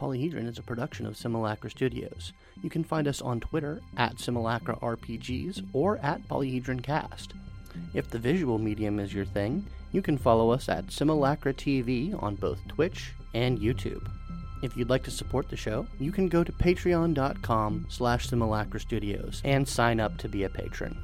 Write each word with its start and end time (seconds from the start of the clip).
Polyhedron 0.00 0.48
is 0.48 0.58
a 0.58 0.62
production 0.62 1.04
of 1.04 1.16
Simulacra 1.16 1.68
Studios. 1.68 2.32
You 2.62 2.70
can 2.70 2.82
find 2.82 3.06
us 3.06 3.20
on 3.20 3.38
Twitter 3.38 3.82
at 3.98 4.18
Simulacra 4.18 4.76
RPGs 4.76 5.68
or 5.74 5.98
at 5.98 6.26
Polyhedron 6.26 6.82
Cast. 6.82 7.34
If 7.92 8.08
the 8.08 8.18
visual 8.18 8.58
medium 8.58 8.98
is 8.98 9.12
your 9.12 9.26
thing, 9.26 9.66
you 9.92 10.00
can 10.00 10.16
follow 10.16 10.50
us 10.50 10.70
at 10.70 10.90
Simulacra 10.90 11.52
TV 11.52 12.20
on 12.22 12.34
both 12.36 12.66
Twitch 12.66 13.12
and 13.34 13.58
YouTube. 13.58 14.08
If 14.62 14.74
you'd 14.74 14.90
like 14.90 15.02
to 15.04 15.10
support 15.10 15.50
the 15.50 15.56
show, 15.56 15.86
you 15.98 16.12
can 16.12 16.28
go 16.28 16.44
to 16.44 16.52
patreon.com 16.52 17.86
slash 17.90 18.28
simulacra 18.28 18.80
studios 18.80 19.42
and 19.44 19.68
sign 19.68 20.00
up 20.00 20.16
to 20.18 20.28
be 20.28 20.44
a 20.44 20.48
patron. 20.48 20.96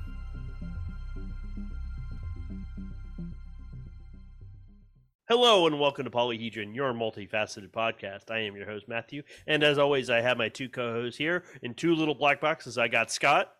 Hello 5.29 5.67
and 5.67 5.81
welcome 5.81 6.05
to 6.05 6.11
Polyhedron, 6.11 6.73
your 6.73 6.93
multifaceted 6.93 7.73
podcast. 7.73 8.31
I 8.31 8.43
am 8.43 8.55
your 8.55 8.65
host, 8.65 8.87
Matthew. 8.87 9.25
And 9.49 9.65
as 9.65 9.77
always, 9.77 10.09
I 10.09 10.21
have 10.21 10.39
my 10.39 10.49
two 10.49 10.69
co 10.69 10.93
hosts 10.93 11.19
here 11.19 11.43
in 11.63 11.75
two 11.75 11.97
little 11.97 12.15
black 12.15 12.41
boxes. 12.41 12.79
I 12.79 12.87
got 12.87 13.11
Scott. 13.11 13.53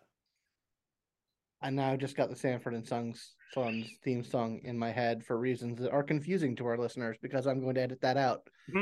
I 1.61 1.69
now 1.69 1.97
just 1.97 2.15
got 2.15 2.29
the 2.29 2.37
Sanford 2.37 2.73
and 2.73 2.87
Sons 2.87 3.33
Sons 3.53 3.85
theme 4.01 4.23
song 4.23 4.61
in 4.63 4.79
my 4.79 4.91
head 4.91 5.25
for 5.25 5.37
reasons 5.37 5.81
that 5.81 5.91
are 5.91 6.03
confusing 6.03 6.55
to 6.55 6.65
our 6.67 6.77
listeners 6.77 7.17
because 7.21 7.47
I'm 7.47 7.59
going 7.59 7.75
to 7.75 7.81
edit 7.81 7.99
that 7.99 8.15
out. 8.15 8.47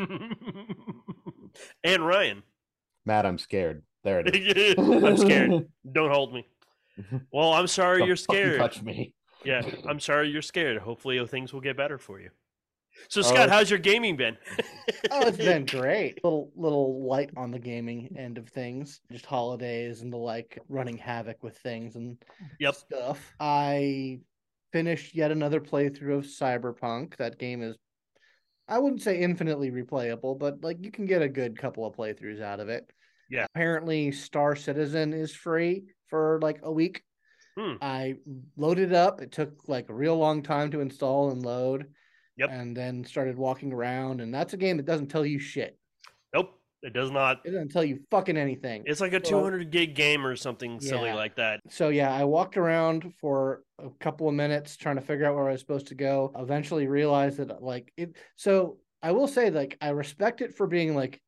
and 1.84 2.06
Ryan. 2.06 2.44
Matt, 3.04 3.26
I'm 3.26 3.40
scared. 3.40 3.82
There 4.04 4.20
it 4.20 4.36
is. 4.36 4.76
I'm 4.78 5.18
scared. 5.18 5.68
Don't 5.92 6.12
hold 6.12 6.36
me. 6.36 6.46
Well, 7.32 7.52
I'm 7.52 7.66
sorry 7.66 7.98
Don't 7.98 8.10
you're 8.10 8.16
scared. 8.16 8.60
Touch 8.60 8.84
me. 8.84 9.16
Yeah, 9.44 9.64
I'm 9.90 10.00
sorry 10.00 10.30
you're 10.30 10.44
scared. 10.44 10.78
Hopefully 10.78 11.26
things 11.26 11.52
will 11.52 11.62
get 11.62 11.76
better 11.76 11.98
for 11.98 12.20
you. 12.20 12.30
So 13.10 13.22
Oh, 13.22 13.24
Scott, 13.24 13.50
how's 13.50 13.70
your 13.70 13.80
gaming 13.80 14.16
been? 14.16 14.38
Oh, 15.12 15.28
it's 15.28 15.38
been 15.38 15.66
great. 15.68 16.24
Little 16.24 16.52
little 16.56 17.06
light 17.08 17.30
on 17.38 17.52
the 17.52 17.60
gaming 17.60 18.16
end 18.18 18.38
of 18.38 18.50
things. 18.50 19.02
Just 19.12 19.26
holidays 19.26 20.02
and 20.02 20.12
the 20.12 20.18
like 20.18 20.60
running 20.70 20.98
havoc 20.98 21.44
with 21.44 21.58
things 21.60 21.96
and 21.96 22.18
Yep. 22.60 22.76
stuff. 22.76 23.34
I 23.40 24.20
finished 24.74 25.16
yet 25.16 25.32
another 25.32 25.62
playthrough 25.62 26.18
of 26.20 26.26
Cyberpunk. 26.26 27.16
That 27.18 27.38
game 27.40 27.62
is 27.62 27.76
I 28.68 28.80
wouldn't 28.80 29.02
say 29.04 29.20
infinitely 29.22 29.70
replayable, 29.72 30.38
but 30.40 30.64
like 30.64 30.84
you 30.84 30.92
can 30.92 31.06
get 31.06 31.22
a 31.22 31.30
good 31.30 31.58
couple 31.58 31.86
of 31.86 31.96
playthroughs 31.96 32.42
out 32.42 32.60
of 32.60 32.70
it. 32.70 32.90
Yeah. 33.30 33.46
Apparently 33.56 34.12
Star 34.12 34.56
Citizen 34.56 35.14
is 35.14 35.34
free 35.36 35.86
for 36.08 36.40
like 36.42 36.60
a 36.64 36.72
week. 36.72 37.04
Hmm. 37.58 37.76
I 37.82 38.16
loaded 38.58 38.90
it 38.92 38.96
up. 38.96 39.22
It 39.22 39.32
took 39.32 39.68
like 39.68 39.90
a 39.90 39.94
real 39.94 40.18
long 40.18 40.42
time 40.44 40.72
to 40.72 40.82
install 40.82 41.30
and 41.32 41.44
load. 41.44 41.88
Yep. 42.38 42.50
And 42.52 42.76
then 42.76 43.06
started 43.06 43.38
walking 43.38 43.72
around, 43.72 44.22
and 44.22 44.34
that's 44.34 44.54
a 44.54 44.58
game 44.58 44.78
that 44.78 44.86
doesn't 44.86 45.08
tell 45.08 45.26
you 45.26 45.40
shit. 45.40 45.78
Nope, 46.34 46.60
it 46.84 46.94
does 46.94 47.12
not. 47.12 47.40
It 47.46 47.52
doesn't 47.52 47.72
tell 47.72 47.84
you 47.84 48.00
fucking 48.12 48.36
anything. 48.36 48.84
It's 48.86 49.00
like 49.00 49.14
a 49.14 49.24
So- 49.26 49.32
200 49.40 49.72
gig 49.72 49.96
game 49.96 50.26
or 50.26 50.36
something 50.36 50.80
silly 50.82 51.14
like 51.14 51.36
that. 51.38 51.62
So 51.70 51.90
yeah, 51.90 52.14
I 52.14 52.26
walked 52.26 52.58
around 52.58 53.14
for 53.22 53.64
a 53.80 53.90
couple 54.02 54.28
of 54.28 54.34
minutes 54.36 54.76
trying 54.76 54.96
to 54.98 55.02
figure 55.02 55.26
out 55.26 55.36
where 55.36 55.48
I 55.48 55.54
was 55.54 55.62
supposed 55.62 55.88
to 55.88 55.96
go. 55.96 56.32
Eventually 56.38 56.88
realized 56.88 57.38
that 57.38 57.64
like 57.64 57.94
it 57.96 58.16
so 58.36 58.80
I 59.02 59.12
will 59.12 59.28
say 59.28 59.50
like 59.50 59.78
I 59.80 59.90
respect 59.90 60.42
it 60.42 60.56
for 60.56 60.68
being 60.68 60.96
like 60.96 61.22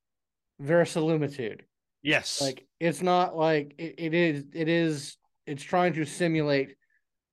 verisimilitude. 0.59 1.63
Yes. 2.03 2.41
Like 2.41 2.65
it's 2.79 3.01
not 3.01 3.35
like 3.37 3.75
it, 3.77 3.95
it 3.97 4.13
is 4.13 4.45
it 4.53 4.67
is 4.67 5.17
it's 5.45 5.63
trying 5.63 5.93
to 5.93 6.05
simulate 6.05 6.75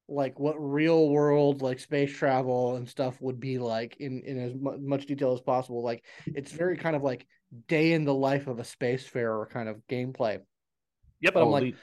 like 0.08 0.38
what 0.38 0.54
real 0.58 1.08
world 1.08 1.62
like 1.62 1.78
space 1.78 2.12
travel 2.12 2.76
and 2.76 2.88
stuff 2.88 3.20
would 3.20 3.40
be 3.40 3.58
like 3.58 3.96
in 4.00 4.22
in 4.24 4.38
as 4.38 4.54
mu- 4.54 4.78
much 4.78 5.06
detail 5.06 5.32
as 5.32 5.40
possible. 5.40 5.82
Like 5.82 6.04
it's 6.26 6.52
very 6.52 6.76
kind 6.76 6.94
of 6.96 7.02
like 7.02 7.26
day 7.68 7.92
in 7.92 8.04
the 8.04 8.14
life 8.14 8.46
of 8.46 8.58
a 8.58 8.62
spacefarer 8.62 9.48
kind 9.48 9.68
of 9.68 9.76
gameplay. 9.88 10.40
yep. 11.20 11.34
But 11.34 11.42
I'm 11.42 11.50
like 11.50 11.62
the- 11.64 11.74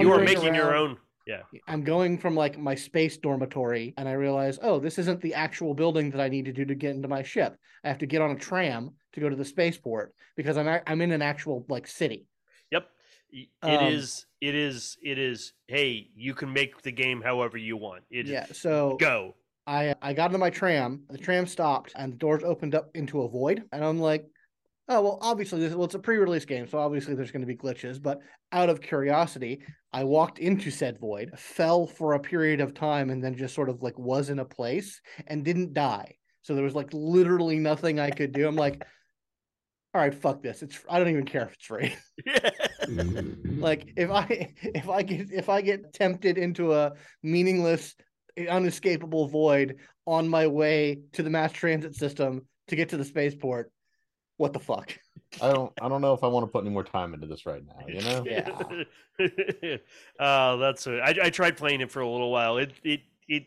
you 0.00 0.12
are 0.12 0.20
making 0.22 0.54
your 0.54 0.74
own. 0.74 0.96
Yeah. 1.26 1.42
I'm 1.66 1.82
going 1.82 2.18
from 2.18 2.36
like 2.36 2.56
my 2.56 2.76
space 2.76 3.16
dormitory 3.16 3.94
and 3.98 4.08
I 4.08 4.12
realize, 4.12 4.60
oh, 4.62 4.78
this 4.78 4.96
isn't 4.96 5.20
the 5.20 5.34
actual 5.34 5.74
building 5.74 6.10
that 6.12 6.20
I 6.20 6.28
need 6.28 6.44
to 6.44 6.52
do 6.52 6.64
to 6.64 6.74
get 6.76 6.94
into 6.94 7.08
my 7.08 7.24
ship. 7.24 7.56
I 7.82 7.88
have 7.88 7.98
to 7.98 8.06
get 8.06 8.22
on 8.22 8.30
a 8.30 8.36
tram 8.36 8.90
to 9.14 9.20
go 9.20 9.28
to 9.28 9.34
the 9.34 9.44
spaceport 9.44 10.14
because 10.36 10.56
I'm 10.56 10.68
i'm 10.86 11.00
in 11.02 11.10
an 11.10 11.22
actual 11.22 11.66
like 11.68 11.88
city. 11.88 12.26
Yep. 12.70 12.86
Y- 13.32 13.46
It 13.64 13.76
Um, 13.82 13.92
is. 13.92 14.24
It 14.46 14.54
is. 14.54 14.96
It 15.02 15.18
is. 15.18 15.54
Hey, 15.66 16.10
you 16.14 16.32
can 16.32 16.52
make 16.52 16.80
the 16.82 16.92
game 16.92 17.20
however 17.20 17.58
you 17.58 17.76
want. 17.76 18.04
It 18.12 18.26
yeah, 18.26 18.46
so 18.52 18.96
go. 19.00 19.34
I 19.66 19.96
I 20.00 20.12
got 20.12 20.26
into 20.26 20.38
my 20.38 20.50
tram, 20.50 21.02
the 21.10 21.18
tram 21.18 21.48
stopped 21.48 21.92
and 21.96 22.12
the 22.12 22.16
doors 22.16 22.44
opened 22.44 22.76
up 22.76 22.90
into 22.94 23.22
a 23.22 23.28
void 23.28 23.64
and 23.72 23.84
I'm 23.84 23.98
like, 23.98 24.24
oh, 24.88 25.02
well, 25.02 25.18
obviously 25.20 25.58
this 25.58 25.74
well 25.74 25.86
it's 25.86 25.96
a 25.96 25.98
pre-release 25.98 26.44
game, 26.44 26.68
so 26.68 26.78
obviously 26.78 27.16
there's 27.16 27.32
going 27.32 27.40
to 27.40 27.46
be 27.46 27.56
glitches, 27.56 28.00
but 28.00 28.20
out 28.52 28.68
of 28.68 28.80
curiosity, 28.80 29.62
I 29.92 30.04
walked 30.04 30.38
into 30.38 30.70
said 30.70 31.00
void, 31.00 31.32
fell 31.36 31.88
for 31.88 32.14
a 32.14 32.20
period 32.20 32.60
of 32.60 32.72
time 32.72 33.10
and 33.10 33.24
then 33.24 33.34
just 33.34 33.52
sort 33.52 33.68
of 33.68 33.82
like 33.82 33.98
was 33.98 34.30
in 34.30 34.38
a 34.38 34.44
place 34.44 35.00
and 35.26 35.44
didn't 35.44 35.72
die. 35.72 36.14
So 36.42 36.54
there 36.54 36.62
was 36.62 36.76
like 36.76 36.90
literally 36.92 37.58
nothing 37.58 37.98
I 37.98 38.10
could 38.10 38.30
do. 38.30 38.46
I'm 38.46 38.54
like, 38.54 38.86
all 39.92 40.00
right, 40.00 40.14
fuck 40.14 40.40
this. 40.40 40.62
It's 40.62 40.78
I 40.88 41.00
don't 41.00 41.08
even 41.08 41.26
care 41.26 41.42
if 41.42 41.54
it's 41.54 41.64
free. 41.64 41.96
like 43.58 43.92
if 43.96 44.10
I 44.10 44.54
if 44.62 44.88
I 44.88 45.02
get 45.02 45.30
if 45.30 45.48
I 45.48 45.60
get 45.60 45.92
tempted 45.92 46.38
into 46.38 46.72
a 46.72 46.92
meaningless, 47.22 47.94
unescapable 48.36 49.28
void 49.28 49.76
on 50.06 50.28
my 50.28 50.46
way 50.46 51.00
to 51.12 51.22
the 51.22 51.30
mass 51.30 51.52
transit 51.52 51.94
system 51.94 52.46
to 52.68 52.76
get 52.76 52.90
to 52.90 52.96
the 52.96 53.04
spaceport, 53.04 53.72
what 54.36 54.52
the 54.52 54.60
fuck? 54.60 54.96
I 55.40 55.52
don't. 55.52 55.72
I 55.80 55.88
don't 55.88 56.00
know 56.00 56.14
if 56.14 56.22
I 56.22 56.28
want 56.28 56.44
to 56.44 56.50
put 56.50 56.64
any 56.64 56.70
more 56.70 56.84
time 56.84 57.14
into 57.14 57.26
this 57.26 57.46
right 57.46 57.62
now. 57.66 57.86
You 57.86 58.00
know. 58.00 58.24
Yeah. 58.26 59.78
uh, 60.18 60.56
that's. 60.58 60.86
A, 60.86 61.00
I, 61.00 61.14
I 61.24 61.30
tried 61.30 61.56
playing 61.56 61.80
it 61.80 61.90
for 61.90 62.00
a 62.00 62.08
little 62.08 62.30
while. 62.30 62.58
It 62.58 62.72
it 62.82 63.00
it 63.28 63.46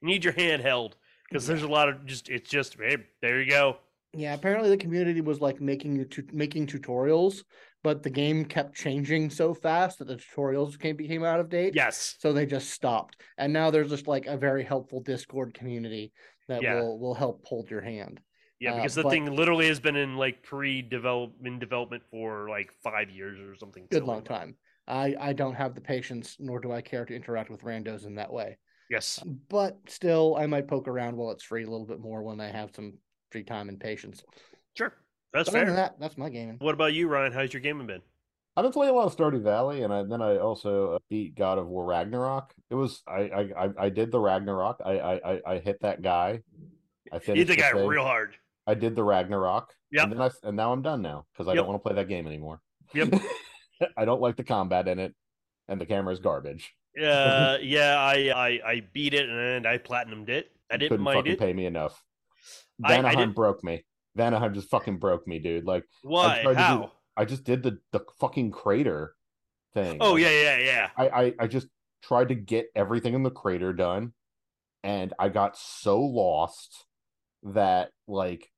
you 0.00 0.08
need 0.08 0.24
your 0.24 0.32
hand 0.32 0.62
held 0.62 0.96
because 1.28 1.46
there's 1.46 1.62
a 1.62 1.68
lot 1.68 1.88
of 1.88 2.06
just. 2.06 2.28
It's 2.28 2.48
just. 2.48 2.76
Hey, 2.78 2.98
there 3.20 3.40
you 3.40 3.50
go. 3.50 3.78
Yeah, 4.12 4.34
apparently 4.34 4.70
the 4.70 4.78
community 4.78 5.20
was 5.20 5.40
like 5.40 5.60
making 5.60 5.96
you 5.96 6.04
tu- 6.04 6.28
making 6.32 6.68
tutorials, 6.68 7.42
but 7.86 8.02
the 8.02 8.10
game 8.10 8.44
kept 8.44 8.74
changing 8.74 9.30
so 9.30 9.54
fast 9.54 10.00
that 10.00 10.08
the 10.08 10.16
tutorials 10.16 10.76
came 10.76 10.96
became 10.96 11.22
out 11.22 11.38
of 11.38 11.48
date. 11.48 11.72
Yes. 11.72 12.16
So 12.18 12.32
they 12.32 12.44
just 12.44 12.70
stopped. 12.70 13.14
And 13.38 13.52
now 13.52 13.70
there's 13.70 13.90
just 13.90 14.08
like 14.08 14.26
a 14.26 14.36
very 14.36 14.64
helpful 14.64 15.00
Discord 15.00 15.54
community 15.54 16.12
that 16.48 16.62
Yeah. 16.62 16.80
will 16.80 16.98
will 16.98 17.14
help 17.14 17.44
hold 17.44 17.70
your 17.70 17.80
hand. 17.80 18.20
Yeah, 18.58 18.72
Uh, 18.72 18.76
because 18.78 18.96
the 18.96 19.04
but- 19.04 19.10
thing 19.10 19.26
literally 19.32 19.68
has 19.68 19.78
been 19.78 19.94
in 19.94 20.16
like 20.16 20.42
pre-development 20.42 21.60
development 21.60 22.02
for 22.10 22.48
like 22.50 22.72
five 22.82 23.08
years 23.08 23.38
or 23.38 23.54
something. 23.54 23.86
Good 23.88 24.02
long 24.02 24.16
like 24.16 24.24
time. 24.24 24.56
I 24.88 25.14
I 25.20 25.32
don't 25.32 25.54
have 25.54 25.76
the 25.76 25.80
patience 25.80 26.38
nor 26.40 26.58
do 26.58 26.72
I 26.72 26.80
care 26.82 27.04
to 27.04 27.14
interact 27.14 27.50
with 27.50 27.60
randos 27.60 28.04
in 28.04 28.16
that 28.16 28.32
way. 28.32 28.58
Yes. 28.90 29.22
But 29.48 29.78
still 29.86 30.34
I 30.36 30.46
might 30.46 30.66
poke 30.66 30.88
around 30.88 31.16
while 31.16 31.30
it's 31.30 31.44
free 31.44 31.62
a 31.62 31.70
little 31.70 31.86
bit 31.86 32.00
more 32.00 32.24
when 32.24 32.40
I 32.40 32.48
have 32.48 32.74
some 32.74 32.98
free 33.30 33.44
time 33.44 33.68
and 33.68 33.78
patience. 33.78 34.24
Sure. 34.76 34.92
That's 35.32 35.48
other 35.48 35.58
fair. 35.58 35.66
than 35.66 35.76
that, 35.76 35.98
that's 36.00 36.16
my 36.16 36.28
gaming. 36.30 36.56
What 36.60 36.74
about 36.74 36.92
you, 36.94 37.08
Ryan? 37.08 37.32
How's 37.32 37.52
your 37.52 37.60
gaming 37.60 37.86
been? 37.86 38.02
I've 38.56 38.62
been 38.64 38.72
playing 38.72 38.92
a 38.94 38.96
lot 38.96 39.04
of 39.06 39.14
Stardew 39.16 39.42
Valley, 39.42 39.82
and 39.82 39.92
I, 39.92 40.02
then 40.04 40.22
I 40.22 40.38
also 40.38 40.92
uh, 40.94 40.98
beat 41.10 41.34
God 41.34 41.58
of 41.58 41.66
War 41.66 41.84
Ragnarok. 41.84 42.54
It 42.70 42.74
was 42.74 43.02
I 43.06 43.20
I 43.20 43.40
I, 43.66 43.70
I 43.78 43.88
did 43.90 44.10
the 44.10 44.18
Ragnarok. 44.18 44.80
I, 44.84 44.98
I 44.98 45.32
I 45.34 45.40
I 45.46 45.58
hit 45.58 45.78
that 45.82 46.00
guy. 46.00 46.40
I 47.12 47.16
You 47.16 47.20
finished 47.20 47.48
think 47.48 47.48
the 47.48 47.56
guy 47.62 47.72
thing. 47.72 47.86
real 47.86 48.02
hard? 48.04 48.34
I 48.66 48.72
did 48.74 48.96
the 48.96 49.04
Ragnarok. 49.04 49.74
Yeah. 49.92 50.04
And 50.04 50.12
then 50.12 50.22
I 50.22 50.30
and 50.42 50.56
now 50.56 50.72
I'm 50.72 50.80
done 50.80 51.02
now 51.02 51.26
because 51.32 51.48
I 51.48 51.50
Yep. 51.50 51.56
don't 51.58 51.68
want 51.68 51.84
to 51.84 51.88
play 51.88 51.96
that 51.96 52.08
game 52.08 52.26
anymore. 52.26 52.60
Yep. 52.94 53.14
I 53.96 54.06
don't 54.06 54.22
like 54.22 54.36
the 54.36 54.44
combat 54.44 54.88
in 54.88 54.98
it, 54.98 55.14
and 55.68 55.78
the 55.78 55.84
camera 55.86 56.14
is 56.14 56.20
garbage. 56.20 56.72
Uh, 56.98 57.58
yeah, 57.62 57.96
I, 58.00 58.32
I 58.34 58.70
I 58.72 58.82
beat 58.94 59.12
it 59.12 59.28
and 59.28 59.66
I 59.66 59.76
platinumed 59.76 60.30
it. 60.30 60.50
I 60.70 60.78
didn't 60.78 60.92
Couldn't 60.92 61.04
mind 61.04 61.18
fucking 61.18 61.32
it. 61.32 61.38
pay 61.38 61.52
me 61.52 61.66
enough. 61.66 62.02
I- 62.82 62.96
I 63.02 63.14
didn't- 63.14 63.34
broke 63.34 63.62
me. 63.62 63.84
Vanaheim 64.16 64.54
just 64.54 64.70
fucking 64.70 64.98
broke 64.98 65.26
me, 65.26 65.38
dude. 65.38 65.64
Like 65.64 65.84
Why? 66.02 66.42
tried 66.42 66.52
to 66.52 66.58
do- 66.58 66.62
How? 66.62 66.92
I 67.16 67.24
just 67.24 67.44
did 67.44 67.62
the 67.62 67.78
the 67.92 68.00
fucking 68.20 68.50
crater 68.50 69.14
thing. 69.74 69.98
Oh 70.00 70.12
Like, 70.12 70.22
yeah, 70.22 70.30
yeah, 70.30 70.58
yeah. 70.58 70.90
I, 70.96 71.08
I 71.08 71.34
I 71.40 71.46
just 71.46 71.68
tried 72.02 72.28
to 72.28 72.34
get 72.34 72.66
everything 72.74 73.14
in 73.14 73.22
the 73.22 73.30
crater 73.30 73.72
done, 73.72 74.12
and 74.82 75.12
I 75.18 75.28
got 75.28 75.56
so 75.56 76.00
lost 76.00 76.84
that 77.42 77.90
like 78.06 78.50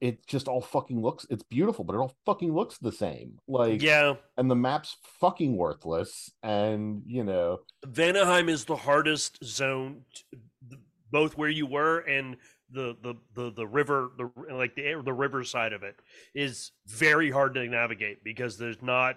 it 0.00 0.24
just 0.26 0.46
all 0.48 0.60
fucking 0.60 1.02
looks 1.02 1.26
it's 1.28 1.42
beautiful, 1.42 1.84
but 1.84 1.94
it 1.94 1.98
all 1.98 2.14
fucking 2.24 2.54
looks 2.54 2.78
the 2.78 2.92
same. 2.92 3.38
Like 3.48 3.82
Yeah, 3.82 4.14
and 4.36 4.50
the 4.50 4.56
map's 4.56 4.96
fucking 5.20 5.56
worthless, 5.56 6.30
and 6.42 7.02
you 7.06 7.24
know 7.24 7.58
Vanaheim 7.86 8.48
is 8.48 8.64
the 8.64 8.76
hardest 8.76 9.44
zone, 9.44 10.02
t- 10.14 10.76
both 11.10 11.36
where 11.36 11.48
you 11.48 11.66
were 11.66 11.98
and 12.00 12.36
the 12.70 12.96
the 13.02 13.14
the, 13.34 13.50
the 13.52 13.66
river, 13.66 14.10
the 14.18 14.30
like 14.54 14.74
the 14.74 15.00
the 15.04 15.12
river 15.12 15.44
side 15.44 15.72
of 15.72 15.82
it 15.82 15.96
is 16.34 16.72
very 16.86 17.30
hard 17.30 17.54
to 17.54 17.66
navigate 17.66 18.22
because 18.24 18.58
there's 18.58 18.82
not 18.82 19.16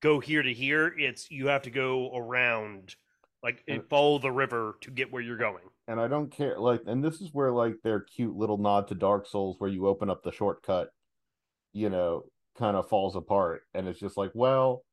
go 0.00 0.20
here 0.20 0.42
to 0.42 0.52
here. 0.52 0.94
It's 0.96 1.30
you 1.30 1.48
have 1.48 1.62
to 1.62 1.70
go 1.70 2.14
around, 2.16 2.94
like 3.42 3.62
and 3.68 3.80
And- 3.80 3.88
follow 3.88 4.18
the 4.18 4.32
river 4.32 4.76
to 4.82 4.90
get 4.90 5.12
where 5.12 5.22
you're 5.22 5.36
going. 5.36 5.64
and 5.86 6.00
I 6.00 6.08
don't 6.08 6.30
care 6.30 6.58
like 6.58 6.82
and 6.86 7.02
this 7.04 7.20
is 7.20 7.30
where 7.32 7.52
like 7.52 7.76
their 7.82 8.00
cute 8.00 8.36
little 8.36 8.58
nod 8.58 8.88
to 8.88 8.94
Dark 8.94 9.26
Souls 9.26 9.56
where 9.58 9.70
you 9.70 9.86
open 9.86 10.08
up 10.10 10.22
the 10.22 10.32
shortcut 10.32 10.90
you 11.74 11.90
know, 11.90 12.22
kind 12.56 12.76
of 12.76 12.88
falls 12.88 13.14
apart. 13.14 13.60
And 13.74 13.86
it's 13.86 14.00
just 14.00 14.16
like, 14.16 14.30
well, 14.34 14.84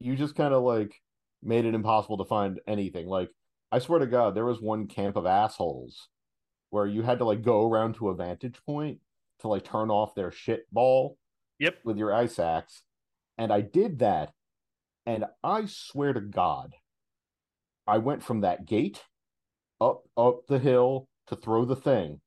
you 0.00 0.14
just 0.16 0.34
kind 0.36 0.52
of 0.52 0.62
like 0.62 0.94
made 1.42 1.64
it 1.64 1.74
impossible 1.74 2.18
to 2.18 2.26
find 2.26 2.60
anything. 2.68 3.06
Like, 3.08 3.30
I 3.72 3.78
swear 3.78 3.98
to 4.00 4.06
God, 4.06 4.34
there 4.34 4.44
was 4.44 4.60
one 4.60 4.86
camp 4.86 5.16
of 5.16 5.24
assholes 5.26 6.08
where 6.74 6.86
you 6.88 7.02
had 7.02 7.18
to 7.20 7.24
like 7.24 7.40
go 7.42 7.70
around 7.70 7.94
to 7.94 8.08
a 8.08 8.14
vantage 8.16 8.58
point 8.66 8.98
to 9.38 9.46
like 9.46 9.62
turn 9.62 9.90
off 9.92 10.12
their 10.16 10.32
shit 10.32 10.66
ball 10.72 11.16
Yep. 11.60 11.76
with 11.84 11.96
your 11.96 12.12
ice 12.12 12.40
axe. 12.40 12.82
And 13.38 13.52
I 13.52 13.60
did 13.60 14.00
that. 14.00 14.32
And 15.06 15.24
I 15.44 15.66
swear 15.66 16.12
to 16.12 16.20
God, 16.20 16.74
I 17.86 17.98
went 17.98 18.24
from 18.24 18.40
that 18.40 18.66
gate 18.66 19.00
up 19.80 20.02
up 20.16 20.46
the 20.48 20.58
hill 20.58 21.08
to 21.28 21.36
throw 21.36 21.64
the 21.64 21.76
thing, 21.76 22.20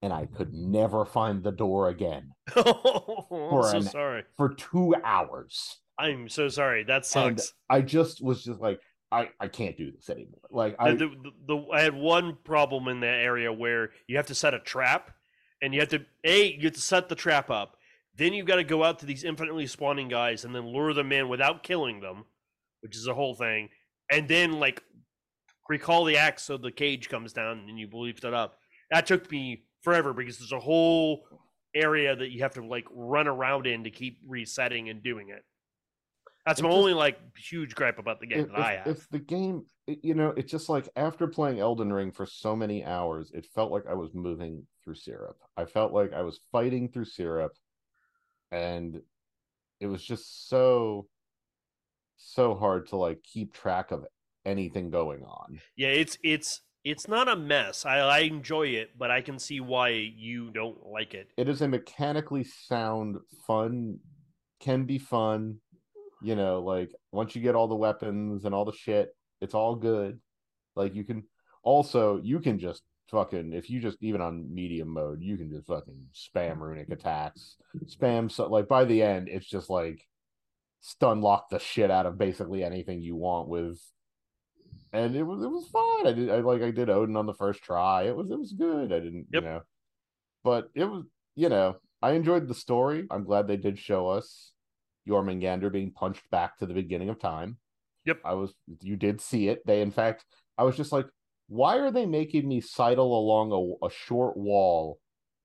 and 0.00 0.12
I 0.12 0.26
could 0.26 0.52
never 0.54 1.04
find 1.04 1.42
the 1.42 1.50
door 1.50 1.88
again 1.88 2.30
I'm 2.56 2.64
so 2.64 3.62
an- 3.74 3.82
sorry. 3.82 4.22
for 4.36 4.54
two 4.54 4.94
hours. 5.02 5.80
I'm 5.98 6.28
so 6.28 6.48
sorry. 6.48 6.84
That 6.84 6.96
And 7.16 7.40
sucks. 7.40 7.52
I 7.68 7.80
just 7.80 8.22
was 8.22 8.44
just 8.44 8.60
like, 8.60 8.78
I, 9.10 9.30
I 9.40 9.48
can't 9.48 9.76
do 9.76 9.90
this 9.90 10.10
anymore. 10.10 10.40
Like 10.50 10.76
I 10.78 10.92
the, 10.92 11.08
the, 11.08 11.30
the, 11.46 11.66
I 11.72 11.80
had 11.80 11.94
one 11.94 12.36
problem 12.44 12.88
in 12.88 13.00
that 13.00 13.20
area 13.20 13.52
where 13.52 13.90
you 14.06 14.16
have 14.16 14.26
to 14.26 14.34
set 14.34 14.54
a 14.54 14.58
trap, 14.58 15.10
and 15.62 15.72
you 15.72 15.80
have 15.80 15.88
to 15.90 16.04
a 16.24 16.52
you 16.52 16.64
have 16.64 16.74
to 16.74 16.80
set 16.80 17.08
the 17.08 17.14
trap 17.14 17.50
up. 17.50 17.76
Then 18.16 18.32
you 18.32 18.44
got 18.44 18.56
to 18.56 18.64
go 18.64 18.82
out 18.84 18.98
to 18.98 19.06
these 19.06 19.24
infinitely 19.24 19.66
spawning 19.66 20.08
guys 20.08 20.44
and 20.44 20.54
then 20.54 20.66
lure 20.66 20.92
them 20.92 21.12
in 21.12 21.28
without 21.28 21.62
killing 21.62 22.00
them, 22.00 22.24
which 22.80 22.96
is 22.96 23.06
a 23.06 23.14
whole 23.14 23.34
thing. 23.34 23.68
And 24.10 24.28
then 24.28 24.58
like 24.58 24.82
recall 25.68 26.04
the 26.04 26.16
axe 26.16 26.42
so 26.42 26.56
the 26.56 26.72
cage 26.72 27.08
comes 27.08 27.32
down 27.32 27.66
and 27.68 27.78
you 27.78 27.88
lift 27.92 28.24
it 28.24 28.34
up. 28.34 28.58
That 28.90 29.06
took 29.06 29.30
me 29.30 29.64
forever 29.82 30.12
because 30.12 30.38
there's 30.38 30.52
a 30.52 30.58
whole 30.58 31.24
area 31.74 32.16
that 32.16 32.30
you 32.30 32.42
have 32.42 32.54
to 32.54 32.66
like 32.66 32.86
run 32.90 33.28
around 33.28 33.66
in 33.66 33.84
to 33.84 33.90
keep 33.90 34.18
resetting 34.26 34.88
and 34.88 35.02
doing 35.02 35.28
it. 35.28 35.44
That's 36.48 36.62
my 36.62 36.68
just- 36.68 36.78
only 36.78 36.94
like 36.94 37.18
huge 37.36 37.74
gripe 37.74 37.98
about 37.98 38.20
the 38.20 38.26
game 38.26 38.40
if, 38.40 38.48
that 38.48 38.58
I 38.58 38.76
have. 38.76 38.86
if 38.86 39.08
the 39.10 39.18
game 39.18 39.64
you 39.86 40.14
know 40.14 40.34
it's 40.36 40.50
just 40.50 40.68
like 40.68 40.86
after 40.96 41.26
playing 41.26 41.60
elden 41.60 41.90
ring 41.90 42.12
for 42.12 42.26
so 42.26 42.54
many 42.54 42.84
hours 42.84 43.30
it 43.32 43.46
felt 43.54 43.72
like 43.72 43.84
i 43.88 43.94
was 43.94 44.10
moving 44.12 44.66
through 44.84 44.94
syrup 44.94 45.38
i 45.56 45.64
felt 45.64 45.94
like 45.94 46.12
i 46.12 46.20
was 46.20 46.40
fighting 46.52 46.90
through 46.90 47.06
syrup 47.06 47.52
and 48.52 49.00
it 49.80 49.86
was 49.86 50.04
just 50.04 50.48
so 50.50 51.08
so 52.18 52.54
hard 52.54 52.86
to 52.88 52.96
like 52.96 53.22
keep 53.22 53.54
track 53.54 53.90
of 53.90 54.04
anything 54.44 54.90
going 54.90 55.22
on 55.24 55.58
Yeah, 55.76 55.88
it's 55.88 56.18
it's 56.22 56.60
it's 56.84 57.08
not 57.08 57.28
a 57.28 57.36
mess. 57.36 57.84
I, 57.84 57.98
I 57.98 58.18
enjoy 58.20 58.68
it, 58.68 58.90
but 58.96 59.10
I 59.10 59.20
can 59.20 59.38
see 59.38 59.60
why 59.60 59.88
you 59.90 60.50
don't 60.50 60.86
like 60.86 61.12
it. 61.12 61.30
it 61.36 61.48
is 61.48 61.60
a 61.60 61.68
mechanically 61.68 62.44
sound 62.44 63.16
fun 63.46 63.98
can 64.60 64.84
be 64.84 64.98
fun 64.98 65.58
you 66.22 66.34
know 66.36 66.60
like 66.60 66.90
once 67.12 67.34
you 67.36 67.42
get 67.42 67.54
all 67.54 67.68
the 67.68 67.74
weapons 67.74 68.44
and 68.44 68.54
all 68.54 68.64
the 68.64 68.72
shit 68.72 69.14
it's 69.40 69.54
all 69.54 69.76
good. 69.76 70.18
Like 70.74 70.94
you 70.94 71.04
can 71.04 71.24
also 71.62 72.20
you 72.22 72.40
can 72.40 72.58
just 72.58 72.82
fucking 73.10 73.52
if 73.52 73.70
you 73.70 73.80
just 73.80 73.96
even 74.02 74.20
on 74.20 74.52
medium 74.52 74.88
mode 74.88 75.22
you 75.22 75.36
can 75.36 75.50
just 75.50 75.66
fucking 75.66 76.06
spam 76.14 76.58
runic 76.58 76.90
attacks 76.90 77.56
spam 77.86 78.30
so 78.30 78.46
like 78.48 78.68
by 78.68 78.84
the 78.84 79.02
end 79.02 79.28
it's 79.30 79.46
just 79.48 79.70
like 79.70 80.02
stun 80.80 81.22
lock 81.22 81.48
the 81.48 81.58
shit 81.58 81.90
out 81.90 82.04
of 82.04 82.18
basically 82.18 82.62
anything 82.62 83.00
you 83.00 83.16
want 83.16 83.48
with 83.48 83.80
and 84.92 85.16
it 85.16 85.22
was 85.22 85.42
it 85.42 85.48
was 85.50 85.66
fun 85.68 86.06
i 86.06 86.12
did 86.12 86.30
i 86.30 86.36
like 86.40 86.60
i 86.62 86.70
did 86.70 86.90
odin 86.90 87.16
on 87.16 87.26
the 87.26 87.32
first 87.34 87.62
try. 87.62 88.02
It 88.02 88.14
was 88.16 88.30
it 88.30 88.38
was 88.38 88.52
good. 88.52 88.92
I 88.92 89.00
didn't 89.00 89.26
Yep. 89.32 89.42
you 89.42 89.48
know. 89.48 89.60
But 90.44 90.68
it 90.74 90.84
was 90.84 91.04
you 91.34 91.48
know 91.48 91.76
i 92.02 92.12
enjoyed 92.12 92.46
the 92.46 92.54
story. 92.54 93.06
I'm 93.10 93.24
glad 93.24 93.48
they 93.48 93.56
did 93.56 93.78
show 93.78 94.08
us 94.08 94.52
jormungandr 95.08 95.72
being 95.72 95.90
punched 95.90 96.28
back 96.30 96.56
to 96.58 96.66
the 96.66 96.74
beginning 96.74 97.08
of 97.08 97.18
time 97.18 97.56
Yep. 98.04 98.20
i 98.24 98.34
was 98.34 98.52
you 98.82 98.96
did 98.96 99.20
see 99.20 99.48
it 99.48 99.64
they 99.66 99.80
in 99.80 99.90
fact 99.90 100.24
i 100.56 100.62
was 100.62 100.76
just 100.76 100.92
like 100.92 101.06
why 101.48 101.78
are 101.78 101.90
they 101.90 102.06
making 102.06 102.46
me 102.46 102.60
sidle 102.60 103.18
along 103.18 103.52
a, 103.82 103.86
a 103.86 103.90
short 103.90 104.36
wall 104.36 105.00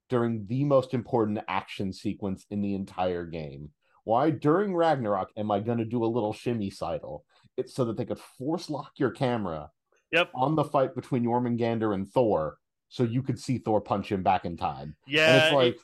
during 0.10 0.46
the 0.48 0.64
most 0.66 0.94
important 0.94 1.40
action 1.48 1.92
sequence 1.94 2.46
in 2.50 2.62
the 2.62 2.76
entire 2.76 3.26
game 3.26 3.72
why 4.04 4.30
during 4.30 4.76
ragnarok 4.76 5.30
am 5.38 5.50
i 5.52 5.60
going 5.60 5.78
to 5.78 5.86
do 5.86 6.04
a 6.04 6.14
little 6.14 6.34
shimmy 6.34 6.70
sidle 6.70 7.24
it's 7.58 7.74
so 7.74 7.86
that 7.86 7.98
they 7.98 8.06
could 8.06 8.20
force 8.38 8.70
lock 8.70 8.92
your 8.98 9.12
camera 9.12 9.70
Yep. 10.12 10.30
on 10.36 10.54
the 10.56 10.64
fight 10.64 10.94
between 10.94 11.24
Jormungandr 11.24 11.96
and 11.96 12.08
Thor, 12.08 12.60
so 12.88 13.02
you 13.02 13.24
could 13.24 13.40
see 13.40 13.58
Thor 13.58 13.82
punch 13.82 14.12
him 14.12 14.22
back 14.22 14.46
in 14.46 14.58
time. 14.58 14.96
Yeah, 15.08 15.28
and 15.28 15.38
it's 15.38 15.52
it- 15.52 15.56
like 15.56 15.78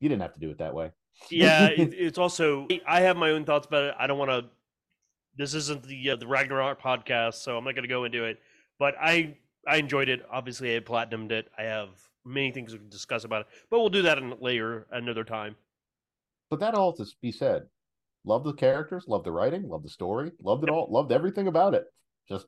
you 0.00 0.08
didn't 0.08 0.22
have 0.22 0.32
to 0.32 0.40
do 0.40 0.48
it 0.50 0.56
that 0.58 0.72
way. 0.74 0.92
Yeah. 1.30 1.68
It, 1.76 1.94
it's 1.94 2.18
also 2.18 2.66
I 2.86 3.00
have 3.02 3.16
my 3.16 3.30
own 3.30 3.44
thoughts 3.44 3.66
about 3.66 3.84
it. 3.84 3.94
I 3.98 4.06
don't 4.06 4.18
want 4.18 4.30
to. 4.30 4.44
This 5.36 5.54
isn't 5.54 5.84
the 5.84 6.10
uh, 6.10 6.16
the 6.16 6.26
Ragnarok 6.26 6.80
podcast, 6.82 7.34
so 7.34 7.56
I'm 7.56 7.64
not 7.64 7.74
going 7.74 7.82
to 7.82 7.88
go 7.88 8.04
into 8.04 8.24
it. 8.24 8.40
But 8.78 8.94
I 9.00 9.36
I 9.66 9.76
enjoyed 9.76 10.08
it. 10.08 10.24
Obviously, 10.30 10.76
I 10.76 10.80
platinumed 10.80 11.30
it. 11.30 11.50
I 11.56 11.62
have 11.64 11.88
many 12.24 12.50
things 12.50 12.72
to 12.72 12.78
discuss 12.78 13.24
about 13.24 13.42
it, 13.42 13.46
but 13.70 13.78
we'll 13.80 13.88
do 13.88 14.02
that 14.02 14.18
in 14.18 14.34
later 14.40 14.86
another 14.90 15.24
time. 15.24 15.56
But 16.50 16.60
that 16.60 16.74
all 16.74 16.92
to 16.94 17.06
be 17.20 17.32
said, 17.32 17.66
love 18.24 18.44
the 18.44 18.52
characters, 18.52 19.04
love 19.06 19.24
the 19.24 19.32
writing, 19.32 19.68
love 19.68 19.82
the 19.82 19.88
story, 19.88 20.32
loved 20.42 20.64
it 20.64 20.70
all, 20.70 20.88
loved 20.90 21.12
everything 21.12 21.46
about 21.46 21.74
it. 21.74 21.84
Just 22.28 22.46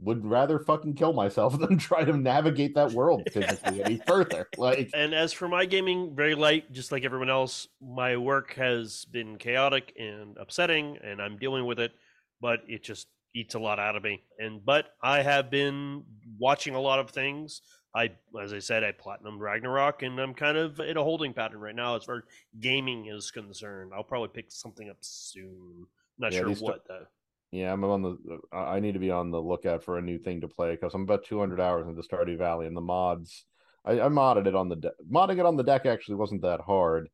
would 0.00 0.24
rather 0.24 0.58
fucking 0.58 0.94
kill 0.94 1.12
myself 1.12 1.58
than 1.60 1.78
try 1.78 2.04
to 2.04 2.16
navigate 2.16 2.74
that 2.74 2.92
world 2.92 3.28
physically 3.32 3.82
any 3.82 3.98
further. 4.06 4.48
Like 4.56 4.90
And 4.94 5.14
as 5.14 5.32
for 5.32 5.48
my 5.48 5.64
gaming, 5.64 6.14
very 6.14 6.34
light, 6.34 6.72
just 6.72 6.92
like 6.92 7.04
everyone 7.04 7.30
else. 7.30 7.68
My 7.80 8.16
work 8.16 8.54
has 8.54 9.04
been 9.06 9.38
chaotic 9.38 9.94
and 9.98 10.36
upsetting, 10.38 10.98
and 11.02 11.20
I'm 11.20 11.38
dealing 11.38 11.66
with 11.66 11.80
it. 11.80 11.92
But 12.40 12.60
it 12.68 12.84
just 12.84 13.08
eats 13.34 13.54
a 13.54 13.58
lot 13.58 13.78
out 13.78 13.96
of 13.96 14.02
me. 14.02 14.22
And 14.38 14.64
but 14.64 14.94
I 15.02 15.22
have 15.22 15.50
been 15.50 16.04
watching 16.38 16.74
a 16.74 16.80
lot 16.80 16.98
of 16.98 17.10
things. 17.10 17.62
I, 17.94 18.10
as 18.40 18.52
I 18.52 18.58
said, 18.58 18.84
I 18.84 18.92
platinum 18.92 19.38
Ragnarok, 19.38 20.02
and 20.02 20.18
I'm 20.20 20.34
kind 20.34 20.56
of 20.56 20.78
in 20.78 20.96
a 20.96 21.02
holding 21.02 21.32
pattern 21.32 21.58
right 21.60 21.74
now 21.74 21.96
as 21.96 22.04
far 22.04 22.18
as 22.18 22.22
gaming 22.60 23.06
is 23.06 23.30
concerned. 23.30 23.92
I'll 23.94 24.04
probably 24.04 24.28
pick 24.28 24.52
something 24.52 24.88
up 24.90 24.98
soon. 25.00 25.86
Not 26.18 26.32
Yeah, 26.32 26.40
sure 26.40 26.50
what 26.54 26.86
though. 26.86 27.06
Yeah, 27.50 27.72
I'm 27.72 27.82
on 27.84 28.02
the. 28.02 28.18
Uh, 28.30 28.56
I 28.56 28.76
I 28.76 28.80
need 28.80 28.92
to 28.92 28.98
be 29.00 29.10
on 29.10 29.30
the 29.30 29.40
lookout 29.40 29.82
for 29.82 29.98
a 29.98 30.02
new 30.02 30.18
thing 30.18 30.40
to 30.42 30.48
play 30.48 30.72
because 30.72 30.94
I'm 30.94 31.02
about 31.02 31.24
200 31.24 31.60
hours 31.60 31.86
into 31.86 32.02
Stardew 32.02 32.36
Valley, 32.38 32.66
and 32.66 32.76
the 32.76 32.80
mods. 32.80 33.44
I, 33.84 33.92
I 34.00 34.08
modded 34.08 34.46
it 34.46 34.54
on 34.54 34.68
the 34.68 34.76
de- 34.76 34.92
modding 35.10 35.38
it 35.38 35.46
on 35.46 35.56
the 35.56 35.62
deck 35.62 35.86
actually 35.86 36.16
wasn't 36.16 36.42
that 36.42 36.60
hard, 36.60 37.08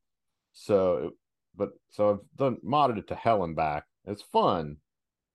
so 0.53 0.97
it- 0.97 1.13
but 1.57 1.71
so 1.91 2.11
I've 2.11 2.19
done 2.37 2.57
modded 2.65 2.99
it 2.99 3.07
to 3.09 3.15
hell 3.15 3.45
and 3.45 3.55
back. 3.55 3.85
It's 4.07 4.23
fun, 4.23 4.79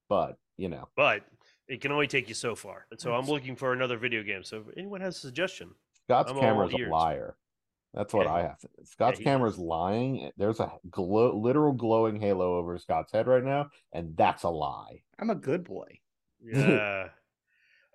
but 0.09 0.35
you 0.57 0.67
know, 0.67 0.89
But 0.97 1.23
it 1.69 1.79
can 1.79 1.93
only 1.93 2.07
take 2.07 2.27
you 2.27 2.35
so 2.35 2.55
far. 2.55 2.85
And 2.91 2.99
so 2.99 3.13
I'm 3.13 3.25
looking 3.27 3.55
for 3.55 3.71
another 3.71 3.97
video 3.97 4.21
game. 4.23 4.43
So 4.43 4.57
if 4.67 4.77
anyone 4.77 4.99
has 4.99 5.15
a 5.15 5.19
suggestion, 5.21 5.69
Scott's 6.03 6.31
I'm 6.33 6.39
camera's 6.39 6.73
a 6.73 6.77
liar. 6.89 7.37
That's 7.93 8.13
what 8.13 8.25
Yeah. 8.27 8.33
I 8.33 8.41
have 8.43 8.59
to. 8.59 8.69
Scott's 8.83 9.17
he 9.17 9.23
camera's 9.23 9.53
is. 9.55 9.59
lying. 9.59 10.25
Eh, 10.25 10.31
there's 10.37 10.59
a 10.59 10.71
glow, 10.91 11.35
literal 11.35 11.73
glowing 11.73 12.19
halo 12.19 12.57
over 12.57 12.77
Scott's 12.77 13.11
head 13.11 13.27
right 13.27 13.43
now, 13.43 13.69
and 13.93 14.15
that's 14.15 14.43
a 14.43 14.49
lie. 14.49 15.01
I'm 15.19 15.29
a 15.29 15.35
good 15.35 15.63
boy. 15.63 15.99
Yeah. 16.41 17.09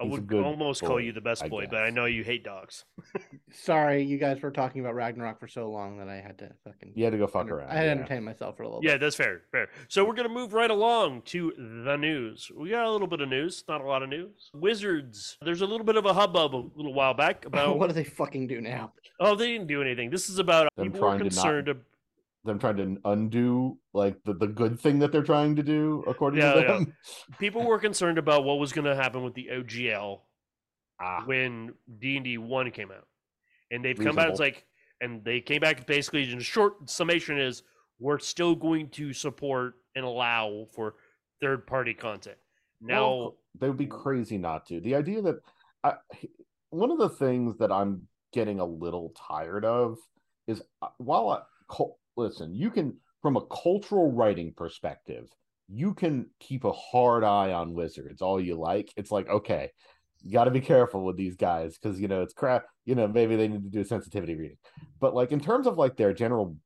I 0.00 0.04
would 0.04 0.26
good 0.26 0.44
almost 0.44 0.82
call 0.82 1.00
you 1.00 1.12
the 1.12 1.20
best 1.20 1.44
I 1.44 1.48
boy, 1.48 1.66
but 1.70 1.82
I 1.84 1.90
know 1.90 2.06
you 2.06 2.24
hate 2.24 2.42
dogs. 2.44 2.84
Sorry, 3.52 4.02
you 4.02 4.18
guys 4.18 4.40
were 4.42 4.50
talking 4.50 4.80
about 4.80 4.94
Ragnarok 4.96 5.38
for 5.38 5.46
so 5.46 5.70
long 5.70 5.98
that 5.98 6.08
I 6.08 6.16
had 6.16 6.36
to 6.38 6.50
fucking. 6.64 6.92
You 6.96 7.04
had 7.04 7.10
to 7.12 7.18
go 7.18 7.26
fuck 7.28 7.42
enter- 7.42 7.58
around. 7.58 7.70
I 7.70 7.74
had 7.74 7.80
to 7.82 7.86
yeah. 7.86 7.92
entertain 7.92 8.24
myself 8.24 8.56
for 8.56 8.64
a 8.64 8.66
little 8.66 8.80
Yeah, 8.82 8.92
bit. 8.94 9.02
that's 9.02 9.16
fair. 9.16 9.42
Fair. 9.52 9.68
So 9.88 10.04
we're 10.04 10.14
gonna 10.14 10.28
move 10.28 10.52
right 10.52 10.70
along 10.70 11.22
to 11.26 11.52
the 11.84 11.96
news. 11.96 12.50
We 12.56 12.70
got 12.70 12.84
a 12.86 12.90
little 12.90 13.06
bit 13.06 13.20
of 13.20 13.28
news, 13.28 13.62
not 13.68 13.80
a 13.80 13.84
lot 13.86 14.02
of 14.02 14.08
news. 14.08 14.50
Wizards. 14.52 15.36
There's 15.42 15.60
a 15.60 15.66
little 15.66 15.86
bit 15.86 15.96
of 15.96 16.06
a 16.06 16.12
hubbub 16.12 16.54
a 16.54 16.64
little 16.76 16.94
while 16.94 17.14
back 17.14 17.44
about. 17.46 17.78
what 17.78 17.86
do 17.88 17.92
they 17.92 18.04
fucking 18.04 18.46
do 18.48 18.60
now? 18.60 18.92
oh, 19.20 19.36
they 19.36 19.46
didn't 19.46 19.68
do 19.68 19.80
anything. 19.80 20.10
This 20.10 20.28
is 20.28 20.40
about 20.40 20.68
Them 20.76 20.86
people 20.86 21.00
were 21.02 21.06
trying 21.06 21.18
to 21.20 21.24
not- 21.26 21.32
concerned. 21.34 21.68
ab- 21.68 21.82
them 22.44 22.58
trying 22.58 22.76
to 22.76 22.96
undo 23.04 23.78
like 23.92 24.22
the, 24.24 24.34
the 24.34 24.46
good 24.46 24.78
thing 24.78 24.98
that 24.98 25.12
they're 25.12 25.22
trying 25.22 25.56
to 25.56 25.62
do 25.62 26.04
according 26.06 26.40
Yeah, 26.40 26.52
to 26.54 26.60
yeah. 26.60 26.66
them. 26.66 26.96
people 27.38 27.64
were 27.64 27.78
concerned 27.78 28.18
about 28.18 28.44
what 28.44 28.58
was 28.58 28.72
gonna 28.72 28.94
happen 28.94 29.22
with 29.22 29.34
the 29.34 29.48
OGL 29.52 30.20
Ah, 31.00 31.22
when 31.26 31.74
D 31.98 32.16
and 32.16 32.24
D 32.24 32.38
one 32.38 32.70
came 32.70 32.90
out, 32.92 33.06
and 33.70 33.84
they've 33.84 33.98
come 33.98 34.18
out. 34.18 34.30
It's 34.30 34.38
like, 34.38 34.64
and 35.00 35.24
they 35.24 35.40
came 35.40 35.60
back 35.60 35.86
basically. 35.86 36.30
In 36.32 36.38
short 36.38 36.88
summation, 36.88 37.36
is 37.38 37.64
we're 37.98 38.20
still 38.20 38.54
going 38.54 38.88
to 38.90 39.12
support 39.12 39.74
and 39.96 40.04
allow 40.04 40.66
for 40.72 40.94
third 41.40 41.66
party 41.66 41.94
content. 41.94 42.36
Now, 42.80 43.16
Well, 43.16 43.36
they 43.58 43.68
would 43.68 43.76
be 43.76 43.86
crazy 43.86 44.38
not 44.38 44.66
to. 44.66 44.80
The 44.80 44.94
idea 44.94 45.20
that 45.22 45.40
I, 45.82 45.94
one 46.70 46.92
of 46.92 46.98
the 46.98 47.08
things 47.08 47.56
that 47.58 47.72
I'm 47.72 48.06
getting 48.32 48.60
a 48.60 48.64
little 48.64 49.12
tired 49.16 49.64
of 49.64 49.98
is 50.46 50.62
uh, 50.80 50.88
while 50.98 51.28
I 51.28 51.42
listen, 52.16 52.54
you 52.54 52.70
can 52.70 52.96
from 53.22 53.36
a 53.36 53.46
cultural 53.46 54.12
writing 54.12 54.52
perspective, 54.56 55.28
you 55.68 55.94
can 55.94 56.26
keep 56.40 56.64
a 56.64 56.72
hard 56.72 57.24
eye 57.24 57.52
on 57.52 57.74
wizards 57.74 58.22
all 58.22 58.40
you 58.40 58.56
like. 58.56 58.92
It's 58.96 59.10
like 59.10 59.28
okay, 59.28 59.70
you 60.22 60.32
got 60.32 60.44
to 60.44 60.50
be 60.50 60.60
careful 60.60 61.04
with 61.04 61.16
these 61.16 61.36
guys 61.36 61.78
because 61.78 62.00
you 62.00 62.08
know 62.08 62.22
it's 62.22 62.34
crap. 62.34 62.66
You 62.84 62.94
know 62.94 63.08
maybe 63.08 63.36
they 63.36 63.48
need 63.48 63.64
to 63.64 63.70
do 63.70 63.80
a 63.80 63.84
sensitivity 63.84 64.34
reading, 64.34 64.58
but 65.00 65.14
like 65.14 65.32
in 65.32 65.40
terms 65.40 65.66
of 65.66 65.78
like 65.78 65.96
their 65.96 66.12
general 66.12 66.56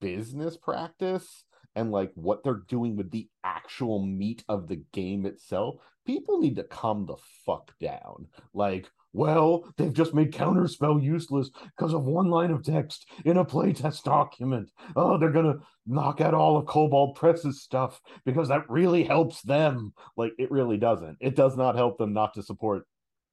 business 0.00 0.56
practice 0.56 1.44
and 1.74 1.92
like 1.92 2.10
what 2.14 2.42
they're 2.42 2.62
doing 2.68 2.96
with 2.96 3.10
the 3.10 3.28
actual 3.44 4.04
meat 4.04 4.44
of 4.48 4.68
the 4.68 4.82
game 4.92 5.26
itself, 5.26 5.76
people 6.04 6.40
need 6.40 6.56
to 6.56 6.64
calm 6.64 7.06
the 7.06 7.16
fuck 7.46 7.72
down. 7.78 8.26
Like, 8.52 8.90
well, 9.12 9.64
they've 9.76 9.92
just 9.92 10.14
made 10.14 10.32
counterspell 10.32 11.02
useless 11.02 11.50
because 11.76 11.94
of 11.94 12.04
one 12.04 12.28
line 12.28 12.50
of 12.50 12.62
text 12.64 13.06
in 13.24 13.36
a 13.36 13.44
playtest 13.44 14.02
document. 14.02 14.70
Oh, 14.96 15.18
they're 15.18 15.30
gonna 15.30 15.58
knock 15.86 16.20
out 16.20 16.34
all 16.34 16.56
of 16.56 16.66
Kobold 16.66 17.16
Press's 17.16 17.62
stuff 17.62 18.00
because 18.24 18.48
that 18.48 18.68
really 18.68 19.04
helps 19.04 19.42
them. 19.42 19.92
Like, 20.16 20.32
it 20.38 20.50
really 20.50 20.76
doesn't. 20.76 21.16
It 21.20 21.34
does 21.36 21.56
not 21.56 21.74
help 21.76 21.98
them 21.98 22.12
not 22.12 22.34
to 22.34 22.42
support 22.42 22.86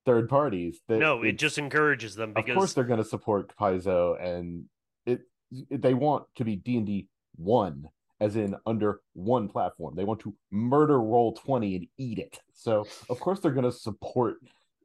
third 0.06 0.30
parties. 0.30 0.80
That 0.88 1.00
no, 1.00 1.22
it 1.24 1.30
it's- 1.30 1.40
just 1.42 1.58
encourages 1.58 2.16
them 2.16 2.34
of 2.36 2.46
course 2.46 2.74
they're 2.74 2.84
to 2.86 3.04
support 3.04 3.54
Paizo, 3.60 4.22
and 4.22 4.66
it 5.06 5.22
they 5.70 5.94
want 5.94 6.26
to 6.36 6.46
be 6.46 6.56
D 6.56 6.78
and 6.78 6.86
D 6.86 7.08
one, 7.36 7.90
as 8.20 8.36
in 8.36 8.56
under 8.66 9.02
one 9.14 9.50
platform. 9.50 9.96
They 9.96 10.06
want 10.06 10.22
to 10.22 10.34
murder 10.52 11.02
Roll 11.02 11.34
Twenty 11.34 11.76
and 11.76 11.88
eat 11.98 12.20
it. 12.20 12.40
So 12.54 12.86
of 13.10 13.20
course 13.20 13.40
they're 13.40 13.52
going 13.52 13.66
to 13.66 13.72
support 13.72 14.38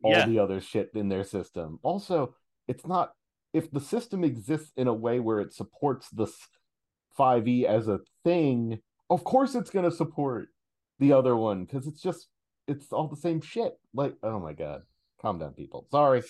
all 0.03 0.13
Yeah. 0.13 0.27
the 0.27 0.39
other 0.39 0.61
shit 0.61 0.91
in 0.95 1.09
their 1.09 1.25
system. 1.25 1.79
Also, 1.83 2.35
it's 2.69 2.87
not 2.87 3.13
if 3.53 3.71
the 3.71 3.81
system 3.81 4.23
exists 4.25 4.73
in 4.77 4.87
a 4.87 4.95
way 4.95 5.21
where 5.21 5.41
it 5.41 5.53
supports 5.53 6.09
the 6.11 6.27
five 7.17 7.49
E 7.49 7.67
as 7.67 7.89
a 7.89 8.01
thing. 8.25 8.81
Of 9.09 9.25
course, 9.25 9.55
it's 9.55 9.71
going 9.71 9.89
to 9.89 9.95
support 9.97 10.49
the 10.99 11.13
other 11.13 11.37
one 11.37 11.65
because 11.65 11.87
it's 11.87 12.01
just 12.01 12.29
it's 12.69 12.93
all 12.93 13.09
the 13.09 13.17
same 13.17 13.41
shit. 13.41 13.73
Like, 13.93 14.15
oh 14.23 14.39
my 14.39 14.53
god, 14.53 14.83
calm 15.21 15.39
down, 15.39 15.55
people. 15.55 15.87
Sorry. 15.91 16.23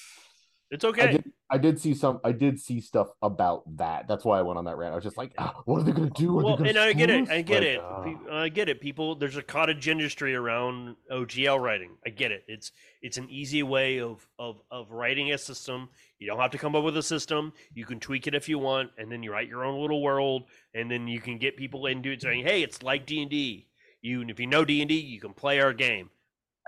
it's 0.71 0.85
I 0.85 0.89
okay. 0.89 1.13
did, 1.13 1.33
I 1.53 1.59
did 1.59 1.81
see 1.81 1.95
some. 1.95 2.21
I 2.23 2.33
did 2.33 2.61
see 2.61 2.81
stuff 2.81 3.09
about 3.21 3.77
that. 3.77 4.07
That's 4.07 4.25
why 4.25 4.39
I 4.39 4.43
went 4.43 4.59
on 4.59 4.67
that 4.67 4.77
rant. 4.77 4.93
I 4.93 4.95
was 4.95 5.05
just 5.05 5.17
like, 5.17 5.33
"Ah, 5.37 5.61
"What 5.65 5.81
are 5.81 5.83
they 5.83 5.93
going 5.93 6.09
to 6.11 6.23
do? 6.23 6.39
Are 6.39 6.45
Well, 6.45 6.63
and 6.63 6.79
I 6.79 6.93
get 6.93 7.11
it. 7.11 7.29
I 7.29 7.43
get 7.43 7.63
Like, 7.63 8.15
it. 8.17 8.27
Pe- 8.27 8.33
I 8.33 8.49
get 8.49 8.69
it. 8.69 8.81
People, 8.81 9.17
there's 9.17 9.37
a 9.37 9.43
cottage 9.43 9.89
industry 9.89 10.35
around 10.35 10.97
OGL 11.11 11.59
writing. 11.59 11.97
I 12.07 12.11
get 12.11 12.31
it. 12.31 12.45
It's 12.47 12.71
it's 13.03 13.17
an 13.17 13.29
easy 13.29 13.63
way 13.63 14.01
of 14.01 14.27
of 14.39 14.63
of 14.71 14.93
writing 14.93 15.33
a 15.33 15.39
system. 15.39 15.89
You 16.19 16.29
don't 16.29 16.39
have 16.39 16.53
to 16.53 16.59
come 16.59 16.77
up 16.77 16.85
with 16.85 16.97
a 16.97 17.03
system. 17.03 17.53
You 17.75 17.85
can 17.85 17.99
tweak 17.99 18.27
it 18.29 18.35
if 18.35 18.49
you 18.49 18.59
want, 18.59 18.91
and 18.97 19.11
then 19.11 19.23
you 19.23 19.33
write 19.33 19.49
your 19.49 19.65
own 19.65 19.81
little 19.81 20.03
world, 20.03 20.45
and 20.73 20.91
then 20.91 21.09
you 21.09 21.21
can 21.21 21.39
get 21.39 21.57
people 21.57 21.87
into 21.87 22.13
it 22.13 22.23
saying, 22.23 22.45
"Hey, 22.45 22.63
it's 22.63 22.83
like 22.83 23.07
D 23.07 23.23
and 23.23 23.31
D. 23.31 23.67
You, 24.03 24.23
if 24.29 24.39
you 24.39 24.47
know 24.47 24.65
D 24.65 24.81
and 24.81 24.89
D, 24.89 25.01
you 25.01 25.21
can 25.21 25.35
play 25.35 25.61
our 25.61 25.73
game." 25.73 26.11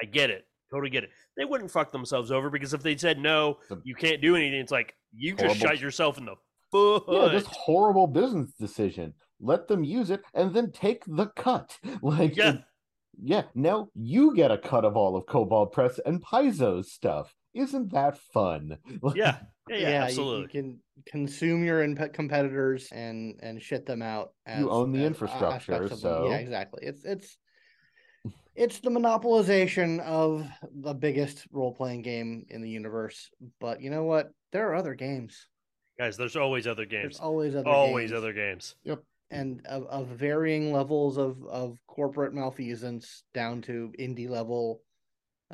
I 0.00 0.06
get 0.06 0.30
it. 0.30 0.46
Totally 0.72 0.90
get 0.90 1.04
it. 1.04 1.10
They 1.36 1.44
wouldn't 1.44 1.70
fuck 1.70 1.92
themselves 1.92 2.30
over 2.32 2.48
because 2.50 2.72
if 2.74 2.82
they 2.82 2.96
said 2.96 3.18
no, 3.18 3.58
you 3.84 3.94
can't 3.94 4.22
do 4.22 4.34
anything. 4.36 4.58
It's 4.60 4.72
like 4.72 4.94
you 5.14 5.32
just 5.32 5.42
Horrible- 5.44 5.60
shot 5.76 5.80
yourself 5.80 6.18
in 6.18 6.24
the 6.24 6.36
foot. 6.70 7.04
yeah, 7.08 7.28
this 7.28 7.46
horrible 7.46 8.06
business 8.06 8.50
decision. 8.58 9.14
Let 9.40 9.68
them 9.68 9.84
use 9.84 10.10
it 10.10 10.22
and 10.34 10.54
then 10.54 10.72
take 10.72 11.04
the 11.06 11.26
cut. 11.36 11.78
Like, 12.02 12.36
Yeah. 12.36 12.58
yeah. 13.20 13.42
Now 13.54 13.88
you 13.94 14.34
get 14.34 14.50
a 14.50 14.56
cut 14.58 14.84
of 14.84 14.96
all 14.96 15.16
of 15.16 15.26
Kobold 15.26 15.72
Press 15.72 16.00
and 16.06 16.22
Paizo's 16.22 16.90
stuff. 16.90 17.34
Isn't 17.54 17.92
that 17.92 18.16
fun? 18.32 18.78
Like, 19.02 19.16
yeah, 19.16 19.38
yeah, 19.68 19.76
yeah, 19.76 20.04
absolutely. 20.04 20.42
You, 20.42 20.48
can 20.48 20.78
consume 21.06 21.64
your 21.64 21.82
imp- 21.82 22.12
competitors 22.14 22.88
and 22.92 23.38
and 23.42 23.60
shit 23.60 23.84
them 23.84 24.00
out. 24.00 24.32
As, 24.46 24.60
You 24.60 24.70
own 24.70 24.92
the 24.92 25.00
as 25.00 25.04
uh, 25.04 25.06
infrastructure, 25.08 25.72
aspects 25.74 25.92
of 26.04 26.24
yeah, 26.24 26.30
so- 26.30 26.32
exactly. 26.32 26.86
It's 26.86 27.04
it's 27.04 27.36
it's 28.54 28.80
the 28.80 28.90
monopolization 28.90 30.00
of 30.00 30.46
the 30.74 30.94
biggest 30.94 31.46
role 31.52 31.72
playing 31.74 32.02
game 32.02 32.46
in 32.50 32.62
the 32.62 32.68
universe. 32.70 33.30
But 33.60 33.80
you 33.80 33.90
know 33.90 34.04
what? 34.04 34.30
There 34.52 34.68
are 34.70 34.74
other 34.74 34.94
games. 34.94 35.46
Guys, 35.98 36.16
there's 36.16 36.36
always 36.36 36.66
other 36.66 36.84
games. 36.84 37.02
There's 37.16 37.20
always 37.20 37.54
other 37.54 37.68
Always 37.68 38.10
games. 38.10 38.18
other 38.18 38.32
games. 38.32 38.74
Yep. 38.84 39.02
And 39.30 39.64
of, 39.66 39.86
of 39.86 40.06
varying 40.08 40.72
levels 40.72 41.16
of 41.16 41.42
of 41.46 41.78
corporate 41.86 42.34
malfeasance 42.34 43.22
down 43.32 43.62
to 43.62 43.92
indie 43.98 44.28
level. 44.28 44.82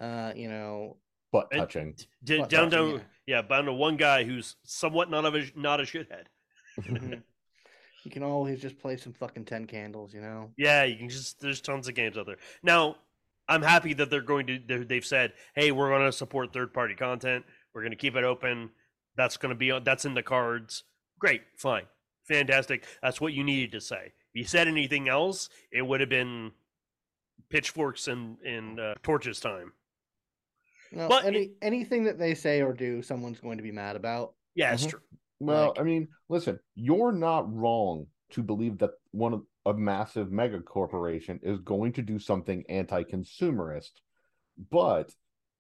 Uh, 0.01 0.33
you 0.35 0.49
know, 0.49 0.97
butt 1.33 1.49
touching. 1.53 1.95
D- 2.25 2.39
What 2.39 2.49
down 2.49 2.71
touching, 2.71 2.99
to 2.99 3.05
yeah, 3.27 3.43
down 3.43 3.67
to 3.67 3.73
one 3.73 3.97
guy 3.97 4.25
who's 4.25 4.57
somewhat 4.65 5.11
not 5.11 5.25
a 5.27 5.45
not 5.55 5.81
a 5.81 5.85
shithead. 5.85 6.27
You 8.05 8.11
can 8.11 8.23
always 8.23 8.61
just 8.61 8.79
play 8.79 8.97
some 8.97 9.13
fucking 9.13 9.45
ten 9.45 9.67
candles. 9.67 10.15
You 10.15 10.21
know. 10.21 10.51
Yeah, 10.57 10.85
you 10.85 10.97
can 10.97 11.09
just 11.09 11.41
there's 11.41 11.61
tons 11.61 11.89
of 11.89 11.95
games 11.95 12.17
out 12.17 12.27
there. 12.27 12.39
Now, 12.63 12.97
I'm 13.49 13.63
happy 13.63 13.95
that 13.95 14.11
they're 14.11 14.21
going 14.21 14.47
to 14.47 14.85
they've 14.85 15.05
said, 15.05 15.33
"Hey, 15.55 15.73
we're 15.73 15.89
going 15.91 16.07
to 16.07 16.13
support 16.13 16.53
third-party 16.53 16.95
content. 16.95 17.45
We're 17.75 17.83
going 17.83 17.93
to 17.93 17.97
keep 17.97 18.17
it 18.17 18.25
open. 18.25 18.71
That's 19.17 19.37
going 19.37 19.51
to 19.51 19.59
be 19.59 19.71
on 19.71 19.85
that's 19.85 20.05
in 20.05 20.15
the 20.15 20.23
cards." 20.23 20.85
Great, 21.19 21.43
fine. 21.57 21.85
Fantastic. 22.29 22.85
That's 23.03 23.21
what 23.21 23.33
you 23.33 23.43
needed 23.43 23.73
to 23.73 23.81
say. 23.81 24.07
If 24.07 24.35
you 24.35 24.45
said 24.45 24.69
anything 24.69 25.09
else, 25.09 25.49
it 25.73 25.83
would 25.83 26.01
have 26.01 26.11
been 26.11 26.53
pitchforks 27.51 28.09
and 28.09 28.37
and 28.45 28.79
uh, 28.79 28.95
torches 29.03 29.41
time. 29.41 29.73
No, 30.93 31.09
But 31.09 31.25
any 31.25 31.53
anything 31.61 32.05
that 32.05 32.19
they 32.19 32.35
say 32.35 32.63
or 32.63 32.73
do, 32.73 33.03
someone's 33.03 33.41
going 33.41 33.57
to 33.59 33.63
be 33.63 33.73
mad 33.73 33.97
about. 33.97 34.35
Yeah, 34.55 34.73
it's 34.73 34.87
Mhm. 34.87 34.91
true. 34.91 35.01
Well, 35.41 35.69
Like- 35.69 35.81
I 35.81 35.83
mean, 35.83 36.09
listen, 36.29 36.59
you're 36.75 37.13
not 37.13 37.53
wrong 37.53 38.07
to 38.31 38.43
believe 38.43 38.79
that 38.79 38.91
one 39.13 39.33
of 39.33 39.47
a 39.65 39.75
massive 39.75 40.31
mega 40.31 40.61
corporation 40.61 41.41
is 41.43 41.59
going 41.61 41.93
to 41.95 42.03
do 42.03 42.19
something 42.19 42.65
anti-consumerist, 42.69 43.93
but 44.71 45.15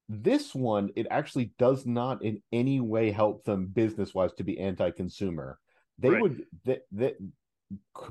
this 0.08 0.54
one, 0.54 0.90
it 0.96 1.06
actually 1.10 1.52
does 1.58 1.84
not 1.86 2.22
in 2.22 2.42
any 2.52 2.80
way 2.80 3.10
help 3.10 3.44
them 3.44 3.66
business-wise 3.66 4.32
to 4.34 4.44
be 4.44 4.58
anti-consumer. 4.58 5.58
They 5.98 6.10
Right. 6.10 6.22
would 6.22 6.46
that 6.64 6.86
that 6.92 7.16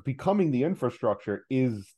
becoming 0.04 0.52
the 0.52 0.64
infrastructure 0.64 1.46
is 1.50 1.96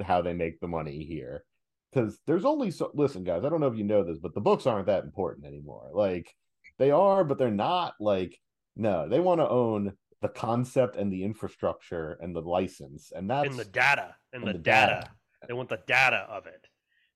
how 0.00 0.22
they 0.22 0.32
make 0.32 0.60
the 0.60 0.68
money 0.68 1.04
here. 1.04 1.44
Because 1.92 2.18
there's 2.26 2.44
only 2.44 2.70
so 2.70 2.90
listen, 2.94 3.24
guys, 3.24 3.44
I 3.44 3.48
don't 3.48 3.60
know 3.60 3.66
if 3.68 3.76
you 3.76 3.84
know 3.84 4.02
this, 4.04 4.18
but 4.18 4.34
the 4.34 4.40
books 4.40 4.66
aren't 4.66 4.86
that 4.86 5.04
important 5.04 5.46
anymore. 5.46 5.90
Like 5.92 6.34
they 6.78 6.90
are, 6.90 7.24
but 7.24 7.36
they're 7.38 7.50
not 7.50 7.94
like 8.00 8.40
no, 8.76 9.08
they 9.08 9.20
want 9.20 9.40
to 9.40 9.48
own 9.48 9.94
the 10.22 10.28
concept 10.28 10.96
and 10.96 11.12
the 11.12 11.24
infrastructure 11.24 12.18
and 12.20 12.34
the 12.34 12.40
license, 12.40 13.12
and 13.14 13.28
that's 13.28 13.48
and 13.48 13.58
the 13.58 13.64
data 13.64 14.14
and, 14.32 14.42
and 14.42 14.48
the, 14.48 14.58
the 14.58 14.58
data. 14.58 15.00
data. 15.00 15.10
They 15.48 15.54
want 15.54 15.68
the 15.68 15.80
data 15.86 16.26
of 16.28 16.46
it. 16.46 16.66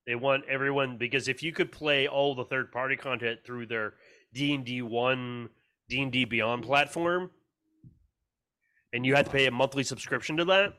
They 0.07 0.15
want 0.15 0.45
everyone 0.49 0.97
because 0.97 1.29
if 1.29 1.43
you 1.43 1.53
could 1.53 1.71
play 1.71 2.09
all 2.09 2.35
the 2.35 2.45
third 2.45 2.73
party 2.73 2.97
content 2.97 3.41
through 3.45 3.67
their 3.67 3.95
D 4.33 4.55
and 4.55 4.65
D 4.65 4.83
one 4.83 5.51
D 5.89 6.03
and 6.03 6.13
D 6.13 6.25
Beyond 6.25 6.65
platform, 6.65 7.31
and 8.93 9.05
you 9.05 9.15
had 9.15 9.27
to 9.27 9.31
pay 9.31 9.47
a 9.47 9.51
monthly 9.51 9.83
subscription 9.83 10.37
to 10.39 10.45
that, 10.47 10.75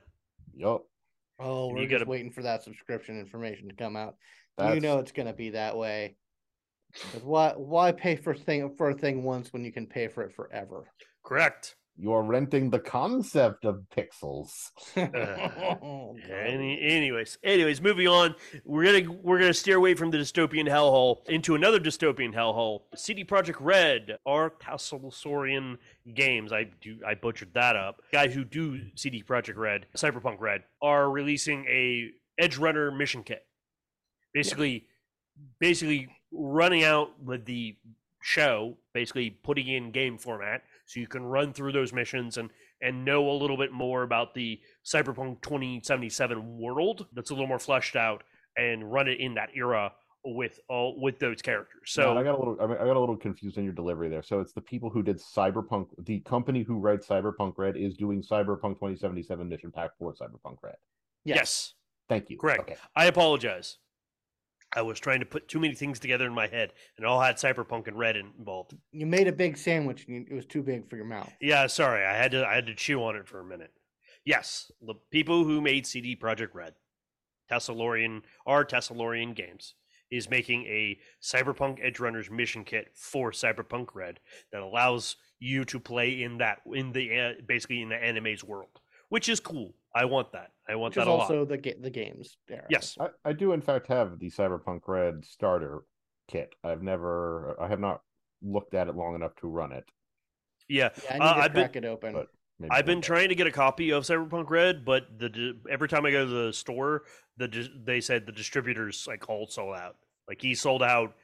yup. 0.53 0.83
Oh, 1.39 1.69
we're 1.69 1.79
just 1.85 1.91
gotta- 1.91 2.05
waiting 2.05 2.31
for 2.31 2.43
that 2.43 2.63
subscription 2.63 3.19
information 3.19 3.69
to 3.69 3.75
come 3.75 3.95
out. 3.95 4.15
You 4.59 4.79
know 4.79 4.99
it's 4.99 5.11
going 5.11 5.25
to 5.25 5.33
be 5.33 5.51
that 5.51 5.75
way. 5.75 6.17
'Cause 6.93 7.23
why 7.23 7.53
why 7.53 7.91
pay 7.91 8.15
for 8.15 8.33
thing 8.33 8.75
for 8.75 8.89
a 8.89 8.93
thing 8.93 9.23
once 9.23 9.53
when 9.53 9.63
you 9.63 9.71
can 9.71 9.87
pay 9.87 10.07
for 10.07 10.23
it 10.23 10.33
forever? 10.33 10.85
correct? 11.23 11.75
you 11.97 12.11
are 12.13 12.23
renting 12.23 12.69
the 12.69 12.79
concept 12.79 13.63
of 13.65 13.83
pixels. 13.95 14.71
Oh, 14.97 16.15
Any, 16.31 16.81
anyways, 16.81 17.37
anyways, 17.43 17.81
moving 17.81 18.07
on. 18.07 18.35
We're 18.65 18.85
gonna 19.03 19.19
we're 19.21 19.37
gonna 19.39 19.53
steer 19.53 19.77
away 19.77 19.93
from 19.93 20.09
the 20.09 20.17
dystopian 20.17 20.67
hellhole 20.67 21.27
into 21.27 21.53
another 21.53 21.79
dystopian 21.79 22.33
hellhole. 22.33 22.83
CD 22.95 23.23
Projekt 23.23 23.57
Red, 23.59 24.17
our 24.25 24.49
Tasselsaurian 24.49 25.77
Games. 26.15 26.51
I 26.51 26.69
do 26.81 26.99
I 27.05 27.13
butchered 27.13 27.53
that 27.53 27.75
up. 27.75 28.01
Guys 28.11 28.33
who 28.33 28.45
do 28.45 28.79
CD 28.95 29.21
Projekt 29.21 29.57
Red, 29.57 29.85
Cyberpunk 29.95 30.39
Red, 30.39 30.63
are 30.81 31.09
releasing 31.11 31.65
a 31.65 32.09
Edgerunner 32.41 32.95
mission 32.97 33.23
kit. 33.23 33.45
Basically, 34.33 34.87
basically 35.59 36.07
running 36.31 36.83
out 36.83 37.21
with 37.23 37.45
the 37.45 37.75
show, 38.21 38.77
basically 38.93 39.29
putting 39.29 39.67
in 39.67 39.91
game 39.91 40.17
format, 40.17 40.63
so 40.85 40.99
you 40.99 41.07
can 41.07 41.23
run 41.23 41.53
through 41.53 41.71
those 41.71 41.93
missions 41.93 42.37
and 42.37 42.49
and 42.81 43.05
know 43.05 43.29
a 43.29 43.33
little 43.33 43.57
bit 43.57 43.71
more 43.71 44.03
about 44.03 44.33
the 44.33 44.59
Cyberpunk 44.83 45.41
2077 45.41 46.57
world 46.57 47.05
that's 47.13 47.29
a 47.29 47.33
little 47.33 47.47
more 47.47 47.59
fleshed 47.59 47.95
out 47.95 48.23
and 48.57 48.91
run 48.91 49.07
it 49.07 49.19
in 49.19 49.35
that 49.35 49.49
era 49.55 49.91
with 50.23 50.59
all 50.67 50.99
with 50.99 51.19
those 51.19 51.41
characters. 51.41 51.91
So 51.91 52.11
and 52.11 52.19
I 52.19 52.23
got 52.23 52.35
a 52.35 52.39
little, 52.39 52.57
I, 52.61 52.67
mean, 52.67 52.77
I 52.79 52.85
got 52.85 52.97
a 52.97 52.99
little 52.99 53.17
confused 53.17 53.57
in 53.57 53.63
your 53.63 53.73
delivery 53.73 54.09
there. 54.09 54.23
So 54.23 54.39
it's 54.39 54.53
the 54.53 54.61
people 54.61 54.89
who 54.89 55.03
did 55.03 55.17
Cyberpunk. 55.17 55.87
The 56.05 56.19
company 56.21 56.63
who 56.63 56.77
writes 56.77 57.07
Cyberpunk 57.07 57.57
Red 57.57 57.77
is 57.77 57.95
doing 57.97 58.21
Cyberpunk 58.21 58.75
2077 58.75 59.47
mission 59.47 59.71
pack 59.71 59.91
for 59.97 60.13
Cyberpunk 60.13 60.57
Red. 60.61 60.75
yes. 61.23 61.73
Thank 62.09 62.29
you. 62.29 62.37
Correct. 62.37 62.61
Okay. 62.61 62.75
I 62.93 63.05
apologize. 63.05 63.77
I 64.73 64.81
was 64.81 64.99
trying 64.99 65.19
to 65.19 65.25
put 65.25 65.47
too 65.47 65.59
many 65.59 65.73
things 65.73 65.99
together 65.99 66.25
in 66.25 66.33
my 66.33 66.47
head, 66.47 66.73
and 66.97 67.03
it 67.03 67.07
all 67.07 67.21
had 67.21 67.35
Cyberpunk 67.35 67.87
and 67.87 67.97
Red 67.97 68.15
involved. 68.15 68.75
You 68.91 69.05
made 69.05 69.27
a 69.27 69.33
big 69.33 69.57
sandwich 69.57 70.05
and 70.07 70.27
it 70.29 70.33
was 70.33 70.45
too 70.45 70.63
big 70.63 70.89
for 70.89 70.95
your 70.95 71.05
mouth. 71.05 71.31
Yeah, 71.41 71.67
sorry, 71.67 72.05
I 72.05 72.15
had 72.15 72.31
to 72.31 72.45
I 72.45 72.55
had 72.55 72.67
to 72.67 72.75
chew 72.75 73.03
on 73.03 73.15
it 73.15 73.27
for 73.27 73.39
a 73.39 73.45
minute. 73.45 73.71
Yes, 74.25 74.71
the 74.81 74.95
people 75.11 75.43
who 75.43 75.61
made 75.61 75.87
CD 75.87 76.15
Projekt 76.15 76.53
Red, 76.53 76.73
Tessalorian, 77.51 78.21
our 78.45 78.63
Tessalorian 78.63 79.35
Games, 79.35 79.73
is 80.11 80.29
making 80.29 80.65
a 80.65 80.99
Cyberpunk 81.21 81.83
Edgerunners 81.83 82.29
mission 82.29 82.63
kit 82.63 82.89
for 82.93 83.31
Cyberpunk 83.31 83.87
Red 83.93 84.19
that 84.51 84.61
allows 84.61 85.15
you 85.39 85.65
to 85.65 85.79
play 85.79 86.21
in 86.21 86.37
that 86.37 86.59
in 86.73 86.91
the 86.91 87.19
uh, 87.19 87.33
basically 87.47 87.81
in 87.81 87.89
the 87.89 87.95
anime's 87.95 88.43
world, 88.43 88.79
which 89.09 89.27
is 89.27 89.39
cool. 89.39 89.73
I 89.93 90.05
want 90.05 90.31
that. 90.31 90.51
I 90.71 90.75
want 90.75 90.91
Which 90.95 90.95
that 90.95 91.01
is 91.01 91.07
a 91.07 91.11
also 91.11 91.39
lot. 91.39 91.49
the 91.49 91.57
ga- 91.57 91.79
the 91.79 91.89
games 91.89 92.37
era. 92.49 92.65
Yes. 92.69 92.97
I, 92.99 93.07
I 93.25 93.33
do 93.33 93.51
in 93.51 93.61
fact 93.61 93.87
have 93.87 94.19
the 94.19 94.29
Cyberpunk 94.29 94.81
Red 94.87 95.25
starter 95.25 95.81
kit. 96.29 96.55
I've 96.63 96.81
never 96.81 97.55
I 97.61 97.67
have 97.67 97.79
not 97.79 98.01
looked 98.41 98.73
at 98.73 98.87
it 98.87 98.95
long 98.95 99.15
enough 99.15 99.35
to 99.41 99.47
run 99.47 99.71
it. 99.73 99.83
Yeah, 100.69 100.89
Yeah, 101.03 101.09
I 101.09 101.13
need 101.15 101.21
Uh, 101.23 101.33
to 101.35 101.39
I've 101.41 101.53
been- 101.53 101.63
crack 101.63 101.75
it 101.75 101.85
open. 101.85 102.13
but- 102.13 102.27
Maybe 102.59 102.71
I've 102.71 102.85
been 102.85 102.99
day. 103.01 103.07
trying 103.07 103.29
to 103.29 103.33
get 103.35 103.47
a 103.47 103.51
copy 103.51 103.89
of 103.89 104.03
Cyberpunk 104.03 104.51
Red, 104.51 104.85
but 104.85 105.17
the 105.17 105.59
every 105.67 105.87
time 105.89 106.05
I 106.05 106.11
go 106.11 106.25
to 106.27 106.45
the 106.45 106.53
store, 106.53 107.05
the 107.37 107.47
they 107.83 107.99
said 108.01 108.27
the 108.27 108.31
distributors 108.31 109.07
like 109.07 109.27
all 109.27 109.47
sold 109.47 109.75
out. 109.75 109.95
Like 110.27 110.39
he 110.43 110.53
sold 110.53 110.83
out 110.83 111.15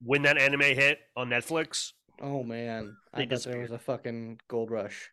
when 0.00 0.22
that 0.22 0.38
anime 0.38 0.60
hit 0.60 1.00
on 1.16 1.28
Netflix. 1.28 1.90
oh 2.22 2.44
man, 2.44 2.96
I 3.12 3.24
bet 3.24 3.42
there 3.42 3.58
was 3.62 3.72
a 3.72 3.78
fucking 3.80 4.38
gold 4.46 4.70
rush. 4.70 5.10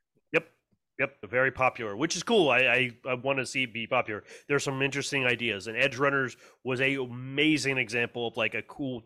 Yep, 0.99 1.17
very 1.29 1.51
popular, 1.51 1.95
which 1.95 2.15
is 2.15 2.23
cool. 2.23 2.49
I 2.49 2.59
I, 2.59 2.91
I 3.07 3.13
want 3.13 3.39
to 3.39 3.45
see 3.45 3.63
it 3.63 3.73
be 3.73 3.87
popular. 3.87 4.23
There's 4.47 4.63
some 4.63 4.81
interesting 4.81 5.25
ideas, 5.25 5.67
and 5.67 5.77
Edgerunners 5.77 6.35
was 6.63 6.81
a 6.81 6.95
amazing 6.95 7.77
example 7.77 8.27
of 8.27 8.37
like 8.37 8.55
a 8.55 8.63
cool 8.63 9.03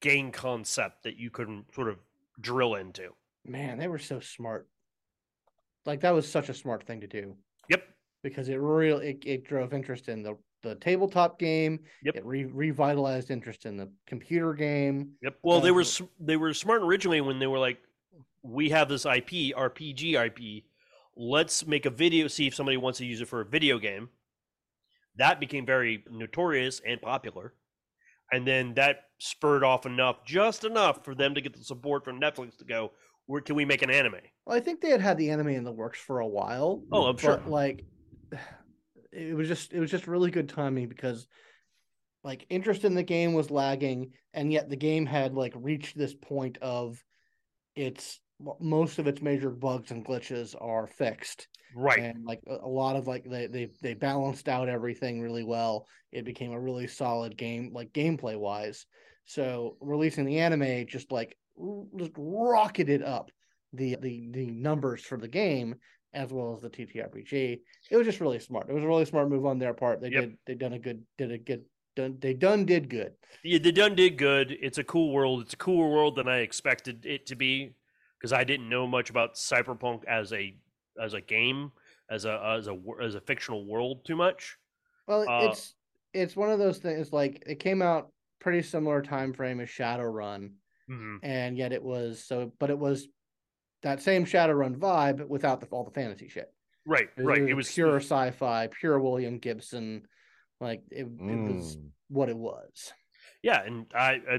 game 0.00 0.30
concept 0.30 1.04
that 1.04 1.16
you 1.16 1.30
could 1.30 1.48
sort 1.74 1.88
of 1.88 1.98
drill 2.40 2.74
into. 2.76 3.10
Man, 3.44 3.78
they 3.78 3.88
were 3.88 3.98
so 3.98 4.20
smart. 4.20 4.68
Like 5.84 6.00
that 6.00 6.14
was 6.14 6.30
such 6.30 6.48
a 6.48 6.54
smart 6.54 6.86
thing 6.86 7.00
to 7.00 7.08
do 7.08 7.34
Yep, 7.68 7.82
because 8.22 8.48
it 8.48 8.60
really 8.60 9.10
it, 9.10 9.22
it 9.24 9.44
drove 9.44 9.72
interest 9.72 10.08
in 10.08 10.22
the 10.22 10.36
the 10.62 10.76
tabletop 10.76 11.38
game. 11.38 11.80
Yep. 12.04 12.16
It 12.16 12.24
re- 12.24 12.44
revitalized 12.44 13.30
interest 13.30 13.66
in 13.66 13.76
the 13.76 13.90
computer 14.06 14.54
game. 14.54 15.12
Yep. 15.22 15.38
Well, 15.42 15.60
they 15.60 15.70
were 15.70 15.84
they 16.20 16.36
were 16.36 16.54
smart 16.54 16.82
originally 16.82 17.20
when 17.20 17.38
they 17.38 17.46
were 17.46 17.58
like, 17.58 17.78
we 18.42 18.70
have 18.70 18.88
this 18.88 19.04
IP, 19.04 19.54
RPG 19.56 20.14
IP. 20.14 20.64
Let's 21.16 21.66
make 21.66 21.86
a 21.86 21.90
video. 21.90 22.28
See 22.28 22.46
if 22.46 22.54
somebody 22.54 22.76
wants 22.76 22.98
to 22.98 23.06
use 23.06 23.20
it 23.20 23.28
for 23.28 23.40
a 23.40 23.44
video 23.44 23.78
game. 23.78 24.08
That 25.16 25.40
became 25.40 25.66
very 25.66 26.04
notorious 26.10 26.80
and 26.86 27.00
popular, 27.00 27.52
and 28.32 28.46
then 28.46 28.74
that 28.74 29.04
spurred 29.18 29.62
off 29.62 29.84
enough, 29.84 30.24
just 30.24 30.64
enough, 30.64 31.04
for 31.04 31.14
them 31.14 31.34
to 31.34 31.40
get 31.42 31.54
the 31.54 31.62
support 31.62 32.04
from 32.04 32.18
Netflix 32.18 32.56
to 32.58 32.64
go. 32.64 32.92
Where 33.26 33.42
can 33.42 33.54
we 33.54 33.64
make 33.64 33.82
an 33.82 33.90
anime? 33.90 34.16
Well, 34.46 34.56
I 34.56 34.60
think 34.60 34.80
they 34.80 34.90
had 34.90 35.02
had 35.02 35.18
the 35.18 35.30
anime 35.30 35.48
in 35.48 35.64
the 35.64 35.72
works 35.72 36.00
for 36.00 36.20
a 36.20 36.26
while. 36.26 36.82
Oh, 36.90 37.04
I'm 37.04 37.18
sure. 37.18 37.42
like 37.46 37.84
it 39.12 39.36
was 39.36 39.48
just 39.48 39.72
it 39.72 39.80
was 39.80 39.90
just 39.90 40.06
really 40.06 40.30
good 40.30 40.48
timing 40.48 40.88
because 40.88 41.26
like 42.24 42.46
interest 42.48 42.84
in 42.84 42.94
the 42.94 43.02
game 43.02 43.34
was 43.34 43.50
lagging 43.50 44.12
and 44.32 44.52
yet 44.52 44.70
the 44.70 44.76
game 44.76 45.06
had 45.06 45.34
like 45.34 45.52
reached 45.56 45.96
this 45.96 46.14
point 46.14 46.58
of 46.62 47.02
its 47.74 48.20
most 48.60 48.98
of 48.98 49.06
its 49.06 49.22
major 49.22 49.50
bugs 49.50 49.90
and 49.90 50.04
glitches 50.04 50.54
are 50.60 50.86
fixed 50.86 51.48
Right. 51.74 51.98
and 51.98 52.24
like 52.24 52.40
a, 52.46 52.68
lot 52.68 52.96
of 52.96 53.06
like 53.06 53.24
they, 53.24 53.46
they 53.46 53.70
they 53.80 53.94
balanced 53.94 54.48
out 54.48 54.68
everything 54.68 55.20
really 55.20 55.44
well 55.44 55.86
it 56.10 56.24
became 56.24 56.52
a 56.52 56.60
really 56.60 56.86
solid 56.86 57.36
game 57.36 57.70
like 57.72 57.92
gameplay 57.92 58.38
wise 58.38 58.86
so 59.24 59.76
releasing 59.80 60.24
the 60.24 60.40
anime 60.40 60.86
just 60.86 61.12
like 61.12 61.36
just 61.96 62.12
rocketed 62.16 63.02
up 63.02 63.30
the 63.72 63.96
the 64.00 64.28
the 64.32 64.46
numbers 64.50 65.02
for 65.02 65.18
the 65.18 65.28
game 65.28 65.74
as 66.14 66.30
well 66.30 66.52
as 66.54 66.60
the 66.60 66.68
TTRPG. 66.68 67.62
It 67.90 67.96
was 67.96 68.06
just 68.06 68.20
really 68.20 68.38
smart. 68.38 68.68
It 68.68 68.74
was 68.74 68.84
a 68.84 68.86
really 68.86 69.06
smart 69.06 69.30
move 69.30 69.46
on 69.46 69.58
their 69.58 69.72
part. 69.72 70.00
They 70.02 70.10
Yep. 70.10 70.24
did 70.24 70.36
they 70.46 70.54
done 70.54 70.74
a 70.74 70.78
good 70.78 71.02
did 71.16 71.32
a 71.32 71.38
good 71.38 71.64
done 71.96 72.18
they 72.20 72.34
done 72.34 72.66
did 72.66 72.88
good. 72.90 73.12
Yeah, 73.42 73.58
they 73.58 73.72
done 73.72 73.94
did 73.94 74.18
good. 74.18 74.56
It's 74.60 74.78
a 74.78 74.84
cool 74.84 75.12
world. 75.12 75.42
It's 75.42 75.54
a 75.54 75.56
cooler 75.56 75.88
world 75.88 76.16
than 76.16 76.28
I 76.28 76.38
expected 76.38 77.04
it 77.06 77.26
to 77.26 77.34
be 77.34 77.74
because 78.22 78.32
I 78.32 78.44
didn't 78.44 78.68
know 78.68 78.86
much 78.86 79.10
about 79.10 79.34
cyberpunk 79.34 80.04
as 80.04 80.32
a 80.32 80.54
as 81.02 81.12
a 81.12 81.20
game 81.20 81.72
as 82.08 82.24
a 82.24 82.56
as 82.56 82.68
a 82.68 82.78
as 83.02 83.16
a 83.16 83.20
fictional 83.20 83.66
world 83.66 84.04
too 84.04 84.14
much. 84.14 84.56
Well, 85.08 85.22
Uh, 85.22 85.48
it's 85.48 85.74
it's 86.14 86.36
one 86.36 86.50
of 86.50 86.60
those 86.60 86.78
things 86.78 87.12
like 87.12 87.42
it 87.46 87.56
came 87.56 87.82
out 87.82 88.12
pretty 88.38 88.62
similar 88.62 89.02
time 89.02 89.32
frame 89.32 89.60
as 89.60 89.68
Shadowrun 89.68 90.50
hmm 90.88 91.16
and 91.22 91.56
yet 91.56 91.72
it 91.72 91.82
was 91.82 92.24
so 92.24 92.52
but 92.58 92.70
it 92.70 92.78
was 92.78 93.08
that 93.82 94.00
same 94.00 94.24
Shadowrun 94.24 94.76
vibe 94.76 95.26
without 95.26 95.60
the, 95.60 95.66
all 95.66 95.84
the 95.84 95.90
fantasy 95.90 96.28
shit. 96.28 96.52
Right, 96.86 97.08
It 97.16 97.22
right. 97.22 97.40
was 97.40 97.50
It 97.50 97.54
was 97.54 97.72
pure 97.72 97.96
sci-fi, 97.96 98.68
pure 98.68 99.00
William 99.00 99.38
Gibson, 99.38 100.06
like 100.60 100.82
it, 100.90 100.98
it 100.98 101.06
was 101.06 101.76
Mm. 101.76 101.90
what 102.08 102.28
it 102.28 102.36
was. 102.36 102.92
Yeah, 103.42 103.62
and 103.64 103.86
I 103.94 104.20
uh, 104.30 104.38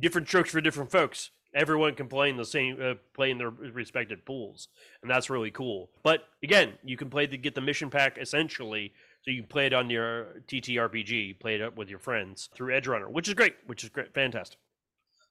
different 0.00 0.28
strokes 0.28 0.50
for 0.50 0.60
different 0.60 0.90
folks. 0.90 1.30
Everyone 1.54 1.94
can 1.94 2.08
play 2.08 2.30
in 2.30 2.36
the 2.36 2.44
same 2.44 2.78
uh, 2.82 2.94
play 3.14 3.30
in 3.30 3.38
their 3.38 3.50
respected 3.50 4.24
pools, 4.24 4.68
and 5.02 5.10
that's 5.10 5.30
really 5.30 5.50
cool. 5.50 5.90
But 6.02 6.24
again, 6.42 6.72
you 6.82 6.96
can 6.96 7.10
play 7.10 7.26
to 7.26 7.36
get 7.36 7.54
the 7.54 7.60
mission 7.60 7.90
pack 7.90 8.18
essentially, 8.18 8.92
so 9.22 9.30
you 9.30 9.42
can 9.42 9.48
play 9.48 9.66
it 9.66 9.72
on 9.72 9.90
your 9.90 10.42
TTRPG, 10.48 11.38
play 11.38 11.54
it 11.54 11.62
up 11.62 11.76
with 11.76 11.88
your 11.88 12.00
friends 12.00 12.48
through 12.54 12.74
Edgerunner, 12.74 13.10
which 13.10 13.28
is 13.28 13.34
great, 13.34 13.54
which 13.66 13.84
is 13.84 13.90
great, 13.90 14.12
fantastic. 14.12 14.58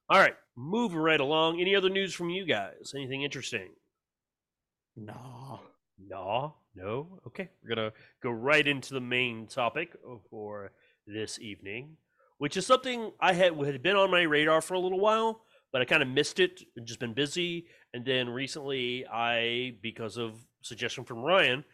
All 0.10 0.20
right, 0.20 0.36
moving 0.56 1.00
right 1.00 1.20
along. 1.20 1.60
Any 1.60 1.76
other 1.76 1.90
news 1.90 2.14
from 2.14 2.30
you 2.30 2.46
guys? 2.46 2.94
Anything 2.96 3.24
interesting? 3.24 3.70
Nah. 4.96 5.60
No, 5.98 6.56
no. 6.76 7.20
Okay, 7.28 7.50
we're 7.62 7.76
gonna 7.76 7.94
go 8.22 8.32
right 8.32 8.68
into 8.68 8.94
the 8.94 9.02
main 9.02 9.48
topic 9.48 9.96
for 10.30 10.72
this 11.06 11.40
evening, 11.40 11.98
which 12.38 12.58
is 12.58 12.66
something 12.66 13.12
I 13.20 13.34
had 13.34 13.54
had 13.54 13.84
been 13.84 13.96
on 13.96 14.12
my 14.12 14.24
radar 14.24 14.62
for 14.62 14.74
a 14.74 14.80
little 14.80 15.00
while, 15.00 15.42
but 15.74 15.82
I 15.82 15.86
kind 15.86 16.02
of 16.02 16.08
missed 16.08 16.40
it. 16.40 16.62
and 16.78 16.86
Just 16.86 17.00
been 17.02 17.14
busy, 17.14 17.66
and 17.94 18.06
then 18.06 18.30
recently, 18.30 19.06
I 19.08 19.76
because 19.82 20.18
of 20.18 20.36
suggestion 20.62 21.04
from 21.04 21.24
Ryan, 21.24 21.66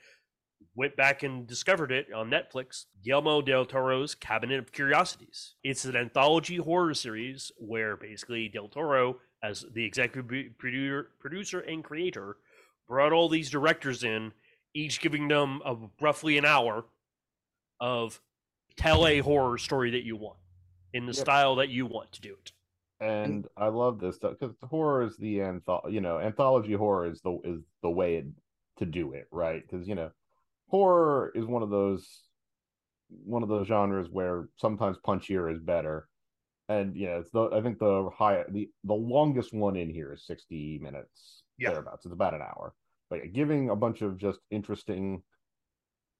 went 0.76 0.96
back 0.96 1.24
and 1.24 1.46
discovered 1.46 1.92
it 1.92 2.12
on 2.12 2.32
Netflix. 2.32 2.86
Guillermo 3.04 3.42
del 3.42 3.66
Toro's 3.66 4.16
Cabinet 4.16 4.60
of 4.60 4.72
Curiosities. 4.72 5.56
It's 5.64 5.86
an 5.86 5.96
anthology 5.96 6.58
horror 6.58 6.94
series 6.94 7.52
where 7.58 7.96
basically 7.96 8.48
del 8.50 8.70
Toro, 8.70 9.20
as 9.44 9.66
the 9.74 9.86
executive 9.86 10.58
producer, 10.58 11.10
producer 11.20 11.60
and 11.60 11.84
creator, 11.84 12.38
brought 12.88 13.14
all 13.14 13.30
these 13.30 13.50
directors 13.50 14.04
in, 14.04 14.32
each 14.74 15.00
giving 15.02 15.28
them 15.28 15.62
a, 15.66 15.76
roughly 16.02 16.38
an 16.38 16.46
hour 16.46 16.86
of 17.80 18.20
tell 18.76 19.06
a 19.08 19.20
horror 19.20 19.58
story 19.58 19.92
that 19.92 20.04
you 20.04 20.16
want 20.16 20.38
in 20.94 21.06
the 21.06 21.14
Yep. 21.14 21.22
style 21.22 21.56
that 21.56 21.70
you 21.70 21.86
want 21.86 22.12
to 22.14 22.22
do 22.22 22.34
it. 22.34 22.52
Mm. 23.02 23.26
and 23.26 23.48
I 23.56 23.68
love 23.68 24.00
this 24.00 24.18
stuff 24.18 24.36
because 24.40 24.56
horror 24.64 25.04
is 25.04 25.16
the 25.18 25.38
antho- 25.40 25.92
you 25.92 26.02
know 26.02 26.20
anthology 26.20 26.74
horror 26.74 27.06
is 27.08 27.22
the 27.22 27.38
is 27.44 27.62
the 27.82 27.90
way 27.90 28.16
it, 28.18 28.26
to 28.78 28.86
do 28.86 29.14
it 29.14 29.28
right? 29.32 29.62
Because 29.62 29.88
you 29.88 29.96
know 29.96 30.12
horror 30.70 31.32
is 31.36 31.46
one 31.46 31.64
of 31.64 31.70
those 31.70 32.24
one 33.10 33.44
of 33.44 33.50
those 33.50 33.68
genres 33.68 34.10
where 34.10 34.50
sometimes 34.58 34.98
punchier 34.98 35.52
is 35.54 35.60
better. 35.60 36.08
And 36.68 36.96
yeah 36.96 37.18
it's 37.20 37.32
the 37.32 37.50
I 37.50 37.62
think 37.62 37.80
the 37.80 38.10
high 38.16 38.44
the 38.50 38.70
the 38.84 38.94
longest 38.94 39.54
one 39.54 39.76
in 39.76 39.90
here 39.90 40.14
is 40.14 40.26
60 40.28 40.80
minutes 40.80 41.44
Yeah. 41.58 41.72
thereabouts. 41.72 42.06
It's 42.06 42.14
about 42.14 42.36
an 42.36 42.42
hour. 42.42 42.76
But 43.10 43.20
yeah, 43.20 43.26
giving 43.32 43.70
a 43.70 43.76
bunch 43.76 44.02
of 44.02 44.18
just 44.18 44.40
interesting 44.52 45.24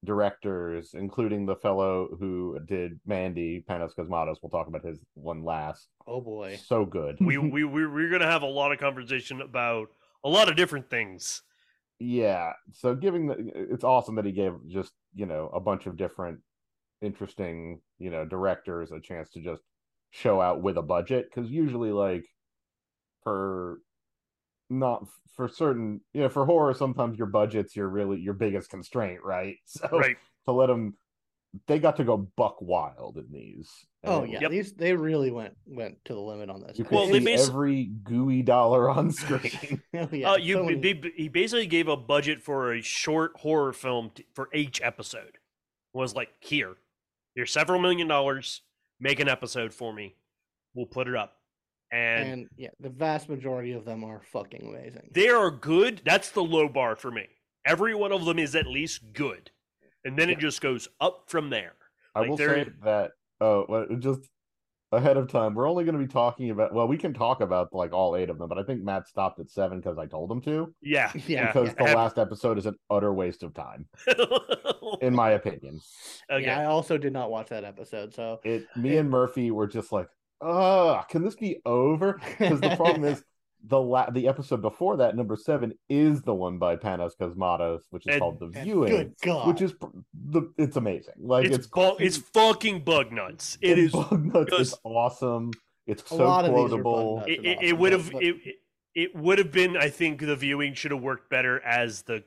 directors 0.06 0.92
including 0.94 1.46
the 1.46 1.56
fellow 1.58 2.08
who 2.20 2.58
did 2.66 3.00
Mandy 3.06 3.64
Panos 3.70 3.92
Cosmatos 3.98 4.38
we'll 4.42 4.50
talk 4.50 4.68
about 4.68 4.86
his 4.86 5.04
one 5.14 5.44
last 5.44 5.90
Oh 6.08 6.22
boy. 6.22 6.56
so 6.56 6.86
good 6.86 7.18
We 7.20 7.38
we 7.38 7.64
we 7.66 7.86
we're 7.86 8.10
gonna 8.10 8.26
have 8.32 8.42
a 8.44 8.48
lot 8.48 8.72
of 8.72 8.80
conversation 8.80 9.42
about 9.42 9.90
a 10.24 10.30
lot 10.30 10.50
of 10.50 10.56
different 10.56 10.90
things. 10.90 11.42
Yeah. 12.00 12.54
So 12.72 12.96
giving 12.96 13.28
the 13.28 13.36
it's 13.54 13.84
awesome 13.84 14.16
that 14.16 14.26
he 14.26 14.32
gave 14.32 14.54
just, 14.68 14.94
you 15.14 15.26
know, 15.26 15.50
a 15.54 15.60
bunch 15.60 15.86
of 15.86 15.98
different 15.98 16.40
interesting, 17.02 17.82
you 17.98 18.10
know, 18.10 18.26
directors 18.26 18.92
a 18.92 19.02
chance 19.02 19.30
to 19.32 19.42
just 19.42 19.64
show 20.12 20.40
out 20.42 20.62
with 20.62 20.78
a 20.78 20.82
budget 20.82 21.30
cuz 21.34 21.50
usually 21.52 21.92
like 21.92 22.26
for 23.24 23.80
not 24.70 25.06
for 25.36 25.48
certain, 25.48 26.02
you 26.14 26.22
know, 26.22 26.30
for 26.30 26.46
horror 26.46 26.74
sometimes 26.74 27.18
your 27.18 27.28
budget's 27.28 27.76
your 27.76 27.88
really 27.88 28.20
your 28.20 28.34
biggest 28.34 28.70
constraint, 28.70 29.22
right? 29.24 29.56
So 29.66 29.88
Right. 29.92 30.18
to 30.46 30.52
let 30.52 30.68
them 30.68 30.96
they 31.66 31.80
got 31.80 31.96
to 31.98 32.04
go 32.04 32.16
buck 32.16 32.62
wild 32.62 33.18
in 33.18 33.26
these. 33.32 33.72
Oh 34.04 34.22
And 34.22 34.32
yeah, 34.34 34.40
Yep. 34.42 34.52
these 34.52 34.74
they 34.74 34.94
really 34.94 35.32
went 35.32 35.56
went 35.66 35.98
to 36.06 36.14
the 36.14 36.20
limit 36.20 36.50
on 36.52 36.62
this. 36.62 36.78
You 36.78 36.86
Well, 36.92 37.08
could 37.08 37.16
they 37.24 37.38
see 37.38 37.44
basi- 37.44 37.50
every 37.50 37.86
gooey 38.04 38.44
dollar 38.44 38.88
on 38.90 39.12
screen. 39.24 39.82
Oh, 39.96 40.08
yeah, 40.12 40.32
uh, 40.34 40.38
you 40.38 40.56
so 40.56 40.64
many- 40.66 40.80
they- 40.94 41.12
he 41.16 41.28
basically 41.28 41.66
gave 41.66 41.88
a 41.88 41.98
budget 41.98 42.44
for 42.44 42.74
a 42.74 42.82
short 42.82 43.32
horror 43.38 43.74
film 43.74 44.12
t- 44.14 44.26
for 44.36 44.50
each 44.54 44.80
episode. 44.84 45.40
Was 45.94 46.14
like 46.14 46.30
here, 46.40 46.76
here's 47.34 47.52
several 47.52 47.82
million 47.82 48.08
dollars. 48.08 48.62
Make 49.00 49.20
an 49.20 49.28
episode 49.28 49.74
for 49.74 49.92
me. 49.92 50.18
We'll 50.76 50.86
put 50.86 51.08
it 51.08 51.16
up, 51.16 51.39
and, 51.92 52.30
and 52.32 52.48
yeah, 52.58 52.70
the 52.80 52.90
vast 52.90 53.30
majority 53.30 53.72
of 53.74 53.86
them 53.86 54.04
are 54.04 54.22
fucking 54.32 54.68
amazing. 54.68 55.10
they 55.14 55.30
are 55.30 55.52
good. 55.52 56.02
That's 56.06 56.32
the 56.32 56.44
low 56.44 56.68
bar 56.70 56.96
for 56.96 57.12
me. 57.12 57.28
Every 57.66 57.94
one 57.96 58.12
of 58.12 58.26
them 58.26 58.40
is 58.40 58.56
at 58.56 58.68
least 58.68 59.02
good, 59.14 59.52
and 60.06 60.18
then 60.18 60.30
it 60.30 60.40
just 60.40 60.62
goes 60.62 60.88
up 61.02 61.26
from 61.28 61.50
there. 61.50 61.74
I 62.16 62.22
Like, 62.22 62.30
will 62.30 62.38
there- 62.38 62.66
say 62.66 62.72
that 62.84 63.12
oh 63.42 63.86
just 64.00 64.22
ahead 64.92 65.18
of 65.18 65.32
time. 65.32 65.54
We're 65.54 65.70
only 65.70 65.84
going 65.84 65.94
to 65.94 66.04
be 66.04 66.12
talking 66.12 66.50
about. 66.50 66.74
Well, 66.74 66.88
we 66.88 66.98
can 66.98 67.14
talk 67.14 67.42
about 67.42 67.74
like 67.74 67.94
all 67.94 68.16
eight 68.16 68.30
of 68.32 68.40
them, 68.40 68.50
but 68.50 68.58
I 68.58 68.64
think 68.64 68.82
Matt 68.84 69.08
stopped 69.08 69.40
at 69.40 69.50
seven 69.52 69.80
because 69.80 70.00
I 70.00 70.08
told 70.08 70.32
him 70.32 70.42
to. 70.42 70.74
Yeah, 70.82 71.12
Yeah, 71.28 71.48
Because 71.52 71.76
the 71.76 71.84
last 71.96 72.18
episode 72.18 72.58
is 72.58 72.66
an 72.66 72.76
utter 72.90 73.14
waste 73.14 73.44
of 73.44 73.54
time, 73.54 73.86
in 75.02 75.14
my 75.14 75.32
opinion. 75.32 75.80
okay. 76.32 76.46
Yeah, 76.46 76.60
I 76.62 76.66
also 76.66 76.98
did 76.98 77.14
not 77.14 77.30
watch 77.30 77.50
that 77.50 77.64
episode, 77.64 78.14
so 78.14 78.40
It. 78.44 78.66
Me 78.76 78.98
and 78.98 79.10
Murphy 79.10 79.52
were 79.52 79.68
just 79.68 79.92
like, 79.92 80.08
"Ugh, 80.42 81.06
can 81.10 81.24
this 81.24 81.36
be 81.36 81.62
over?" 81.66 82.20
Because 82.38 82.62
the 82.62 82.76
problem 82.76 83.04
is 83.06 83.24
the 83.64 83.80
la- 83.80 84.10
the 84.10 84.28
episode 84.28 84.62
before 84.62 84.98
that, 84.98 85.16
number 85.16 85.36
seven, 85.36 85.74
is 85.90 86.22
the 86.22 86.34
one 86.34 86.58
by 86.58 86.76
Panos 86.78 87.12
Cosmatos, 87.20 87.82
which 87.90 88.08
is 88.08 88.14
And- 88.14 88.22
called 88.22 88.40
The 88.40 88.48
Viewing, 88.48 88.90
good 88.92 89.14
God. 89.22 89.48
which 89.48 89.62
is 89.62 89.74
pr- 89.74 89.88
the. 90.14 90.44
It's 90.58 90.78
amazing. 90.78 91.16
Like 91.18 91.46
it's 91.46 91.58
it's 91.58 91.68
bu- 91.68 91.98
it's 92.00 92.18
fucking 92.18 92.84
bug 92.84 93.12
nuts. 93.12 93.58
It's 93.62 93.92
bug 93.94 94.26
nuts. 94.26 94.46
because- 94.46 94.72
It's 94.74 94.80
awesome. 94.84 95.52
It's 95.88 96.08
so 96.08 96.18
lot 96.18 96.46
of 96.46 96.54
these 96.56 96.72
are 96.74 96.84
bug 96.84 96.84
quotable. 96.84 97.24
It, 97.28 97.32
it, 97.32 97.58
awesome, 97.58 97.66
it 97.68 97.78
would 97.80 97.92
have 97.94 98.12
but- 98.12 98.24
it, 98.24 98.36
it- 98.46 98.56
it 98.96 99.16
would 99.16 99.38
have 99.38 99.52
been. 99.52 99.78
I 99.78 99.90
think 99.90 100.20
the 100.20 100.36
viewing 100.36 100.74
should 100.74 100.92
have 100.92 101.02
worked 101.02 101.30
better 101.30 101.62
as 101.62 102.02
the 102.04 102.24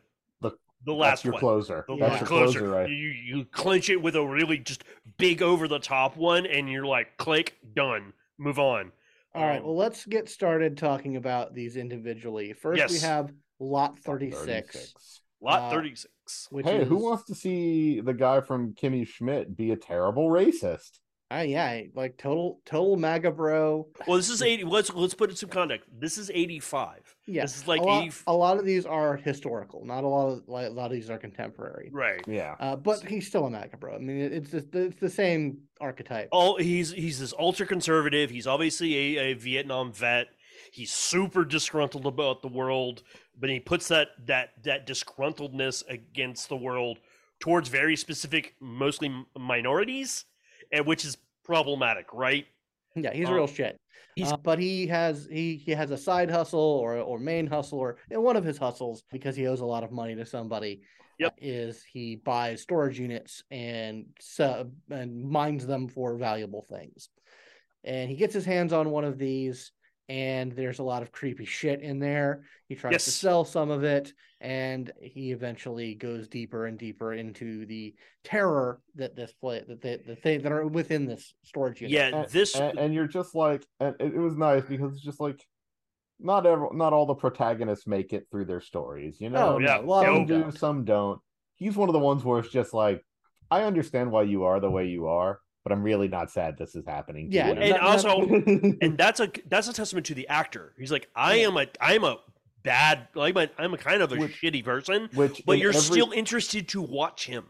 The- 0.85 0.93
the 0.93 0.99
That's 0.99 1.01
last 1.01 1.25
your 1.25 1.33
one. 1.35 1.41
closer. 1.41 1.85
The 1.89 1.95
Yeah. 1.97 2.09
That's 2.09 2.21
your 2.21 2.27
closer. 2.29 2.59
closer, 2.61 2.71
right? 2.73 2.89
You 2.89 2.95
you 3.09 3.45
clinch 3.47 3.89
it 3.91 4.01
with 4.03 4.17
a 4.17 4.27
really 4.27 4.59
just 4.59 4.85
big 5.19 5.43
over 5.43 5.69
the 5.69 5.79
top 5.79 6.17
one, 6.17 6.47
and 6.47 6.69
you're 6.69 6.87
like, 6.87 7.17
click, 7.17 7.57
done, 7.75 8.13
move 8.39 8.59
on. 8.59 8.93
All 9.35 9.43
right, 9.47 9.59
Um, 9.59 9.65
well, 9.65 9.77
let's 9.77 10.05
get 10.05 10.29
started 10.29 10.77
talking 10.77 11.17
about 11.17 11.55
these 11.55 11.77
individually. 11.77 12.53
First, 12.53 12.91
we 12.91 12.99
have 12.99 13.33
Lot 13.61 13.99
36, 14.01 14.45
36. 14.45 15.21
lot 15.41 15.61
uh, 15.63 15.71
thirty 15.71 15.95
six. 15.95 16.49
which 16.51 16.67
Hey, 16.67 16.79
is 16.83 16.89
who 16.89 16.97
wants 16.97 17.25
to 17.27 17.35
see 17.35 18.01
the 18.01 18.13
guy 18.13 18.41
from 18.41 18.75
Kimmy 18.75 19.07
Schmidt 19.07 19.57
be 19.57 19.71
a 19.71 19.77
terrible 19.77 20.29
racist? 20.29 20.99
Ah, 21.31 21.41
yeah, 21.43 21.83
like 21.95 22.19
total 22.19 22.61
total 22.67 22.97
MAGA 22.97 23.31
bro. 23.31 23.87
Well, 24.07 24.17
this 24.19 24.29
is 24.29 24.43
eighty. 24.43 24.65
Let's 24.65 24.93
let's 24.93 25.15
put 25.15 25.31
it 25.31 25.35
in 25.35 25.37
some 25.37 25.49
context. 25.49 25.89
This 25.97 26.19
is 26.19 26.31
eighty 26.35 26.59
five. 26.59 27.12
Yeah, 27.27 27.43
This 27.43 27.57
is 27.57 27.69
like 27.69 27.81
a 27.81 27.85
lot, 27.85 28.03
80 28.05 28.17
a 28.27 28.33
lot 28.33 28.59
of 28.59 28.65
these 28.65 28.85
are 28.85 29.17
historical. 29.17 29.85
Not 29.85 30.03
a 30.03 30.09
lot 30.09 30.29
of 30.29 30.49
like, 30.49 30.67
a 30.67 30.71
lot 30.71 30.87
of 30.87 30.93
these 30.93 31.09
are 31.09 31.19
contemporary. 31.19 31.89
Right. 31.93 32.21
Uh, 32.21 32.33
Yeah. 32.33 32.57
Oh, 32.59 32.77
but 32.77 33.03
he's 33.07 33.29
still 33.29 33.47
a 33.47 33.51
MAGA 33.51 33.77
bro. 33.77 33.95
I 33.95 33.99
mean, 33.99 34.19
it's 34.21 34.51
just, 34.51 34.75
it's 34.75 34.99
the 34.99 35.09
same 35.11 35.59
archetype. 35.81 36.29
Oh, 36.33 36.57
he's 36.57 36.91
he's 36.91 37.21
this 37.21 37.33
ultra 37.39 37.67
conservative. 37.67 38.31
He's 38.31 38.47
obviously 38.47 39.19
a, 39.19 39.21
a 39.31 39.35
Vietnam 39.35 39.93
vet. 39.93 40.29
He's 40.73 40.93
super 40.93 41.45
disgruntled 41.45 42.07
about 42.07 42.43
the 42.43 42.49
world, 42.49 43.03
but 43.39 43.51
he 43.51 43.61
puts 43.61 43.89
that 43.89 44.09
that 44.27 44.51
that 44.65 44.87
disgruntledness 44.87 45.85
against 45.89 46.49
the 46.49 46.57
world 46.57 46.99
towards 47.39 47.69
very 47.69 47.97
specific, 47.97 48.55
mostly 48.61 49.13
minorities, 49.39 50.25
and 50.73 50.87
which 50.87 51.05
is 51.05 51.19
problematic, 51.45 52.07
right? 52.13 52.47
Yeah, 52.95 53.13
he's 53.13 53.29
Um, 53.29 53.35
real 53.35 53.47
shit. 53.47 53.77
Uh, 54.21 54.37
but 54.37 54.59
he 54.59 54.87
has 54.87 55.27
he 55.31 55.57
he 55.57 55.73
has 55.73 55.91
a 55.91 55.97
side 55.97 56.31
hustle 56.31 56.61
or 56.61 56.97
or 56.99 57.19
main 57.19 57.47
hustle 57.47 57.79
or 57.79 57.97
and 58.11 58.23
one 58.23 58.37
of 58.37 58.45
his 58.45 58.59
hustles 58.59 59.05
because 59.11 59.35
he 59.35 59.47
owes 59.47 59.61
a 59.61 59.67
lot 59.67 59.85
of 59.85 59.93
money 59.93 60.15
to 60.15 60.27
somebody. 60.27 60.83
Yep. 61.19 61.33
uh, 61.33 61.35
is 61.41 61.85
he 61.85 62.17
buys 62.17 62.63
storage 62.63 62.99
units 62.99 63.45
and 63.51 64.07
sub 64.19 64.73
and 64.91 65.23
mines 65.25 65.67
them 65.67 65.89
for 65.89 66.17
valuable 66.17 66.63
things, 66.63 67.09
and 67.85 68.11
he 68.11 68.17
gets 68.17 68.35
his 68.35 68.45
hands 68.45 68.73
on 68.73 68.91
one 68.91 69.05
of 69.05 69.19
these. 69.19 69.73
And 70.13 70.53
there's 70.53 70.79
a 70.79 70.83
lot 70.83 71.01
of 71.01 71.11
creepy 71.11 71.47
shit 71.47 71.81
in 71.81 71.99
there. 71.99 72.45
He 72.69 72.75
tries 72.75 73.03
to 73.05 73.11
sell 73.11 73.47
some 73.47 73.71
of 73.71 73.83
it, 73.83 74.13
and 74.43 74.93
he 75.01 75.33
eventually 75.33 75.95
goes 75.95 76.29
deeper 76.29 76.67
and 76.67 76.79
deeper 76.79 77.15
into 77.15 77.65
the 77.65 77.95
terror 78.23 78.83
that 78.97 79.17
this 79.17 79.33
play 79.33 79.65
that 79.67 79.81
the, 79.81 80.01
the 80.07 80.17
thing 80.17 80.43
that 80.43 80.53
are 80.53 80.67
within 80.67 81.07
this 81.07 81.33
storage 81.45 81.81
unit. 81.81 81.93
Yeah, 81.95 82.09
And, 82.09 82.29
this 82.29 82.55
and, 82.57 82.79
and 82.79 82.93
you're 82.93 83.07
just 83.07 83.35
like, 83.35 83.65
and 83.81 83.97
it, 83.99 84.13
it 84.13 84.19
was 84.19 84.37
nice 84.37 84.65
because 84.67 84.93
it's 84.93 85.03
just 85.03 85.19
like, 85.19 85.43
not 86.21 86.45
ever, 86.45 86.69
not 86.75 86.93
all 86.93 87.07
the 87.07 87.15
protagonists 87.15 87.87
make 87.87 88.13
it 88.13 88.27
through 88.31 88.45
their 88.45 88.61
stories. 88.61 89.19
You 89.19 89.31
know, 89.31 89.55
Oh, 89.55 89.59
yeah, 89.61 89.77
no, 89.77 89.81
a 89.81 89.87
lot 89.87 90.07
of 90.07 90.09
some 90.09 90.15
them 90.15 90.27
do, 90.27 90.41
don't. 90.43 90.59
some 90.59 90.85
don't. 90.85 91.21
He's 91.57 91.75
one 91.75 91.89
of 91.89 91.95
the 91.95 91.99
ones 92.01 92.23
where 92.23 92.41
it's 92.41 92.53
just 92.53 92.75
like, 92.75 93.03
I 93.51 93.63
understand 93.63 94.11
why 94.11 94.25
you 94.25 94.45
are 94.45 94.61
the 94.61 94.71
way 94.71 94.89
you 94.89 95.07
are, 95.07 95.41
but 95.65 95.73
I'm 95.73 95.83
really 95.83 96.09
not 96.09 96.31
sad 96.31 96.57
this 96.59 96.75
is 96.75 96.85
happening. 96.87 97.31
To 97.31 97.37
Yeah, 97.37 97.49
and 97.49 97.71
not- 97.71 97.81
also 97.81 98.21
and 98.23 98.79
and 98.83 98.99
that's 98.99 99.21
a 99.21 99.31
that's 99.49 99.69
a 99.69 99.73
testament 99.73 100.07
to 100.07 100.15
the 100.15 100.29
actor. 100.29 100.73
He's 100.79 100.93
like, 100.93 101.09
I 101.15 101.37
am 101.37 101.57
a 101.57 101.67
I'm 101.81 102.05
a 102.05 102.19
bad 102.63 103.09
like 103.15 103.37
I'm 103.37 103.49
a, 103.59 103.63
I'm 103.63 103.75
a 103.75 103.79
kind 103.79 104.03
of 104.03 104.13
a 104.13 104.17
Which- 104.17 104.41
shitty 104.41 104.65
person, 104.65 105.09
which, 105.15 105.43
but 105.47 105.59
you're 105.59 105.71
every- 105.71 105.81
still 105.81 106.13
interested 106.13 106.69
to 106.69 106.83
watch 106.83 107.27
him 107.27 107.45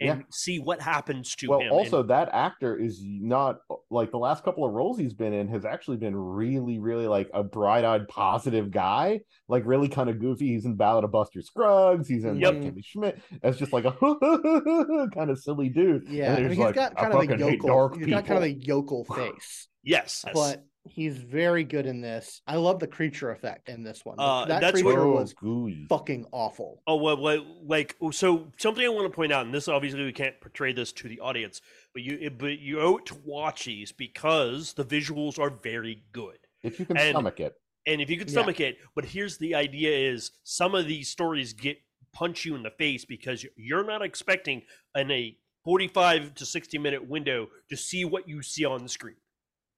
and 0.00 0.20
Yeah. 0.20 0.24
see 0.30 0.58
what 0.58 0.80
happens 0.82 1.34
to 1.36 1.48
well 1.48 1.60
him. 1.60 1.72
also 1.72 2.00
and, 2.00 2.10
that 2.10 2.28
actor 2.32 2.76
is 2.76 3.00
not 3.04 3.58
like 3.90 4.10
the 4.10 4.18
last 4.18 4.42
couple 4.44 4.64
of 4.64 4.72
roles 4.72 4.98
he's 4.98 5.14
been 5.14 5.32
in 5.32 5.46
has 5.48 5.64
actually 5.64 5.96
been 5.98 6.16
really 6.16 6.78
really 6.80 7.06
like 7.06 7.30
a 7.32 7.44
bright-eyed 7.44 8.08
positive 8.08 8.70
guy 8.72 9.20
like 9.48 9.62
really 9.66 9.88
kind 9.88 10.10
of 10.10 10.18
goofy 10.18 10.48
he's 10.48 10.64
in 10.64 10.74
ballad 10.74 11.04
of 11.04 11.12
buster 11.12 11.40
scruggs 11.42 12.08
he's 12.08 12.24
in 12.24 12.36
Yep. 12.40 12.54
like 12.54 12.62
kimmy 12.62 12.84
schmidt 12.84 13.20
as 13.42 13.56
just 13.56 13.72
like 13.72 13.84
a 13.84 13.92
kind 15.14 15.30
of 15.30 15.38
silly 15.38 15.68
dude 15.68 16.08
Yeah, 16.08 16.24
I 16.24 16.26
And 16.34 16.36
mean, 16.36 16.48
he's 16.50 16.56
he's 16.58 16.64
like, 16.66 16.74
got 16.74 16.96
kind 16.96 17.12
of 17.14 17.20
a 17.20 17.38
yokel. 17.38 17.88
He's 17.96 18.06
got 18.08 18.24
kind 18.26 18.38
of 18.38 18.44
a 18.44 18.52
yokel 18.52 19.04
face, 19.16 19.68
yes, 19.82 20.24
yes. 20.26 20.34
but 20.34 20.64
he's 20.84 21.16
very 21.18 21.64
good 21.64 21.86
in 21.86 22.00
this. 22.00 22.42
I 22.46 22.56
love 22.56 22.78
the 22.78 22.86
creature 22.86 23.30
effect 23.30 23.68
in 23.68 23.82
this 23.82 24.04
one. 24.04 24.16
Uh, 24.18 24.44
that 24.46 24.60
that's 24.60 24.72
creature 24.80 24.88
what- 24.88 24.98
Oh, 24.98 25.12
was 25.20 25.32
gooey. 25.32 25.86
fucking 25.88 26.26
awful. 26.32 26.82
Oh 26.86 26.96
well, 26.96 27.16
well, 27.20 27.44
like 27.64 27.96
so 28.12 28.50
something 28.58 28.84
I 28.84 28.88
want 28.88 29.10
to 29.10 29.14
point 29.14 29.32
out, 29.32 29.46
and 29.46 29.54
this 29.54 29.68
obviously 29.68 30.04
we 30.04 30.12
can't 30.12 30.40
portray 30.40 30.72
this 30.72 30.92
to 30.92 31.08
the 31.08 31.20
audience, 31.20 31.60
but 31.92 32.02
you 32.02 32.18
it- 32.20 32.38
but 32.38 32.58
you 32.58 32.80
owe 32.80 32.98
it 32.98 33.06
to 33.06 33.14
watch 33.24 33.64
these 33.64 33.92
because 33.92 34.74
the 34.74 34.84
visuals 34.84 35.38
are 35.38 35.50
very 35.50 36.04
good. 36.12 36.38
if 36.62 36.78
you 36.80 36.86
can 36.86 36.96
and- 36.96 37.10
stomach 37.10 37.40
it 37.40 37.54
And 37.86 38.00
if 38.00 38.08
you 38.08 38.16
can 38.16 38.26
Yeah. 38.26 38.32
stomach 38.32 38.60
it, 38.60 38.78
but 38.94 39.04
here's 39.04 39.36
the 39.36 39.54
idea 39.54 39.90
is 40.10 40.30
some 40.44 40.74
of 40.74 40.86
these 40.86 41.10
stories 41.10 41.52
get 41.52 41.78
punch 42.14 42.44
you 42.46 42.54
in 42.54 42.62
the 42.62 42.70
face 42.70 43.04
because 43.04 43.44
you're 43.56 43.84
not 43.84 44.00
expecting 44.00 44.62
in 44.94 45.10
a 45.10 45.36
45 45.64 46.34
to 46.36 46.46
60 46.46 46.78
minute 46.78 47.06
window 47.06 47.50
to 47.68 47.76
see 47.76 48.04
what 48.06 48.26
you 48.28 48.40
see 48.42 48.64
on 48.64 48.82
the 48.82 48.88
screen. 48.88 49.16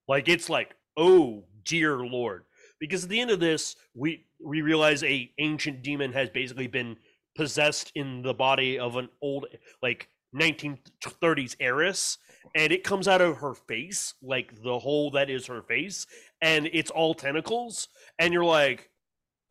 Like 0.07 0.29
it's 0.29 0.49
like, 0.49 0.77
oh 0.97 1.45
dear 1.65 1.99
lord. 1.99 2.45
Because 2.79 3.05
at 3.05 3.11
the 3.11 3.21
end 3.21 3.31
of 3.31 3.41
this, 3.41 3.77
we 3.95 4.27
we 4.45 4.61
realize 4.63 5.03
a 5.03 5.31
ancient 5.39 5.83
demon 5.83 6.13
has 6.13 6.29
basically 6.31 6.67
been 6.67 6.97
possessed 7.35 7.93
in 7.95 8.23
the 8.23 8.35
body 8.35 8.79
of 8.79 8.97
an 8.97 9.09
old 9.23 9.47
like 9.83 10.09
1930s 10.35 11.57
heiress 11.61 12.19
and 12.55 12.73
it 12.73 12.83
comes 12.85 13.09
out 13.09 13.21
of 13.21 13.37
her 13.39 13.55
face 13.55 14.15
like 14.23 14.53
the 14.63 14.79
hole 14.79 15.11
that 15.11 15.31
is 15.31 15.47
her 15.47 15.63
face 15.63 16.07
and 16.43 16.69
it's 16.73 16.91
all 16.91 17.15
tentacles 17.15 17.89
and 18.19 18.33
you're 18.33 18.45
like 18.45 18.91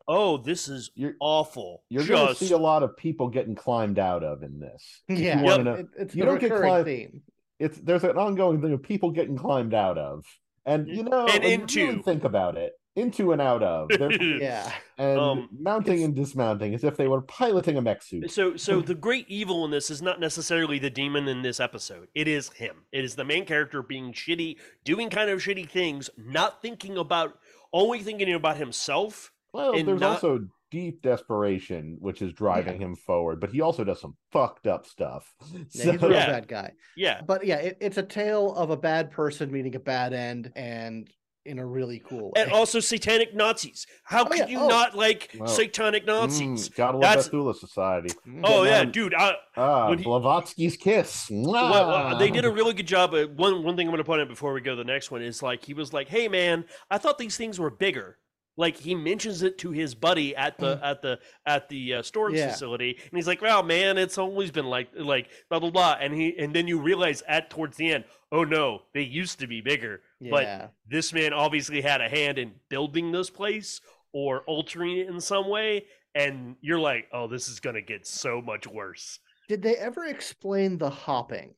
oh 0.08 0.36
this 0.36 0.68
is 0.68 0.90
you're 0.94 1.14
awful 1.20 1.82
you're 1.88 2.04
gonna 2.06 2.34
see 2.34 2.52
a 2.52 2.58
lot 2.58 2.82
of 2.82 2.96
people 2.96 3.28
getting 3.28 3.54
climbed 3.54 3.98
out 3.98 4.22
of 4.22 4.42
in 4.42 4.58
this 4.60 5.02
If 5.08 5.18
you 5.18 5.24
Yeah, 5.24 5.42
Yep. 5.42 5.60
know- 5.64 5.74
it- 5.74 5.86
it's 5.98 6.14
You 6.14 6.24
don't 6.24 6.38
get 6.40 6.50
recurring 6.50 6.70
climbed- 6.70 6.86
theme. 6.86 7.22
it's 7.58 7.78
there's 7.78 8.04
an 8.04 8.16
ongoing 8.18 8.60
thing 8.60 8.72
of 8.72 8.82
people 8.82 9.10
getting 9.10 9.36
climbed 9.36 9.74
out 9.74 9.96
of 9.98 10.24
and 10.66 10.86
you 10.88 11.02
know 11.04 11.26
And 11.26 11.42
when 11.42 11.52
you 11.52 11.58
into. 11.60 11.86
really 11.86 12.02
think 12.02 12.24
about 12.24 12.56
it 12.58 12.72
into 12.96 13.32
and 13.32 13.42
out 13.42 13.62
of 13.62 13.90
Yeah, 14.20 14.72
and 14.98 15.18
Um, 15.18 15.48
mounting 15.58 16.02
and 16.02 16.14
dismounting 16.16 16.74
as 16.74 16.82
if 16.82 16.96
they 16.96 17.08
were 17.08 17.20
piloting 17.20 17.76
a 17.76 17.82
mech 17.82 18.02
suit. 18.02 18.30
So, 18.30 18.56
so 18.56 18.80
the 18.90 18.94
great 18.94 19.26
evil 19.28 19.64
in 19.66 19.70
this 19.70 19.90
is 19.90 20.00
not 20.00 20.18
necessarily 20.18 20.78
the 20.78 20.88
demon 20.90 21.28
in 21.28 21.42
this 21.42 21.60
episode. 21.60 22.08
It 22.14 22.26
is 22.26 22.48
him. 22.54 22.84
It 22.92 23.04
is 23.04 23.14
the 23.14 23.24
main 23.24 23.44
character 23.44 23.82
being 23.82 24.12
shitty, 24.14 24.56
doing 24.84 25.10
kind 25.10 25.28
of 25.30 25.40
shitty 25.40 25.68
things, 25.68 26.08
not 26.16 26.62
thinking 26.62 26.96
about, 26.96 27.38
only 27.72 27.98
thinking 28.00 28.32
about 28.32 28.56
himself. 28.56 29.30
Well, 29.52 29.72
and 29.74 29.86
there's 29.86 30.00
not- 30.00 30.14
also 30.22 30.46
deep 30.70 31.02
desperation, 31.02 31.96
which 32.00 32.22
is 32.22 32.32
driving 32.32 32.80
him 32.80 32.96
forward, 32.96 33.40
but 33.40 33.50
he 33.50 33.60
also 33.60 33.84
does 33.84 34.00
some 34.00 34.16
fucked 34.32 34.66
up 34.66 34.86
stuff. 34.86 35.34
yeah 35.52 35.60
he's 35.72 35.86
a 35.86 35.92
real 35.98 36.12
Yeah. 36.12 36.26
bad 36.26 36.48
guy. 36.48 36.72
Yeah, 36.96 37.20
But 37.26 37.46
yeah, 37.46 37.56
it, 37.58 37.78
it's 37.80 37.98
a 37.98 38.02
tale 38.02 38.54
of 38.54 38.70
a 38.70 38.76
bad 38.76 39.10
person 39.10 39.50
meeting 39.52 39.74
a 39.76 39.80
bad 39.80 40.12
end, 40.12 40.52
and 40.56 41.08
in 41.44 41.60
a 41.60 41.64
really 41.64 42.00
cool 42.00 42.32
way. 42.34 42.42
and 42.42 42.50
also 42.50 42.80
satanic 42.80 43.32
Nazis. 43.32 43.86
How 44.02 44.22
Oh, 44.22 44.26
could 44.26 44.38
yeah. 44.38 44.46
you 44.48 44.58
Oh. 44.62 44.66
not 44.66 44.96
like 44.96 45.30
Well, 45.38 45.46
satanic 45.46 46.04
Nazis? 46.04 46.68
Mm, 46.68 46.74
gotta 46.74 46.92
love 46.98 47.02
That's- 47.02 47.24
the 47.26 47.30
Thule 47.30 47.54
Society. 47.54 48.08
Mm. 48.26 48.40
Oh 48.42 48.64
yeah, 48.64 48.82
man. 48.82 48.90
dude. 48.90 49.14
I, 49.14 49.34
Ah, 49.56 49.94
he- 49.94 50.02
Blavatsky's 50.02 50.76
kiss. 50.76 51.28
well, 51.30 51.88
uh, 51.90 52.18
they 52.18 52.32
did 52.32 52.44
a 52.44 52.50
really 52.50 52.72
good 52.74 52.88
job. 52.88 53.14
At, 53.14 53.30
one 53.36 53.62
one 53.62 53.76
thing 53.76 53.86
I'm 53.86 53.92
going 53.92 53.98
to 53.98 54.04
point 54.04 54.22
out 54.22 54.28
before 54.28 54.52
we 54.54 54.60
go 54.60 54.72
to 54.72 54.76
the 54.76 54.82
next 54.84 55.12
one 55.12 55.22
is 55.22 55.40
like 55.40 55.64
he 55.64 55.72
was 55.72 55.92
like, 55.92 56.08
"Hey 56.08 56.26
man, 56.26 56.64
I 56.90 56.98
thought 56.98 57.16
these 57.16 57.36
things 57.36 57.60
were 57.60 57.70
bigger." 57.70 58.18
Like 58.56 58.78
he 58.78 58.94
mentions 58.94 59.42
it 59.42 59.58
to 59.58 59.70
his 59.70 59.94
buddy 59.94 60.34
at 60.34 60.58
the 60.58 60.80
at 60.82 61.02
the 61.02 61.18
at 61.44 61.68
the 61.68 61.94
uh, 61.94 62.02
storage 62.02 62.36
Yeah. 62.36 62.48
facility, 62.48 62.96
and 62.98 63.10
he's 63.12 63.26
like, 63.26 63.42
"Well, 63.42 63.62
man, 63.62 63.98
it's 63.98 64.16
always 64.16 64.50
been 64.50 64.66
like 64.66 64.88
like 64.94 65.28
blah 65.50 65.58
blah 65.58 65.70
blah." 65.70 65.98
And 66.00 66.14
he 66.14 66.36
and 66.38 66.54
then 66.54 66.66
you 66.66 66.80
realize 66.80 67.22
at 67.28 67.50
towards 67.50 67.76
the 67.76 67.92
end, 67.92 68.04
oh 68.32 68.44
no, 68.44 68.82
they 68.94 69.02
used 69.02 69.40
to 69.40 69.46
be 69.46 69.60
bigger. 69.60 70.00
But 70.20 70.72
this 70.86 71.12
man 71.12 71.32
obviously 71.34 71.82
had 71.82 72.00
a 72.00 72.08
hand 72.08 72.38
in 72.38 72.54
building 72.70 73.12
this 73.12 73.28
place 73.28 73.80
or 74.12 74.40
altering 74.46 74.96
it 74.96 75.08
in 75.08 75.20
some 75.20 75.48
way, 75.50 75.84
and 76.14 76.56
you're 76.62 76.80
like, 76.80 77.08
"Oh, 77.12 77.28
this 77.28 77.48
is 77.48 77.60
going 77.60 77.76
to 77.76 77.82
get 77.82 78.06
so 78.06 78.40
much 78.40 78.66
worse." 78.66 79.18
Did 79.48 79.62
they 79.62 79.76
ever 79.76 80.06
explain 80.06 80.78
the 80.78 80.90
hopping? 80.90 81.54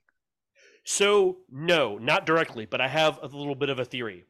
So 0.85 1.39
no, 1.51 1.99
not 1.99 2.27
directly, 2.27 2.67
but 2.67 2.81
I 2.81 2.89
have 2.89 3.19
a 3.23 3.27
little 3.27 3.55
bit 3.55 3.69
of 3.69 3.79
a 3.79 3.85
theory. 3.85 4.25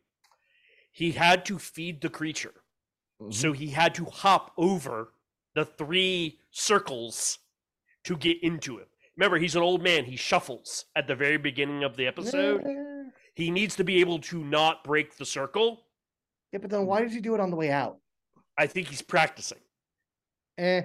He 0.91 1.13
had 1.13 1.45
to 1.47 1.59
feed 1.59 2.01
the 2.01 2.09
creature, 2.11 2.55
Mhm. 3.21 3.33
so 3.35 3.53
he 3.53 3.69
had 3.69 3.95
to 3.97 4.05
hop 4.07 4.53
over 4.57 5.13
the 5.55 5.65
three 5.65 6.41
circles 6.51 7.39
to 8.05 8.17
get 8.17 8.43
into 8.43 8.79
it. 8.79 8.89
Remember, 9.17 9.39
he's 9.39 9.57
an 9.57 9.63
old 9.63 9.83
man. 9.83 10.05
He 10.05 10.17
shuffles 10.17 10.85
at 10.95 11.07
the 11.07 11.15
very 11.17 11.37
beginning 11.37 11.83
of 11.85 11.97
the 11.97 12.07
episode. 12.07 12.63
He 13.35 13.51
needs 13.51 13.75
to 13.77 13.85
be 13.85 14.01
able 14.01 14.19
to 14.21 14.43
not 14.45 14.85
break 14.85 15.17
the 15.17 15.25
circle. 15.27 15.87
Yeah, 16.53 16.61
but 16.61 16.71
then 16.71 16.87
why 16.87 17.03
does 17.03 17.13
he 17.13 17.21
do 17.21 17.35
it 17.35 17.41
on 17.41 17.51
the 17.51 17.57
way 17.57 17.71
out? 17.71 17.99
I 18.57 18.67
think 18.67 18.89
he's 18.89 19.03
practicing. 19.03 19.59
Eh, 20.57 20.83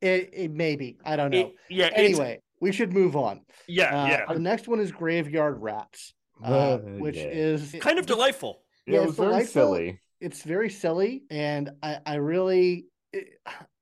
it, 0.00 0.30
it 0.32 0.50
maybe. 0.50 0.98
I 1.04 1.16
don't 1.16 1.30
know. 1.30 1.38
It- 1.38 1.56
yeah. 1.68 1.90
anyway, 1.94 2.40
we 2.60 2.72
should 2.72 2.92
move 2.92 3.16
on. 3.16 3.44
yeah. 3.68 4.02
Uh, 4.04 4.06
yeah. 4.06 4.32
The 4.32 4.38
next 4.38 4.68
one 4.68 4.78
is 4.80 4.92
Graveyard 4.92 5.60
Rats, 5.60 6.14
uh, 6.44 6.46
Uh, 6.46 6.78
which 6.78 7.16
yeah. 7.16 7.24
is 7.28 7.74
Kind 7.80 7.98
of 7.98 8.06
delightful. 8.06 8.62
Yeah, 8.86 8.96
yeah, 8.96 9.02
it 9.02 9.04
it's 9.04 9.08
was 9.08 9.18
very 9.18 9.44
delightful. 9.44 9.50
silly. 9.50 10.00
it's 10.20 10.42
very 10.42 10.70
silly 10.70 11.24
and 11.30 11.70
i 11.82 11.98
i 12.06 12.14
really 12.16 12.86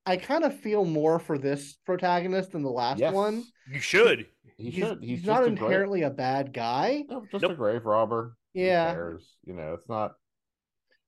i 0.06 0.16
kind 0.16 0.44
of 0.44 0.58
feel 0.60 0.84
more 0.84 1.18
for 1.18 1.38
this 1.38 1.76
protagonist 1.86 2.52
than 2.52 2.62
the 2.62 2.70
last 2.70 3.00
Yes. 3.00 3.12
one 3.12 3.44
You 3.66 3.80
should. 3.80 4.26
He 4.56 4.70
he's, 4.70 4.74
should. 4.74 5.02
He's, 5.02 5.20
he's 5.20 5.22
just 5.22 5.26
not 5.26 5.44
a 5.44 5.50
grave, 5.50 5.82
inherently 5.82 6.02
a 6.02 6.10
bad 6.10 6.52
guy 6.52 7.04
no, 7.08 7.26
just 7.30 7.42
Nope. 7.42 7.52
a 7.52 7.54
grave 7.54 7.84
robber. 7.86 8.36
Who 8.54 8.60
yeah 8.60 8.92
cares? 8.94 9.36
You 9.44 9.54
know, 9.54 9.74
it's 9.74 9.88
not. 9.88 10.14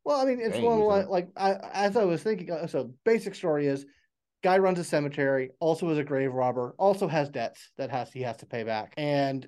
well 0.04 0.20
i 0.20 0.24
mean 0.24 0.40
it's 0.40 0.56
Ain't 0.56 0.64
one 0.64 0.82
using 0.82 0.86
like, 0.86 1.04
it. 1.04 1.10
like 1.10 1.28
I, 1.36 1.54
as 1.72 1.96
i 1.96 2.04
was 2.04 2.22
thinking 2.22 2.50
uh, 2.50 2.66
so 2.66 2.92
basic 3.04 3.34
story 3.34 3.66
is 3.66 3.86
guy 4.42 4.58
runs 4.58 4.78
a 4.78 4.84
cemetery 4.84 5.50
also 5.60 5.88
is 5.90 5.98
a 5.98 6.04
grave 6.04 6.32
robber 6.32 6.74
also 6.78 7.08
has 7.08 7.28
debts 7.30 7.70
that 7.78 7.90
has 7.90 8.12
he 8.12 8.22
has 8.22 8.36
to 8.38 8.46
pay 8.46 8.62
back 8.64 8.94
and 8.96 9.46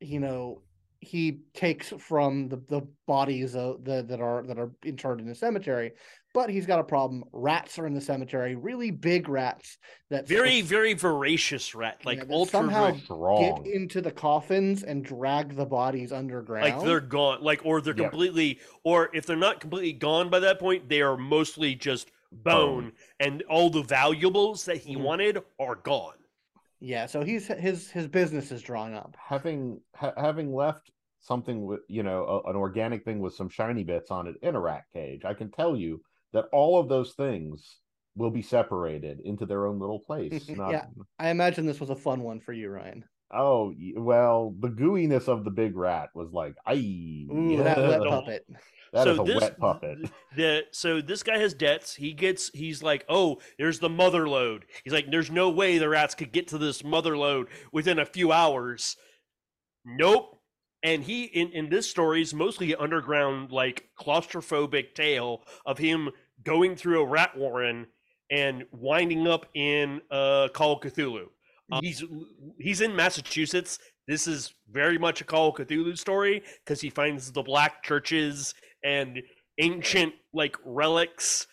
you 0.00 0.20
know 0.20 0.62
he 1.00 1.40
takes 1.54 1.90
from 1.98 2.48
the, 2.48 2.56
the 2.68 2.82
bodies 3.06 3.54
uh, 3.54 3.74
the, 3.82 4.02
that 4.08 4.20
are 4.20 4.42
that 4.46 4.58
are 4.58 4.72
interred 4.84 5.20
in 5.20 5.28
the 5.28 5.34
cemetery 5.34 5.92
but 6.34 6.50
he's 6.50 6.66
got 6.66 6.78
a 6.80 6.84
problem 6.84 7.22
rats 7.32 7.78
are 7.78 7.86
in 7.86 7.94
the 7.94 8.00
cemetery 8.00 8.54
really 8.56 8.90
big 8.90 9.28
rats 9.28 9.78
that 10.10 10.26
Very, 10.26 10.60
very 10.60 10.94
voracious 10.94 11.74
rat. 11.74 12.00
Like 12.04 12.18
that 12.20 12.30
ultra 12.30 12.50
somehow 12.58 12.86
red- 12.86 13.00
Strong. 13.02 13.62
get 13.64 13.72
into 13.74 14.00
the 14.00 14.10
coffins 14.10 14.82
and 14.82 15.04
drag 15.04 15.54
the 15.54 15.64
bodies 15.66 16.12
underground. 16.12 16.64
like 16.64 16.84
they're 16.84 17.00
gone. 17.00 17.42
Like 17.42 17.60
or 17.64 17.80
they're 17.80 17.94
Yeah. 17.96 18.08
completely 18.08 18.60
or 18.84 19.10
if 19.14 19.24
they're 19.24 19.36
not 19.36 19.60
completely 19.60 19.92
gone 19.92 20.28
by 20.30 20.40
that 20.40 20.58
point, 20.58 20.88
they 20.88 21.00
are 21.00 21.16
mostly 21.16 21.74
just 21.74 22.10
bone, 22.30 22.82
Bone. 22.84 22.92
and 23.20 23.42
all 23.48 23.70
the 23.70 23.82
valuables 23.82 24.64
that 24.66 24.76
he 24.78 24.96
Mhm. 24.96 25.00
wanted 25.02 25.38
are 25.58 25.76
gone. 25.76 26.14
Yeah, 26.80 27.06
so 27.06 27.22
he's 27.22 27.46
his 27.48 27.90
his 27.90 28.06
business 28.06 28.52
is 28.52 28.62
drawing 28.62 28.94
up. 28.94 29.16
having 29.18 29.80
ha- 29.94 30.12
having 30.16 30.54
left 30.54 30.90
something 31.20 31.66
with 31.66 31.80
you 31.88 32.02
know 32.02 32.42
a, 32.46 32.50
an 32.50 32.56
organic 32.56 33.04
thing 33.04 33.18
with 33.20 33.34
some 33.34 33.48
shiny 33.48 33.82
bits 33.84 34.10
on 34.10 34.28
it 34.28 34.36
in 34.42 34.54
a 34.54 34.60
rat 34.60 34.84
cage 34.92 35.24
i 35.24 35.34
can 35.34 35.50
tell 35.50 35.76
you 35.76 36.00
that 36.32 36.44
all 36.52 36.78
of 36.78 36.88
those 36.88 37.14
things 37.14 37.80
will 38.14 38.30
be 38.30 38.40
separated 38.42 39.18
into 39.24 39.44
their 39.44 39.66
own 39.66 39.80
little 39.80 39.98
place 39.98 40.48
not 40.56 40.70
Yeah. 40.70 40.86
I 41.18 41.30
imagine 41.30 41.66
this 41.66 41.80
was 41.80 41.90
a 41.90 41.96
fun 41.96 42.22
one 42.22 42.38
for 42.38 42.52
you, 42.52 42.68
Ryan. 42.70 43.04
oh 43.34 43.74
well 43.96 44.54
the 44.60 44.68
gooiness 44.68 45.26
of 45.26 45.44
the 45.44 45.50
big 45.50 45.76
rat 45.76 46.08
was 46.14 46.30
like 46.32 46.54
i 46.64 46.74
Ooh, 46.74 47.62
that 47.64 47.76
wet 47.78 48.00
puppet. 48.08 48.46
that 48.92 49.04
so 49.04 49.12
is 49.12 49.18
a 49.18 49.22
this, 49.22 49.40
wet 49.40 49.58
puppet 49.58 49.98
The 50.36 50.64
so 50.70 51.00
this 51.00 51.22
guy 51.22 51.38
has 51.38 51.54
debts. 51.54 51.94
He 51.94 52.12
gets 52.12 52.50
he's 52.54 52.82
like, 52.82 53.04
oh, 53.08 53.38
there's 53.58 53.78
the 53.78 53.88
mother 53.88 54.28
load. 54.28 54.66
He's 54.84 54.92
like, 54.92 55.10
there's 55.10 55.30
no 55.30 55.50
way 55.50 55.78
the 55.78 55.88
rats 55.88 56.14
could 56.14 56.32
get 56.32 56.48
to 56.48 56.58
this 56.58 56.84
mother 56.84 57.16
load 57.16 57.48
within 57.72 57.98
a 57.98 58.06
few 58.06 58.32
hours. 58.32 58.96
Nope. 59.84 60.38
And 60.82 61.02
he 61.02 61.24
in 61.24 61.50
in 61.50 61.68
this 61.70 61.90
story 61.90 62.22
is 62.22 62.32
mostly 62.32 62.74
underground 62.74 63.50
like 63.50 63.88
claustrophobic 63.98 64.94
tale 64.94 65.42
of 65.66 65.78
him 65.78 66.10
going 66.44 66.76
through 66.76 67.02
a 67.02 67.06
rat 67.06 67.36
warren 67.36 67.86
and 68.30 68.64
winding 68.70 69.26
up 69.26 69.46
in 69.54 70.00
uh 70.10 70.48
Call 70.54 70.74
of 70.74 70.80
Cthulhu. 70.80 71.26
Uh, 71.72 71.80
he's 71.82 72.04
he's 72.60 72.80
in 72.80 72.94
Massachusetts. 72.94 73.78
This 74.06 74.26
is 74.26 74.54
very 74.70 74.96
much 74.98 75.20
a 75.20 75.24
Call 75.24 75.48
of 75.48 75.56
Cthulhu 75.56 75.98
story 75.98 76.42
because 76.64 76.80
he 76.80 76.90
finds 76.90 77.32
the 77.32 77.42
black 77.42 77.82
churches 77.82 78.54
and 78.84 79.22
ancient 79.58 80.14
like 80.32 80.56
relics 80.64 81.46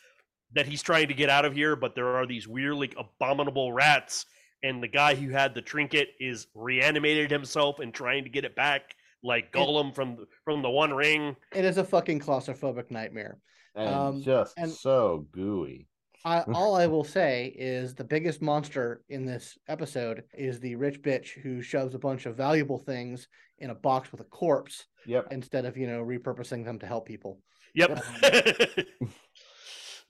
that 0.54 0.66
he's 0.68 0.82
trying 0.82 1.08
to 1.08 1.14
get 1.14 1.30
out 1.30 1.46
of 1.46 1.54
here, 1.54 1.76
but 1.76 1.96
there 1.96 2.16
are 2.16 2.26
these 2.26 2.48
weird 2.48 2.76
like 2.76 2.96
abominable 2.98 3.74
rats, 3.74 4.26
and 4.64 4.82
the 4.82 4.88
guy 4.88 5.16
who 5.16 5.30
had 5.32 5.54
the 5.54 5.62
trinket 5.62 6.10
is 6.20 6.48
reanimated 6.56 7.32
himself 7.32 7.80
and 7.80 7.94
trying 7.94 8.24
to 8.24 8.30
get 8.30 8.46
it 8.46 8.56
back, 8.56 8.96
like 9.24 9.52
Gollum 9.52 9.94
from 9.94 10.26
from 10.44 10.62
the 10.62 10.70
One 10.70 10.94
Ring. 10.94 11.36
It 11.54 11.66
is 11.66 11.78
a 11.78 11.84
fucking 11.84 12.20
claustrophobic 12.20 12.92
nightmare. 12.92 13.40
and 13.76 13.94
Um, 13.94 14.22
just 14.22 14.54
and- 14.58 14.72
so 14.72 15.28
gooey 15.34 15.88
I, 16.26 16.40
mm-hmm. 16.40 16.56
all 16.56 16.76
I 16.76 16.88
will 16.88 17.04
say 17.04 17.54
is 17.56 17.94
the 17.94 18.04
biggest 18.04 18.42
monster 18.42 19.04
in 19.10 19.26
this 19.26 19.58
episode 19.68 20.24
is 20.34 20.60
the 20.60 20.76
rich 20.76 21.02
bitch 21.04 21.40
who 21.40 21.62
shoves 21.62 21.94
a 21.94 22.00
bunch 22.00 22.26
of 22.26 22.36
valuable 22.36 22.80
things 22.80 23.28
in 23.60 23.70
a 23.70 23.76
box 23.76 24.12
with 24.12 24.20
a 24.20 24.26
corpse 24.26 24.88
yep 25.06 25.28
instead 25.32 25.66
of 25.66 25.78
you 25.78 25.88
know 25.88 26.04
repurposing 26.04 26.66
them 26.66 26.80
to 26.80 26.88
help 26.88 27.06
people. 27.06 27.40
Yep. 27.76 28.04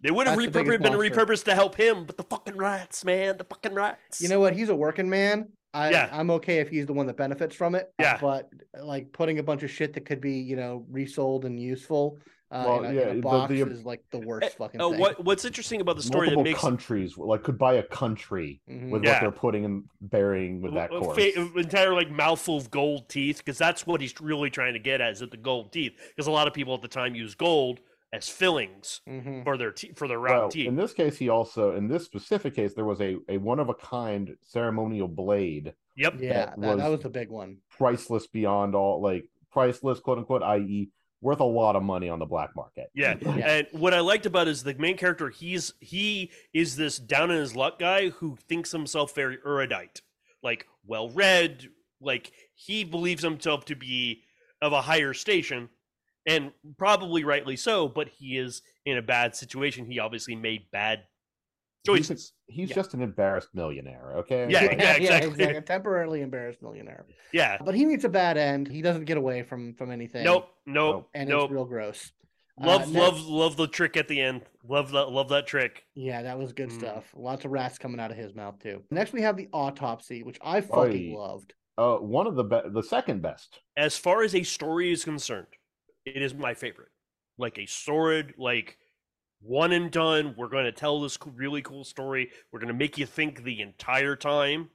they 0.01 0.11
would 0.11 0.27
have 0.27 0.37
That's 0.37 0.49
repurposed, 0.55 0.81
been 0.81 0.93
monster. 0.93 1.25
repurposed 1.25 1.43
to 1.45 1.55
help 1.55 1.75
him, 1.75 2.05
but 2.05 2.15
the 2.15 2.23
fucking 2.23 2.57
rats, 2.57 3.03
man, 3.03 3.37
the 3.37 3.43
fucking 3.43 3.73
rats. 3.73 4.21
You 4.21 4.29
know 4.29 4.39
what? 4.39 4.53
He's 4.53 4.69
a 4.69 4.75
working 4.75 5.09
man. 5.09 5.49
I, 5.75 5.89
Yeah. 5.91 6.09
I'm 6.11 6.31
okay 6.31 6.59
if 6.59 6.69
he's 6.69 6.85
the 6.85 6.93
one 6.93 7.05
that 7.07 7.17
benefits 7.17 7.55
from 7.55 7.75
it. 7.75 7.93
Yeah. 7.99 8.17
But 8.19 8.49
like 8.81 9.11
putting 9.11 9.39
a 9.39 9.43
bunch 9.43 9.61
of 9.63 9.69
shit 9.69 9.93
that 9.93 10.05
could 10.05 10.21
be, 10.21 10.33
you 10.33 10.55
know, 10.55 10.85
resold 10.89 11.45
and 11.45 11.59
useful 11.59 12.17
uh, 12.51 12.63
Well, 12.65 12.83
in, 12.83 12.91
a, 12.91 12.93
yeah, 12.93 13.01
in 13.01 13.09
a 13.09 13.13
the- 13.15 13.21
box 13.21 13.49
the- 13.49 13.61
is 13.67 13.83
like 13.85 14.03
the 14.11 14.19
worst 14.19 14.55
fucking 14.57 14.79
Uh, 14.79 14.91
thing. 14.91 14.99
what 14.99 15.25
what's 15.25 15.43
interesting 15.45 15.81
about 15.81 15.95
the 15.97 16.03
story 16.03 16.29
that 16.29 16.35
multiple 16.35 16.51
makes 16.51 16.61
countries 16.61 17.17
like 17.17 17.43
could 17.43 17.57
buy 17.57 17.73
a 17.73 17.83
country 17.83 18.61
Mhm. 18.69 18.91
with 18.91 19.03
Yeah. 19.03 19.13
what 19.13 19.21
they're 19.21 19.31
putting 19.31 19.65
and 19.65 19.83
burying 19.99 20.61
with 20.61 20.75
that 20.75 20.93
a 20.93 20.99
corpse 20.99 21.21
fa- 21.21 21.51
entire 21.57 21.93
like 21.93 22.09
mouthful 22.11 22.55
of 22.57 22.69
gold 22.69 23.09
teeth 23.09 23.39
because 23.39 23.57
that's 23.57 23.85
what 23.87 23.99
he's 23.99 24.13
really 24.21 24.51
trying 24.51 24.73
to 24.73 24.79
get 24.79 25.01
at 25.01 25.11
is 25.11 25.21
at 25.23 25.31
the 25.31 25.37
gold 25.37 25.71
teeth 25.73 25.93
because 26.15 26.27
a 26.27 26.31
lot 26.31 26.47
of 26.47 26.53
people 26.53 26.73
at 26.75 26.81
the 26.83 26.87
time 26.87 27.15
use 27.15 27.33
gold 27.35 27.79
as 28.13 28.29
fillings 28.29 29.01
Mhm. 29.07 29.43
for 29.43 29.57
their 29.57 29.71
te- 29.71 29.91
for 29.93 30.07
their 30.07 30.19
round 30.19 30.39
well, 30.39 30.49
teeth. 30.49 30.67
in 30.67 30.75
this 30.75 30.93
case, 30.93 31.17
he 31.17 31.29
also 31.29 31.75
in 31.75 31.87
this 31.87 32.05
specific 32.05 32.55
case 32.55 32.73
there 32.73 32.85
was 32.85 33.01
a 33.01 33.17
a 33.29 33.37
one 33.37 33.59
of 33.59 33.69
a 33.69 33.73
kind 33.75 34.37
ceremonial 34.41 35.07
blade, 35.07 35.73
Yep. 35.97 36.15
Yeah, 36.19 36.31
that, 36.31 36.61
that 36.61 36.75
was- 36.77 36.91
was 36.91 37.01
the 37.01 37.09
big 37.09 37.29
one. 37.29 37.57
priceless 37.69 38.27
beyond 38.27 38.75
all, 38.75 39.01
like 39.01 39.25
priceless, 39.51 39.99
quote 39.99 40.17
unquote, 40.17 40.43
i.e., 40.43 40.89
worth 41.21 41.39
a 41.39 41.43
lot 41.45 41.75
of 41.75 41.81
money 41.83 42.07
on 42.09 42.19
the 42.19 42.25
black 42.25 42.55
market. 42.55 42.89
Yeah. 42.93 43.15
Yeah. 43.21 43.49
And 43.49 43.67
what 43.71 43.93
I 43.93 43.99
liked 44.01 44.25
about 44.25 44.47
it 44.47 44.51
is 44.51 44.63
the 44.63 44.75
main 44.75 44.97
character, 44.97 45.29
he's 45.29 45.73
he 45.79 46.31
is 46.53 46.75
this 46.75 46.97
down 46.99 47.31
in 47.31 47.37
his 47.39 47.55
luck 47.55 47.79
guy 47.79 48.09
who 48.09 48.35
thinks 48.47 48.71
himself 48.71 49.15
very 49.15 49.37
erudite, 49.45 50.01
like 50.43 50.67
well 50.85 51.09
read, 51.09 51.69
like 51.99 52.31
he 52.53 52.83
believes 52.83 53.23
himself 53.23 53.65
to 53.65 53.75
be 53.75 54.23
of 54.61 54.71
a 54.73 54.81
higher 54.81 55.13
station, 55.13 55.69
and 56.25 56.51
probably 56.77 57.23
rightly 57.23 57.55
so, 57.55 57.87
but 57.87 58.07
he 58.09 58.37
is 58.37 58.61
in 58.85 58.97
a 58.97 59.01
bad 59.01 59.35
situation. 59.35 59.85
He 59.89 59.99
obviously 59.99 60.35
made 60.35 60.71
bad 60.71 61.03
He's, 61.83 61.95
choices. 62.07 62.33
he's 62.47 62.69
Yeah. 62.69 62.75
just 62.75 62.93
an 62.95 63.01
embarrassed 63.01 63.49
millionaire. 63.53 64.13
Okay. 64.17 64.47
Yeah, 64.49 64.61
Like, 64.65 64.79
yeah, 64.79 64.93
exactly. 64.95 65.43
A 65.45 65.61
temporarily 65.61 66.21
embarrassed 66.21 66.61
millionaire. 66.61 67.05
Yeah. 67.31 67.57
But 67.63 67.75
he 67.75 67.85
meets 67.85 68.03
a 68.05 68.09
bad 68.09 68.37
end. 68.37 68.67
He 68.67 68.81
doesn't 68.81 69.05
get 69.05 69.17
away 69.17 69.43
from 69.43 69.75
from 69.75 69.91
anything. 69.91 70.23
Nope. 70.23 70.49
Nope. 70.65 71.09
And 71.13 71.29
nope. 71.29 71.43
it's 71.45 71.53
real 71.53 71.65
gross. 71.65 72.11
Love, 72.57 72.83
Uh, 72.83 72.99
love, 72.99 73.13
next- 73.15 73.27
love 73.27 73.57
the 73.57 73.67
trick 73.67 73.97
at 73.97 74.07
the 74.07 74.19
end. 74.21 74.41
Love 74.67 74.91
that. 74.91 75.11
Love 75.11 75.27
that 75.29 75.45
trick. 75.45 75.83
Yeah, 75.93 76.21
that 76.23 76.39
was 76.39 76.53
good 76.53 76.69
Mm. 76.69 76.79
stuff. 76.79 77.03
Lots 77.15 77.43
of 77.45 77.51
rats 77.51 77.77
coming 77.77 77.99
out 77.99 78.11
of 78.11 78.17
his 78.17 78.33
mouth 78.33 78.57
too. 78.59 78.81
Next, 78.89 79.11
we 79.13 79.21
have 79.21 79.35
the 79.37 79.49
autopsy, 79.53 80.23
which 80.23 80.39
I 80.41 80.61
fucking 80.61 81.13
Oy. 81.13 81.19
loved. 81.19 81.53
Uh, 81.77 81.97
one 81.97 82.25
of 82.25 82.35
the 82.35 82.45
be- 82.45 82.69
the 82.69 82.81
second 82.81 83.21
best. 83.21 83.59
as 83.75 83.97
far 83.97 84.23
as 84.23 84.33
a 84.33 84.41
story 84.43 84.91
is 84.93 85.03
concerned, 85.03 85.47
it 86.05 86.21
is 86.21 86.33
my 86.33 86.53
favorite. 86.53 86.89
Like 87.37 87.57
a 87.57 87.65
sword, 87.65 88.33
like 88.37 88.77
one 89.41 89.71
and 89.71 89.91
done. 89.91 90.35
We're 90.37 90.47
going 90.47 90.65
to 90.65 90.71
tell 90.71 91.01
this 91.01 91.17
really 91.25 91.61
cool 91.61 91.83
story. 91.83 92.29
We're 92.51 92.59
going 92.59 92.67
to 92.67 92.73
make 92.73 92.97
you 92.97 93.05
think 93.05 93.43
the 93.43 93.61
entire 93.61 94.15
time. 94.15 94.69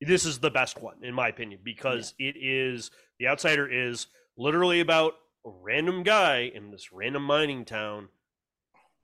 This 0.00 0.24
is 0.24 0.38
the 0.38 0.50
best 0.50 0.80
one, 0.80 1.02
in 1.02 1.14
my 1.14 1.28
opinion, 1.28 1.60
because 1.64 2.14
it 2.18 2.36
is 2.36 2.90
The 3.18 3.28
Outsider 3.28 3.70
is 3.70 4.06
literally 4.36 4.80
about 4.80 5.14
a 5.46 5.50
random 5.50 6.02
guy 6.02 6.50
in 6.54 6.70
this 6.70 6.92
random 6.92 7.24
mining 7.24 7.64
town. 7.64 8.08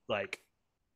Like 0.09 0.41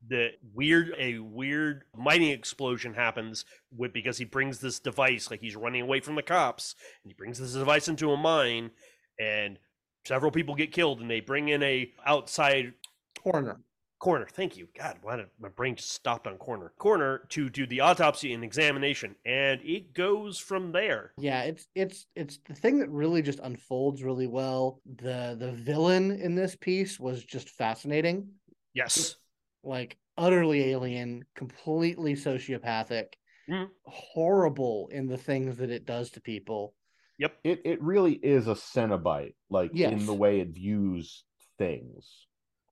the 0.07 0.31
weird 0.53 0.93
a 0.99 1.19
weird 1.19 1.85
mining 1.97 2.31
explosion 2.31 2.95
happens 2.95 3.45
with 3.75 3.93
because 3.93 4.19
he 4.19 4.25
brings 4.25 4.59
this 4.59 4.79
device 4.79 5.31
like 5.31 5.41
he's 5.41 5.57
running 5.57 5.81
away 5.81 6.01
from 6.01 6.15
the 6.15 6.23
cops 6.23 6.75
and 7.03 7.11
he 7.11 7.15
brings 7.15 7.39
this 7.39 7.55
device 7.55 7.89
into 7.89 8.11
a 8.13 8.17
mine 8.17 8.71
and 9.19 9.59
several 10.05 10.31
people 10.31 10.55
get 10.55 10.73
killed 10.73 11.01
and 11.01 11.11
they 11.11 11.21
bring 11.21 11.49
in 11.49 11.63
a 11.63 11.91
outside 12.07 12.73
Corner. 13.19 13.61
Corner, 14.01 14.27
thank 14.31 14.57
you. 14.59 14.69
God, 14.77 14.99
why 15.01 15.17
did 15.17 15.29
my 15.41 15.49
brain 15.49 15.77
just 15.77 15.93
stopped 15.93 16.27
on 16.27 16.37
corner? 16.37 16.73
Corner 16.77 17.23
to 17.31 17.49
do 17.49 17.67
the 17.67 17.81
autopsy 17.81 18.35
and 18.35 18.45
examination, 18.45 19.17
and 19.25 19.63
it 19.63 19.95
goes 19.95 20.39
from 20.39 20.73
there. 20.73 21.13
Yeah, 21.17 21.45
it's 21.45 21.69
it's 21.75 22.07
it's 22.15 22.39
the 22.47 22.55
thing 22.55 22.81
that 22.81 22.91
really 22.91 23.23
just 23.23 23.39
unfolds 23.39 24.03
really 24.03 24.27
well. 24.27 24.81
The 24.97 25.37
the 25.39 25.53
villain 25.53 26.11
in 26.11 26.35
this 26.35 26.55
piece 26.55 27.01
was 27.01 27.25
just 27.25 27.49
fascinating. 27.49 28.29
Yes. 28.75 29.17
Like 29.63 29.97
utterly 30.19 30.71
alien, 30.73 31.25
completely 31.35 32.15
sociopathic, 32.15 33.15
Mhm. 33.49 33.71
horrible 33.87 34.89
in 34.93 35.07
the 35.07 35.17
things 35.17 35.57
that 35.57 35.71
it 35.71 35.87
does 35.87 36.11
to 36.11 36.21
people. 36.21 36.75
Yep. 37.19 37.39
It 37.45 37.61
it 37.65 37.83
really 37.83 38.15
is 38.15 38.49
a 38.49 38.55
Cenobite, 38.55 39.35
like 39.51 39.73
in 39.75 40.05
the 40.07 40.15
way 40.15 40.41
it 40.41 40.49
views 40.49 41.25
things. 41.59 42.27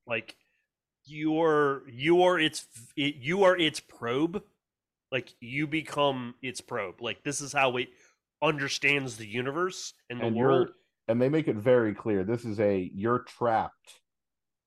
Like 0.05 0.35
you're 1.05 1.83
you 1.89 2.23
are 2.23 2.39
its 2.39 2.67
it, 2.95 3.15
you 3.15 3.43
are 3.43 3.57
its 3.57 3.79
probe. 3.79 4.43
Like 5.11 5.33
you 5.39 5.67
become 5.67 6.35
its 6.41 6.59
probe. 6.61 7.01
Like 7.01 7.23
this 7.23 7.39
is 7.41 7.53
how 7.53 7.77
it 7.77 7.89
understands 8.41 9.15
the 9.17 9.27
universe 9.27 9.93
and 10.09 10.19
the 10.19 10.25
And 10.25 10.35
world. 10.35 10.69
and 11.07 11.21
they 11.21 11.29
make 11.29 11.47
it 11.47 11.55
very 11.55 11.93
clear 11.93 12.23
this 12.23 12.43
is 12.45 12.59
a 12.59 12.91
you're 12.93 13.19
trapped. 13.19 13.99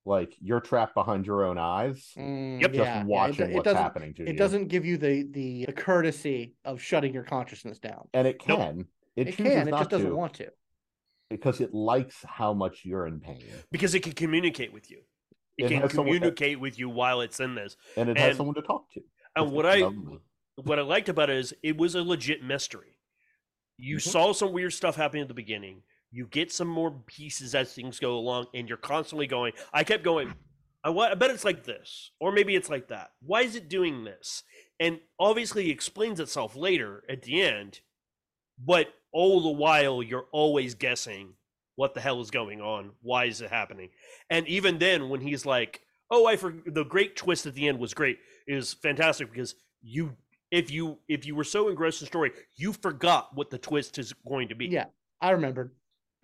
Like 0.06 0.34
you're 0.40 0.60
trapped 0.60 0.94
behind 0.94 1.26
your 1.26 1.44
own 1.44 1.58
eyes, 1.58 2.12
Mm, 2.16 2.60
Yep. 2.62 2.70
just 2.72 2.78
yeah, 2.78 2.84
yeah, 2.94 3.00
it 3.00 3.06
watching 3.06 3.46
do- 3.46 3.50
it 3.50 3.54
what's 3.56 3.64
doesn't- 3.64 3.82
happening 3.82 4.14
to 4.14 4.22
you. 4.22 4.28
It 4.28 4.36
doesn't 4.38 4.68
give 4.68 4.86
you 4.86 4.96
the, 4.98 5.24
the 5.32 5.64
the 5.66 5.72
courtesy 5.72 6.54
of 6.64 6.80
shutting 6.80 7.12
your 7.12 7.24
consciousness 7.24 7.78
down. 7.80 8.08
and 8.14 8.26
it 8.28 8.40
Nope. 8.46 8.86
Can. 9.16 9.26
It, 9.26 9.28
It, 9.28 9.36
chooses 9.36 9.52
can, 9.54 9.68
it 9.68 9.70
just 9.72 9.90
doesn't 9.90 10.08
to 10.10 10.16
want 10.16 10.34
to. 10.34 10.48
because 11.30 11.60
it 11.60 11.74
likes 11.74 12.16
how 12.24 12.52
much 12.54 12.84
you're 12.84 13.06
in 13.06 13.20
pain, 13.20 13.42
because 13.70 13.94
it 13.94 14.00
can 14.02 14.12
communicate 14.12 14.72
with 14.72 14.90
you. 14.90 14.98
It, 15.58 15.64
It 15.64 15.68
can 15.68 15.80
has 15.82 15.92
someone- 15.92 16.14
communicate 16.14 16.60
with 16.60 16.78
you 16.78 16.88
while 16.88 17.20
it's 17.22 17.40
in 17.40 17.54
this. 17.54 17.76
and 17.96 18.08
it 18.10 18.18
has 18.18 18.36
someone 18.36 18.54
to 18.56 18.62
talk 18.62 18.90
to. 18.92 19.00
And 19.34 19.50
what 19.52 19.66
I 19.66 19.78
lovely. 19.80 20.18
what 20.62 20.78
I 20.78 20.82
liked 20.82 21.08
about 21.08 21.30
it 21.30 21.36
is 21.36 21.54
it 21.62 21.76
was 21.76 21.94
a 21.94 22.02
legit 22.02 22.42
mystery. 22.42 22.94
You 23.78 23.96
Mhm. 23.96 24.02
saw 24.02 24.32
some 24.32 24.52
weird 24.52 24.72
stuff 24.72 24.96
happening 24.96 25.22
at 25.22 25.28
the 25.28 25.34
beginning. 25.34 25.82
You 26.10 26.26
get 26.26 26.50
some 26.52 26.68
more 26.68 27.02
pieces 27.06 27.54
as 27.54 27.74
things 27.74 27.98
go 27.98 28.16
along, 28.16 28.46
and 28.54 28.68
you're 28.68 28.78
constantly 28.78 29.26
going. 29.26 29.52
I 29.72 29.84
kept 29.84 30.02
going. 30.04 30.32
I, 30.84 30.90
wa- 30.90 31.08
I 31.10 31.14
bet 31.14 31.30
it's 31.30 31.44
like 31.44 31.64
this, 31.64 32.12
or 32.20 32.32
maybe 32.32 32.54
it's 32.54 32.70
like 32.70 32.88
that. 32.88 33.10
Why 33.20 33.42
is 33.42 33.56
it 33.56 33.68
doing 33.68 34.04
this? 34.04 34.44
And 34.78 35.00
obviously, 35.18 35.68
it 35.68 35.72
explains 35.72 36.20
itself 36.20 36.54
later 36.56 37.04
at 37.08 37.22
the 37.22 37.42
end. 37.42 37.80
But 38.58 38.94
all 39.16 39.40
the 39.40 39.50
while, 39.50 40.02
you're 40.02 40.26
always 40.30 40.74
guessing 40.74 41.32
what 41.74 41.94
the 41.94 42.00
hell 42.02 42.20
is 42.20 42.30
going 42.30 42.60
on. 42.60 42.90
Why 43.00 43.24
is 43.24 43.40
it 43.40 43.48
happening? 43.48 43.88
And 44.28 44.46
even 44.46 44.78
then, 44.78 45.08
when 45.08 45.22
he's 45.22 45.46
like, 45.46 45.80
"Oh, 46.10 46.26
I 46.26 46.36
for 46.36 46.54
the 46.66 46.84
great 46.84 47.16
twist 47.16 47.46
at 47.46 47.54
the 47.54 47.66
end 47.66 47.78
was 47.78 47.94
great," 47.94 48.18
is 48.46 48.74
fantastic 48.74 49.32
because 49.32 49.54
you, 49.80 50.16
if 50.50 50.70
you, 50.70 50.98
if 51.08 51.24
you 51.24 51.34
were 51.34 51.44
so 51.44 51.70
engrossed 51.70 52.02
in 52.02 52.04
the 52.04 52.08
story, 52.08 52.32
you 52.56 52.74
forgot 52.74 53.34
what 53.34 53.48
the 53.48 53.56
twist 53.56 53.98
is 53.98 54.12
going 54.28 54.48
to 54.48 54.54
be. 54.54 54.66
Yeah, 54.66 54.86
I 55.22 55.30
remembered. 55.30 55.70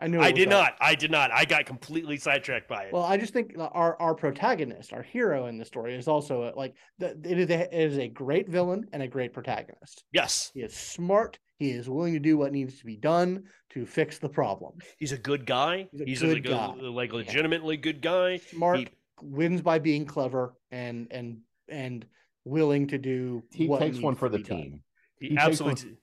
I 0.03 0.07
knew. 0.09 0.21
I 0.21 0.33
did 0.33 0.49
that. 0.49 0.53
not. 0.53 0.75
I 0.81 0.95
did 0.95 1.11
not. 1.11 1.31
I 1.33 1.45
got 1.45 1.65
completely 1.65 2.17
sidetracked 2.17 2.69
by 2.69 2.85
it. 2.85 2.93
Well, 2.93 3.05
I 3.05 3.17
just 3.17 3.33
think 3.33 3.55
our 3.59 4.01
our 4.01 4.15
protagonist, 4.15 4.93
our 4.93 5.03
hero 5.03 5.47
in 5.47 5.59
the 5.59 5.65
story, 5.65 5.95
is 5.95 6.09
also 6.09 6.43
a, 6.45 6.59
like 6.59 6.75
the, 6.99 7.11
it 7.25 7.39
is 7.39 7.51
a, 7.51 7.61
it 7.75 7.93
is 7.93 7.99
a 7.99 8.09
great 8.09 8.49
villain 8.49 8.85
and 8.93 9.03
a 9.03 9.09
great 9.09 9.33
protagonist. 9.33 10.05
yes, 10.13 10.51
He 10.55 10.61
is 10.61 10.75
smart. 10.77 11.39
He 11.59 11.71
is 11.71 11.89
willing 11.89 12.15
to 12.15 12.19
do 12.19 12.37
what 12.37 12.51
needs 12.53 12.79
to 12.81 12.85
be 12.85 12.97
done 12.97 13.45
to 13.71 13.87
fix 13.87 14.19
the 14.19 14.29
problem. 14.29 14.73
he's 14.99 15.13
a 15.13 15.19
good 15.19 15.47
guy. 15.47 15.87
He's 15.93 16.01
a 16.01 16.05
He's, 16.05 16.21
good 16.21 16.35
like, 16.35 16.45
guy. 16.45 16.75
A, 16.81 16.91
like 16.91 17.13
legitimately 17.13 17.77
good 17.77 18.03
guy. 18.03 18.39
Smart 18.39 18.79
He- 18.81 18.89
wins 19.23 19.63
by 19.63 19.79
being 19.79 20.05
clever 20.05 20.55
and 20.73 21.07
and 21.13 21.39
and 21.69 22.05
willing 22.45 22.89
to 22.89 22.99
do. 22.99 23.45
He 23.53 23.69
what 23.69 23.79
takes 23.79 23.95
needs 23.95 24.05
one 24.05 24.17
for 24.17 24.29
the 24.29 24.39
be 24.39 24.43
done. 24.45 24.59
team. 24.59 24.81
He, 25.21 25.29
He 25.29 25.39
absolutely. 25.39 25.99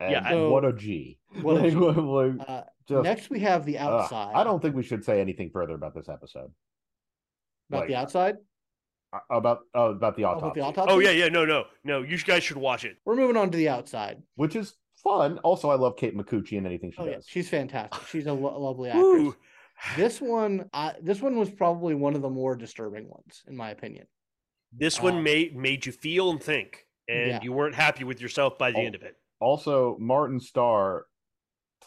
And 0.00 0.12
Yeah, 0.12 0.28
so- 0.30 0.50
what 0.50 0.64
a 0.66 0.72
G. 0.74 1.18
What 1.42 1.56
a 1.56 1.60
Like, 1.68 1.72
G. 1.72 1.76
like, 1.78 2.48
Uh, 2.48 2.62
just- 2.90 3.04
next, 3.04 3.30
we 3.30 3.40
have 3.40 3.64
the 3.64 3.78
ugh, 3.78 4.02
outside. 4.02 4.32
I 4.34 4.44
don't 4.44 4.60
think 4.60 4.74
we 4.74 4.82
should 4.82 5.04
say 5.04 5.20
anything 5.20 5.50
further 5.50 5.74
about 5.74 5.94
this 5.94 6.08
episode. 6.08 6.52
about 7.70 7.80
like, 7.80 7.88
the 7.88 7.94
outside. 7.96 8.36
Uh, 9.12 9.18
About 9.30 9.60
uh, 9.76 9.90
about 9.90 10.16
the 10.16 10.24
Oh, 10.24 10.28
autopsy, 10.28 10.60
about 10.60 10.74
the 10.74 10.80
autopsy. 10.82 10.94
Oh 10.94 10.98
yeah, 11.00 11.10
yeah. 11.10 11.28
No, 11.28 11.44
no, 11.44 11.64
no. 11.82 12.02
You 12.02 12.16
guys 12.18 12.44
should 12.44 12.56
watch 12.56 12.84
it. 12.84 12.96
We're 13.04 13.16
moving 13.16 13.36
on 13.36 13.50
to 13.50 13.56
the 13.56 13.68
outside. 13.68 14.22
which 14.36 14.54
is 14.54 14.74
fun. 15.02 15.38
Also, 15.38 15.68
I 15.70 15.74
love 15.74 15.96
Kate 15.96 16.16
Micucci 16.16 16.58
and 16.58 16.66
anything 16.66 16.92
she 16.92 16.98
Oh 16.98 17.06
yeah, 17.06 17.14
does. 17.16 17.26
she's 17.26 17.48
fantastic. 17.48 18.06
She's 18.08 18.26
a 18.26 18.32
lo- 18.32 18.56
lovely 18.60 18.90
actress. 18.90 19.02
Woo. 19.04 19.36
This 19.96 20.20
one, 20.20 20.68
I, 20.74 20.94
this 21.02 21.20
one 21.22 21.36
was 21.36 21.50
probably 21.50 21.94
one 21.94 22.14
of 22.14 22.22
the 22.22 22.28
more 22.30 22.54
disturbing 22.54 23.08
ones, 23.08 23.42
in 23.48 23.56
my 23.56 23.70
opinion. 23.70 24.06
This 24.72 25.00
one 25.02 25.16
Um, 25.16 25.22
made 25.24 25.56
made 25.56 25.86
you 25.86 25.92
feel 25.92 26.30
and 26.30 26.40
think, 26.42 26.86
and 27.08 27.28
Yeah. 27.30 27.38
you 27.42 27.52
weren't 27.52 27.74
happy 27.74 28.04
with 28.04 28.20
yourself 28.20 28.58
by 28.58 28.70
the 28.70 28.78
Oh. 28.78 28.82
end 28.82 28.94
of 28.94 29.02
it. 29.02 29.16
Also, 29.40 29.96
Martin 29.98 30.38
Starr 30.38 31.06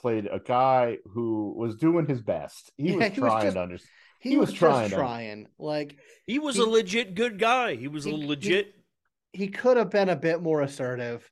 played 0.04 0.28
a 0.32 0.40
guy 0.40 0.98
who 1.14 1.54
was 1.58 1.78
doing 1.78 2.06
his 2.06 2.22
best. 2.22 2.72
He 2.78 2.90
Yeah, 2.92 2.96
was 2.98 3.08
he 3.14 3.20
was 3.22 3.30
trying 3.32 3.44
just- 3.46 3.56
to 3.56 3.62
understand. 3.62 3.90
He, 4.20 4.30
He 4.32 4.38
was, 4.38 4.50
was 4.52 4.58
trying 4.60 4.90
just 4.90 4.96
trying. 5.00 5.48
Like 5.58 5.98
He 6.28 6.40
was 6.40 6.56
He- 6.58 6.62
a 6.62 6.66
legit 6.66 7.16
good 7.16 7.40
guy. 7.40 7.76
He 7.76 7.88
was 7.88 8.04
he- 8.04 8.12
a 8.12 8.16
legit. 8.16 8.74
he 9.34 9.48
could 9.48 9.78
have 9.78 9.90
been 9.90 10.10
a 10.10 10.16
bit 10.16 10.42
more 10.42 10.62
assertive. 10.62 11.30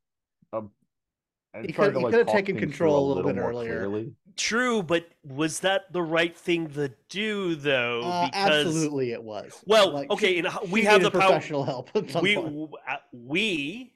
and 1.53 1.65
He 1.65 1.73
could- 1.73 1.93
to, 1.93 1.99
he 1.99 2.03
like, 2.05 2.11
could 2.13 2.25
have 2.27 2.33
taken 2.35 2.57
control 2.57 3.05
a 3.05 3.13
little 3.13 3.29
bit 3.31 3.37
earlier. 3.37 3.79
clearly. 3.87 4.13
True, 4.37 4.81
but 4.81 5.05
was 5.25 5.59
that 5.59 5.91
the 5.91 6.01
right 6.01 6.35
thing 6.37 6.69
to 6.71 6.93
do 7.09 7.55
though? 7.55 8.01
Uh, 8.03 8.25
because 8.27 8.67
absolutely, 8.67 9.11
it 9.11 9.21
was. 9.21 9.61
well, 9.67 9.91
Like, 9.91 10.09
okay, 10.11 10.35
she- 10.35 10.39
and 10.39 10.47
we 10.71 10.83
have 10.83 11.01
the 11.01 11.09
needed 11.09 11.19
power. 11.19 11.29
professional 11.31 11.63
help. 11.65 11.89
At 11.95 12.09
some 12.09 12.23
We 12.23 12.35
point. 12.35 12.71
uh, 12.89 12.95
we 13.11 13.93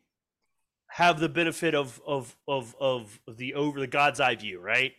have 0.96 1.20
the 1.20 1.28
benefit 1.28 1.76
of 1.76 2.02
of 2.08 2.34
of 2.48 2.74
of 2.80 3.20
the 3.28 3.54
over 3.56 3.82
the 3.82 3.88
God's 3.88 4.22
eye 4.22 4.36
view, 4.36 4.62
right? 4.62 4.94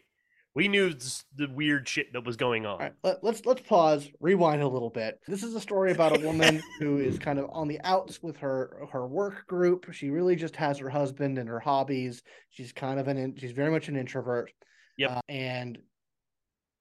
We 0.54 0.68
knew 0.68 0.92
the 1.34 1.48
weird 1.48 1.88
shit 1.88 2.12
that 2.12 2.22
was 2.22 2.36
going 2.36 2.66
on. 2.66 2.72
All 2.72 2.78
right, 2.78 2.92
let, 3.02 3.24
let's 3.24 3.46
let's 3.46 3.62
pause, 3.62 4.10
rewind 4.20 4.60
a 4.60 4.68
little 4.68 4.90
bit. 4.90 5.18
This 5.26 5.42
is 5.42 5.54
a 5.54 5.60
story 5.60 5.92
about 5.92 6.14
a 6.14 6.20
woman 6.20 6.62
who 6.78 6.98
is 6.98 7.18
kind 7.18 7.38
of 7.38 7.48
on 7.50 7.66
the 7.66 7.80
outs 7.82 8.22
with 8.22 8.36
her 8.36 8.86
her 8.92 9.06
work 9.06 9.46
group. 9.46 9.90
She 9.90 10.10
really 10.10 10.36
just 10.36 10.54
has 10.56 10.76
her 10.78 10.90
husband 10.90 11.38
and 11.38 11.48
her 11.48 11.60
hobbies. 11.60 12.22
She's 12.50 12.72
kind 12.72 13.00
of 13.00 13.08
an 13.08 13.34
she's 13.38 13.52
very 13.52 13.70
much 13.70 13.88
an 13.88 13.96
introvert. 13.96 14.52
Yep. 14.98 15.10
Uh, 15.10 15.20
and 15.30 15.78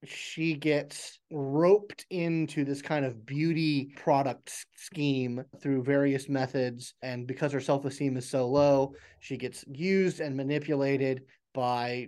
she 0.08 0.54
gets 0.56 1.20
roped 1.32 2.06
into 2.10 2.64
this 2.66 2.82
kind 2.82 3.06
of 3.06 3.26
beauty 3.26 3.94
product 3.96 4.66
scheme 4.76 5.44
through 5.62 5.84
various 5.84 6.30
methods 6.30 6.94
and 7.02 7.28
because 7.28 7.52
her 7.52 7.60
self-esteem 7.60 8.18
is 8.18 8.30
so 8.30 8.48
low, 8.48 8.94
she 9.20 9.38
gets 9.38 9.64
used 9.68 10.20
and 10.20 10.36
manipulated 10.36 11.24
by 11.54 12.08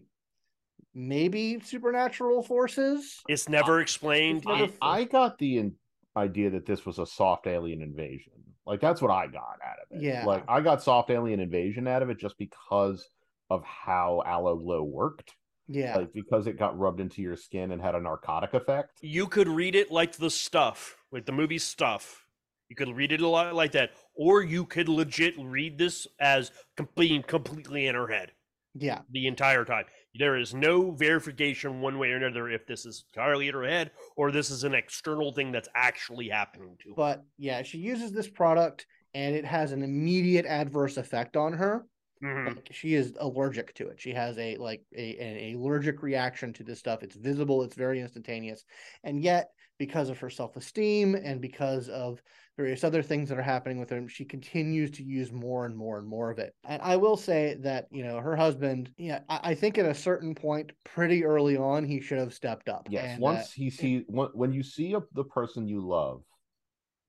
maybe 0.94 1.60
supernatural 1.64 2.42
forces. 2.44 3.20
It's 3.30 3.48
never 3.48 3.78
uh, 3.78 3.82
explained. 3.82 4.44
never 4.46 4.66
It- 4.66 4.74
I, 4.82 5.00
I 5.00 5.04
got 5.04 5.38
the 5.38 5.72
idea 6.16 6.50
that 6.50 6.66
this 6.66 6.86
was 6.86 7.00
a 7.00 7.06
soft 7.06 7.48
alien 7.48 7.82
invasion. 7.82 8.34
Like 8.66 8.82
that's 8.82 9.02
what 9.02 9.12
I 9.12 9.28
got 9.28 9.60
out 9.66 9.78
of 9.84 9.98
it. 9.98 10.02
Yeah. 10.04 10.26
Like 10.26 10.44
I 10.48 10.62
got 10.62 10.84
soft 10.84 11.10
alien 11.10 11.40
invasion 11.40 11.88
out 11.88 12.02
of 12.02 12.10
it 12.10 12.20
just 12.20 12.38
because 12.38 13.08
of 13.50 13.64
how 13.64 14.24
aloe 14.26 14.58
glow 14.58 14.84
worked. 14.84 15.34
Yeah. 15.68 15.98
Like 15.98 16.14
because 16.14 16.48
it 16.48 16.58
got 16.58 16.78
rubbed 16.78 17.00
into 17.00 17.22
your 17.22 17.36
skin 17.36 17.72
and 17.72 17.82
had 17.82 17.96
a 17.96 18.02
narcotic 18.02 18.54
effect. 18.54 19.00
you 19.02 19.28
could 19.28 19.48
read 19.48 19.76
it 19.76 19.92
like 19.92 20.14
the 20.14 20.30
stuff, 20.30 20.98
like 21.12 21.26
the 21.26 21.32
movie 21.32 21.60
stuff. 21.60 22.24
You 22.70 22.76
could 22.76 22.96
read 22.96 23.14
it 23.14 23.22
a 23.22 23.28
lot 23.28 23.56
like 23.56 23.72
that, 23.74 23.92
or 24.14 24.42
you 24.42 24.66
could 24.66 24.90
legit 24.90 25.36
read 25.40 25.78
this 25.78 26.06
as 26.20 26.52
com- 26.76 26.90
being 26.98 27.24
completely 27.24 27.88
in 27.88 27.96
her 27.96 28.08
head 28.08 28.32
yeah. 28.80 29.00
the 29.12 29.28
entire 29.28 29.66
time. 29.66 29.86
There 30.16 30.38
is 30.38 30.54
no 30.54 30.92
verification 30.92 31.82
one 31.82 32.00
way 32.00 32.12
or 32.12 32.18
another 32.18 32.50
if 32.50 32.66
this 32.66 32.86
is 32.86 33.06
entirely 33.14 33.48
in 33.48 33.54
her 33.54 33.68
head 33.68 33.92
or 34.16 34.32
this 34.32 34.50
is 34.50 34.64
an 34.64 34.74
external 34.74 35.32
thing 35.32 35.52
that's 35.52 35.70
actually 35.76 36.30
happening 36.30 36.76
to 36.84 36.90
her. 36.90 36.96
But 36.96 37.24
yeah, 37.38 37.62
she 37.64 37.78
uses 37.78 38.12
this 38.12 38.28
product 38.28 38.86
and 39.14 39.36
it 39.36 39.46
has 39.46 39.72
an 39.72 39.84
immediate 39.84 40.46
adverse 40.46 40.98
effect 40.98 41.38
on 41.38 41.54
her. 41.54 41.86
Mhm. 42.24 42.56
Like 42.56 42.70
she 42.72 42.94
is 42.96 43.14
allergic 43.20 43.74
to 43.76 43.88
it. 43.88 44.00
She 44.00 44.12
has 44.14 44.38
a 44.38 44.56
like 44.58 44.84
a, 44.96 45.18
an 45.18 45.56
allergic 45.56 46.02
reaction 46.02 46.54
to 46.54 46.64
this 46.64 46.80
stuff. 46.80 47.04
It's 47.04 47.16
visible, 47.16 47.64
it's 47.64 47.76
very 47.76 48.02
instantaneous. 48.02 48.66
And 49.04 49.22
yet, 49.22 49.50
because 49.78 50.10
of 50.10 50.18
her 50.20 50.30
self-esteem 50.30 51.16
and 51.16 51.40
because 51.40 51.88
of 51.90 52.22
various 52.58 52.84
other 52.84 53.04
things 53.04 53.30
that 53.30 53.38
are 53.38 53.44
happening 53.44 53.80
with 53.80 53.92
her, 53.92 54.10
she 54.10 54.26
continues 54.26 54.90
to 54.90 55.04
use 55.04 55.32
more 55.32 55.68
and 55.68 55.78
more 55.78 56.00
and 56.00 56.08
more 56.08 56.32
of 56.32 56.40
it. 56.40 56.56
And 56.68 56.82
I 56.82 56.98
will 56.98 57.16
say 57.16 57.56
that, 57.60 57.86
you 57.92 58.04
know, 58.04 58.18
her 58.18 58.36
husband, 58.36 58.92
yeah, 58.98 59.20
I, 59.30 59.52
I 59.52 59.56
think 59.56 59.78
at 59.78 59.86
a 59.86 59.94
certain 59.94 60.34
point, 60.34 60.72
pretty 60.84 61.24
early 61.24 61.56
on, 61.56 61.86
he 61.86 62.02
should 62.02 62.18
have 62.18 62.34
stepped 62.34 62.68
up. 62.68 62.88
Yes. 62.90 63.06
And, 63.06 63.22
once 63.22 63.40
uh, 63.42 63.52
he 63.54 63.70
see 63.70 64.04
when, 64.08 64.30
when 64.30 64.52
you 64.52 64.64
see 64.64 64.94
a, 64.94 65.02
the 65.14 65.26
person 65.26 65.68
you 65.68 65.88
love 65.88 66.24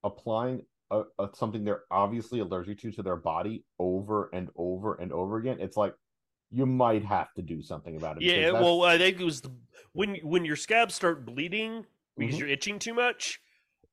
applying 0.04 0.66
a, 0.90 1.02
a, 1.18 1.28
something 1.34 1.64
they're 1.64 1.82
obviously 1.90 2.40
allergic 2.40 2.78
to 2.80 2.90
to 2.92 3.02
their 3.02 3.16
body 3.16 3.64
over 3.78 4.30
and 4.32 4.48
over 4.56 4.94
and 4.94 5.12
over 5.12 5.38
again, 5.38 5.58
it's 5.60 5.76
like 5.76 5.94
you 6.50 6.64
might 6.66 7.04
have 7.04 7.32
to 7.34 7.42
do 7.42 7.62
something 7.62 7.96
about 7.96 8.16
it. 8.16 8.22
Yeah, 8.22 8.52
well, 8.52 8.82
I 8.84 8.96
think 8.98 9.20
it 9.20 9.24
was 9.24 9.40
the 9.40 9.52
when 9.92 10.16
when 10.22 10.44
your 10.44 10.56
scabs 10.56 10.94
start 10.94 11.26
bleeding 11.26 11.84
because 12.16 12.36
Mhm. 12.36 12.38
you're 12.40 12.48
itching 12.48 12.78
too 12.78 12.94
much. 12.94 13.40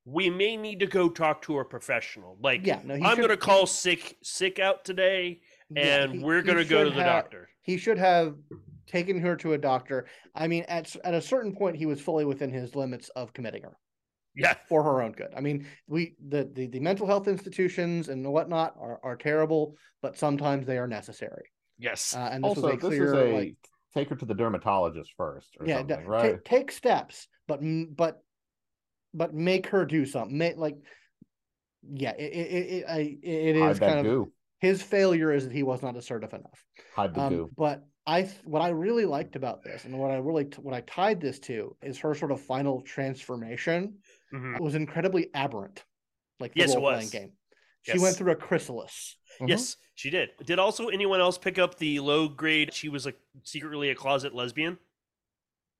we 0.08 0.30
may 0.30 0.56
need 0.56 0.80
to 0.80 0.86
go 0.86 1.10
talk 1.10 1.42
to 1.42 1.58
a 1.58 1.66
professional. 1.66 2.38
Like, 2.40 2.64
yeah, 2.64 2.80
no, 2.84 2.94
I'm 2.94 3.02
should- 3.02 3.18
going 3.18 3.30
to 3.30 3.38
call 3.38 3.66
sick 3.66 4.16
sick 4.22 4.60
out 4.60 4.86
today, 4.86 5.42
yeah, 5.72 6.04
and 6.04 6.14
he- 6.14 6.20
we're 6.20 6.44
going 6.44 6.60
to 6.60 6.64
go 6.64 6.84
to 6.84 6.92
the 6.92 6.98
have- 6.98 7.24
doctor. 7.24 7.50
He 7.64 7.78
should 7.78 7.98
have 7.98 8.36
taken 8.86 9.20
her 9.22 9.36
to 9.38 9.54
a 9.54 9.58
doctor. 9.58 10.06
I 10.36 10.48
mean, 10.48 10.64
at 10.68 10.96
at 11.04 11.16
a 11.16 11.22
certain 11.22 11.56
point, 11.56 11.76
he 11.78 11.88
was 11.88 12.00
fully 12.00 12.24
within 12.24 12.52
his 12.52 12.76
limits 12.76 13.10
of 13.16 13.34
committing 13.34 13.64
her 13.64 13.80
Yeah, 14.36 14.56
for 14.70 14.84
her 14.84 15.02
own 15.02 15.14
good. 15.14 15.34
I 15.36 15.42
mean, 15.42 15.68
we 15.88 16.16
the 16.28 16.50
the, 16.52 16.68
the 16.68 16.80
mental 16.80 17.08
health 17.08 17.28
institutions 17.28 18.10
and 18.10 18.26
whatnot 18.32 18.76
are, 18.80 19.00
are 19.04 19.16
terrible, 19.16 19.78
but 20.02 20.18
sometimes 20.18 20.66
they 20.66 20.78
are 20.78 20.88
necessary. 20.88 21.52
yes, 21.78 22.16
Uh, 22.16 22.30
and 22.32 22.44
this 22.44 22.56
also, 22.56 22.68
was 22.68 22.74
a 22.74 22.78
this 22.78 22.88
clear 22.90 23.06
is 23.08 23.14
a 23.14 23.34
like 23.34 23.56
take 23.94 24.10
her 24.10 24.16
to 24.16 24.26
the 24.26 24.34
dermatologist 24.34 25.14
first 25.18 25.56
or 25.60 25.68
yeah, 25.68 25.78
something, 25.78 26.06
da- 26.06 26.10
right? 26.10 26.36
ta- 26.36 26.40
take 26.46 26.72
steps, 26.72 27.28
but 27.48 27.60
but 27.96 28.22
but 29.14 29.34
make 29.34 29.68
her 29.68 29.86
do 29.86 30.06
something. 30.06 30.38
Make 30.38 30.58
like 30.58 30.76
yeah, 31.88 32.12
it 32.18 32.34
it 32.34 32.48
it, 32.52 32.72
it, 32.74 32.86
I- 32.90 33.18
it 33.24 33.56
Hide 33.56 33.72
is 33.72 33.80
that 33.80 33.88
kind 33.88 34.00
of 34.00 34.06
goo. 34.06 34.32
his 34.60 34.82
failure 34.82 35.32
is 35.32 35.46
that 35.46 35.54
he 35.54 35.64
was 35.64 35.82
not 35.82 35.96
assertive 35.96 36.34
enough. 36.34 36.66
Hide 36.96 37.14
the 37.14 37.22
Um, 37.22 37.34
goo. 37.34 37.52
but 37.58 37.86
I 38.08 38.24
what 38.44 38.62
I 38.62 38.70
really 38.70 39.06
liked 39.06 39.36
about 39.36 39.64
this 39.64 39.86
and 39.86 39.98
what 39.98 40.12
I 40.12 40.18
really 40.18 40.46
what 40.62 40.74
I 40.74 40.82
tied 40.82 41.20
this 41.20 41.40
to 41.40 41.76
is 41.82 41.98
her 42.00 42.14
sort 42.14 42.32
of 42.32 42.40
final 42.42 42.82
transformation 42.82 43.98
Mhm. 44.34 44.60
was 44.60 44.76
incredibly 44.76 45.34
aberrant, 45.34 45.86
like 46.40 46.54
the 46.54 46.62
Yes, 46.62 46.72
it 46.72 46.78
role 46.78 46.88
playing 46.88 47.06
was. 47.06 47.12
game. 47.12 47.32
She 47.84 48.00
went 48.00 48.16
through 48.16 48.32
a 48.32 48.36
chrysalis. 48.36 49.18
Mhm. 49.40 49.50
yes, 49.50 49.78
she 49.96 50.10
did. 50.10 50.32
Did 50.46 50.60
also 50.60 50.90
anyone 50.90 51.20
else 51.20 51.38
pick 51.38 51.58
up 51.60 51.76
the 51.78 52.00
low 52.00 52.28
grade? 52.28 52.74
She 52.74 52.90
was 52.90 53.06
like 53.06 53.20
secretly 53.44 53.90
a 53.90 53.96
closet 53.96 54.34
lesbian, 54.34 54.78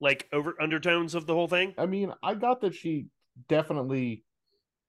like 0.00 0.28
over 0.32 0.60
undertones 0.60 1.14
of 1.14 1.26
the 1.26 1.34
whole 1.34 1.48
thing. 1.48 1.74
I 1.78 1.86
mean, 1.86 2.12
I 2.22 2.34
got 2.34 2.60
that 2.62 2.74
she 2.74 3.06
definitely 3.48 4.24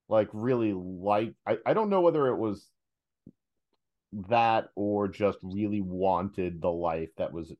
like 0.08 0.28
really 0.32 0.72
liked 0.72 1.34
I, 1.46 1.58
I 1.66 1.74
don't 1.74 1.90
know 1.90 2.00
whether 2.00 2.28
it 2.28 2.36
was 2.36 2.66
that 4.28 4.68
or 4.74 5.08
just 5.08 5.38
really 5.42 5.80
wanted 5.80 6.60
the 6.60 6.70
life 6.70 7.10
that 7.18 7.32
was 7.32 7.52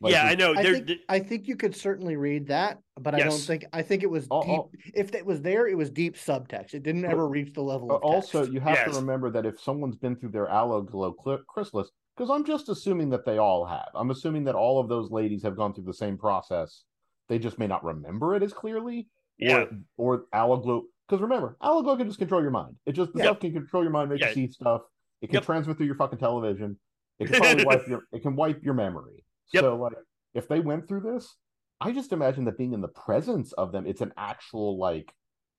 like, 0.00 0.12
yeah, 0.12 0.24
I 0.24 0.34
know. 0.34 0.54
I 0.54 0.62
think, 0.62 0.86
th- 0.86 1.00
I 1.08 1.18
think 1.18 1.48
you 1.48 1.56
could 1.56 1.74
certainly 1.74 2.16
read 2.16 2.46
that, 2.48 2.78
but 3.00 3.14
I 3.14 3.20
don't 3.20 3.38
think 3.38 3.64
I 3.72 3.82
think 3.82 4.02
it 4.02 4.10
was 4.10 4.26
Oh, 4.30 4.42
deep. 4.42 4.50
oh. 4.50 4.70
If 4.94 5.14
it 5.14 5.24
was 5.24 5.40
there, 5.42 5.66
it 5.66 5.76
was 5.76 5.90
deep 5.90 6.16
subtext. 6.16 6.74
It 6.74 6.82
didn't 6.82 7.02
But- 7.02 7.12
ever 7.12 7.28
reach 7.28 7.52
the 7.54 7.62
level 7.62 7.90
of 7.90 8.02
also, 8.02 8.40
text. 8.40 8.52
you 8.52 8.60
have 8.60 8.76
Yes. 8.76 8.94
to 8.94 9.00
remember 9.00 9.30
that 9.30 9.46
if 9.46 9.60
someone's 9.60 9.96
been 9.96 10.16
through 10.16 10.30
their 10.30 10.48
aloe 10.48 10.82
glow 10.82 11.14
cl- 11.24 11.40
chrysalis, 11.48 11.90
because 12.16 12.30
I'm 12.30 12.44
just 12.44 12.68
assuming 12.68 13.10
that 13.10 13.24
they 13.24 13.38
all 13.38 13.64
have. 13.64 13.88
I'm 13.94 14.10
assuming 14.10 14.44
that 14.44 14.54
all 14.54 14.80
of 14.80 14.88
those 14.88 15.10
ladies 15.10 15.42
have 15.42 15.56
gone 15.56 15.72
through 15.74 15.84
the 15.84 15.94
same 15.94 16.18
process. 16.18 16.84
They 17.28 17.38
just 17.38 17.58
may 17.58 17.66
not 17.66 17.82
remember 17.84 18.34
it 18.36 18.42
as 18.42 18.52
clearly. 18.52 19.08
Yeah. 19.38 19.64
Or, 19.96 20.16
or 20.18 20.24
aloe 20.32 20.58
glow. 20.58 20.82
Because 21.08 21.22
remember, 21.22 21.56
aloe 21.62 21.82
glow 21.82 21.96
can 21.96 22.06
just 22.06 22.18
control 22.18 22.42
your 22.42 22.50
mind. 22.50 22.76
It 22.86 22.92
just 22.92 23.12
the 23.12 23.18
Yeah. 23.20 23.24
stuff 23.26 23.40
can 23.40 23.52
control 23.52 23.82
your 23.82 23.92
mind, 23.92 24.10
make 24.10 24.20
Yeah. 24.20 24.28
you 24.28 24.34
see 24.34 24.48
stuff. 24.48 24.82
It 25.22 25.26
can 25.28 25.34
Yep. 25.34 25.44
transmit 25.44 25.76
through 25.76 25.86
your 25.86 25.94
fucking 25.96 26.18
television. 26.18 26.78
It 27.18 27.28
can 27.28 27.40
probably 27.40 27.64
wipe 27.64 27.86
your. 27.86 28.02
It 28.12 28.22
can 28.22 28.36
wipe 28.36 28.62
your 28.62 28.74
memory. 28.74 29.24
Yep. 29.52 29.62
So 29.62 29.76
like, 29.76 29.92
if 30.34 30.48
they 30.48 30.60
went 30.60 30.88
through 30.88 31.00
this, 31.00 31.36
I 31.80 31.92
just 31.92 32.12
imagine 32.12 32.44
that 32.46 32.56
being 32.58 32.72
in 32.72 32.80
the 32.80 32.88
presence 32.88 33.52
of 33.52 33.72
them, 33.72 33.86
it's 33.86 34.00
an 34.00 34.12
actual 34.16 34.78
like 34.78 35.12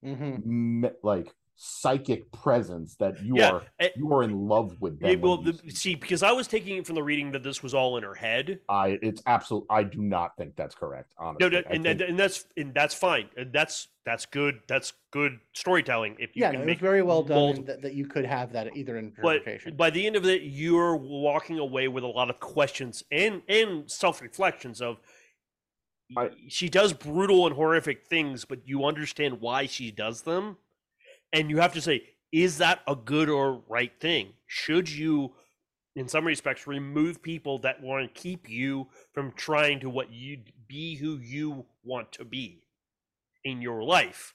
Mhm. 0.04 0.44
me- 0.46 0.90
like 1.04 1.34
psychic 1.56 2.32
presence 2.32 2.96
that 2.96 3.22
you 3.24 3.38
Yeah, 3.38 3.52
are 3.52 3.64
eh, 3.80 3.90
you 3.96 4.12
are 4.14 4.24
in 4.24 4.48
love 4.48 4.76
with 4.82 5.00
them. 5.00 5.10
Yeah, 5.12 5.16
well, 5.18 5.38
the, 5.38 5.54
see- 5.54 5.70
see, 5.70 5.96
because 5.96 6.24
I 6.24 6.32
was 6.32 6.48
taking 6.48 6.78
it 6.78 6.86
from 6.88 6.96
the 6.96 7.04
reading 7.04 7.32
that 7.34 7.44
this 7.44 7.62
was 7.62 7.74
all 7.74 7.98
in 7.98 8.04
her 8.04 8.16
head. 8.16 8.60
I 8.68 8.98
it's 9.02 9.22
absolute. 9.28 9.66
I 9.70 9.84
do 9.84 10.02
not 10.02 10.36
think 10.38 10.56
that's 10.56 10.74
correct. 10.74 11.14
Honestly, 11.20 11.50
No, 11.50 11.60
no, 11.60 11.64
and, 11.70 11.84
think- 11.84 11.86
and, 11.88 12.02
and 12.02 12.20
that's 12.20 12.46
and 12.58 12.74
that's 12.74 12.96
fine. 12.96 13.30
That's 13.52 13.90
that's 14.06 14.26
good. 14.26 14.60
That's 14.68 14.94
good 15.12 15.40
storytelling. 15.54 16.16
If 16.20 16.36
you 16.36 16.42
Yeah, 16.42 16.48
can 16.52 16.54
no, 16.54 16.60
it 16.60 16.66
was 16.66 16.68
make 16.68 16.80
very 16.80 17.04
well 17.04 17.22
done 17.22 17.64
that, 17.66 17.84
that 17.84 17.94
you 17.94 18.08
could 18.08 18.26
have 18.26 18.52
that 18.54 18.76
either 18.76 18.94
but 18.96 19.00
interpretation. 19.36 19.76
by 19.76 19.92
the 19.92 20.08
end 20.08 20.16
of 20.16 20.26
it, 20.26 20.42
you're 20.42 20.96
walking 20.96 21.60
away 21.60 21.88
with 21.88 22.04
a 22.04 22.08
lot 22.08 22.30
of 22.32 22.40
questions 22.40 23.04
and 23.12 23.44
and 23.48 23.90
self 23.92 24.22
reflections 24.22 24.82
of. 24.82 24.98
I- 26.18 26.32
she 26.50 26.68
does 26.68 26.92
brutal 26.92 27.46
and 27.46 27.56
horrific 27.56 28.06
things, 28.06 28.44
but 28.46 28.68
you 28.68 28.84
understand 28.84 29.40
why 29.40 29.66
she 29.66 29.92
does 29.92 30.24
them, 30.24 30.58
and 31.34 31.50
you 31.50 31.58
have 31.58 31.74
to 31.74 31.82
say, 31.82 32.04
is 32.32 32.58
that 32.60 32.82
a 32.88 32.96
good 32.96 33.30
or 33.30 33.62
right 33.68 33.92
thing? 34.00 34.34
Should 34.48 34.90
you, 34.90 35.34
in 35.96 36.08
some 36.08 36.26
respects, 36.26 36.68
remove 36.68 37.22
people 37.22 37.60
that 37.60 37.82
want 37.82 38.14
to 38.14 38.22
keep 38.22 38.50
you 38.50 38.88
from 39.14 39.32
trying 39.34 39.80
to 39.82 39.90
what 39.90 40.12
you 40.12 40.40
be 40.68 40.96
who 40.96 41.18
you 41.18 41.66
want 41.84 42.12
to 42.14 42.26
be 42.26 42.64
in 43.44 43.62
your 43.62 43.84
life? 43.84 44.34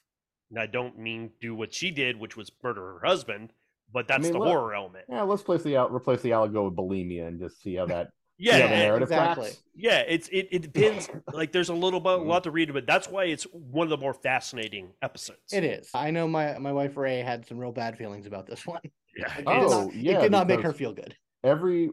And 0.51 0.61
I 0.61 0.67
don't 0.67 0.99
mean 0.99 1.31
do 1.41 1.55
what 1.55 1.75
she 1.75 1.91
did, 1.91 2.21
which 2.21 2.37
was 2.37 2.53
murder 2.63 2.99
her 3.01 3.07
husband, 3.07 3.53
but 3.93 4.07
that's 4.09 4.25
mean, 4.25 4.33
the 4.33 4.39
horror 4.39 4.75
element. 4.75 5.07
yeah, 5.09 5.23
let's 5.23 5.43
place 5.43 5.63
the 5.63 5.77
out 5.77 5.93
replace 5.93 6.23
the 6.23 6.33
aloe 6.33 6.65
with 6.65 6.77
bulimia 6.77 7.27
and 7.27 7.41
just 7.41 7.63
see 7.63 7.77
how 7.77 7.87
that 7.87 8.11
Yeah, 8.39 8.57
see 8.57 8.61
how 8.61 8.69
the 8.69 8.75
and- 8.75 8.83
narrative 8.83 9.09
exactly. 9.09 9.45
tracks. 9.45 9.63
Yeah, 9.75 9.99
it's 10.01 10.29
it, 10.29 10.49
it 10.51 10.63
depends. 10.63 11.09
like 11.33 11.53
there's 11.53 11.69
a 11.69 11.75
little 11.75 12.01
bit, 12.01 12.13
a 12.13 12.17
lot 12.17 12.45
to 12.45 12.51
read, 12.51 12.73
but 12.73 12.87
that's 12.87 13.09
why 13.09 13.25
it's 13.25 13.45
one 13.53 13.87
of 13.87 13.91
the 13.91 13.97
more 13.97 14.15
fascinating 14.15 14.91
episodes. 15.03 15.53
It 15.53 15.65
is. 15.65 15.91
I 15.95 16.11
know 16.11 16.29
my 16.29 16.59
my 16.59 16.73
wife 16.73 16.97
Ray 16.97 17.21
had 17.21 17.47
some 17.47 17.59
real 17.59 17.73
bad 17.73 17.97
feelings 17.97 18.27
about 18.27 18.47
this 18.47 18.67
one. 18.67 18.81
Yeah, 19.17 19.39
It 19.39 19.45
oh, 19.47 19.53
did 19.55 19.63
it's- 19.63 19.73
Oh, 19.73 19.85
not, 19.85 19.95
yeah, 19.95 20.19
it 20.19 20.23
did 20.23 20.33
not 20.33 20.47
make 20.47 20.61
her 20.61 20.73
feel 20.73 20.93
good. 20.93 21.17
Every 21.43 21.91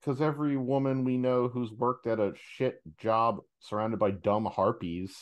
because 0.00 0.20
every 0.20 0.56
woman 0.56 1.04
we 1.04 1.16
know 1.16 1.48
who's 1.48 1.70
worked 1.70 2.06
at 2.06 2.18
a 2.18 2.32
shit 2.36 2.80
job 2.98 3.40
surrounded 3.60 3.98
by 3.98 4.10
dumb 4.10 4.46
harpies, 4.46 5.14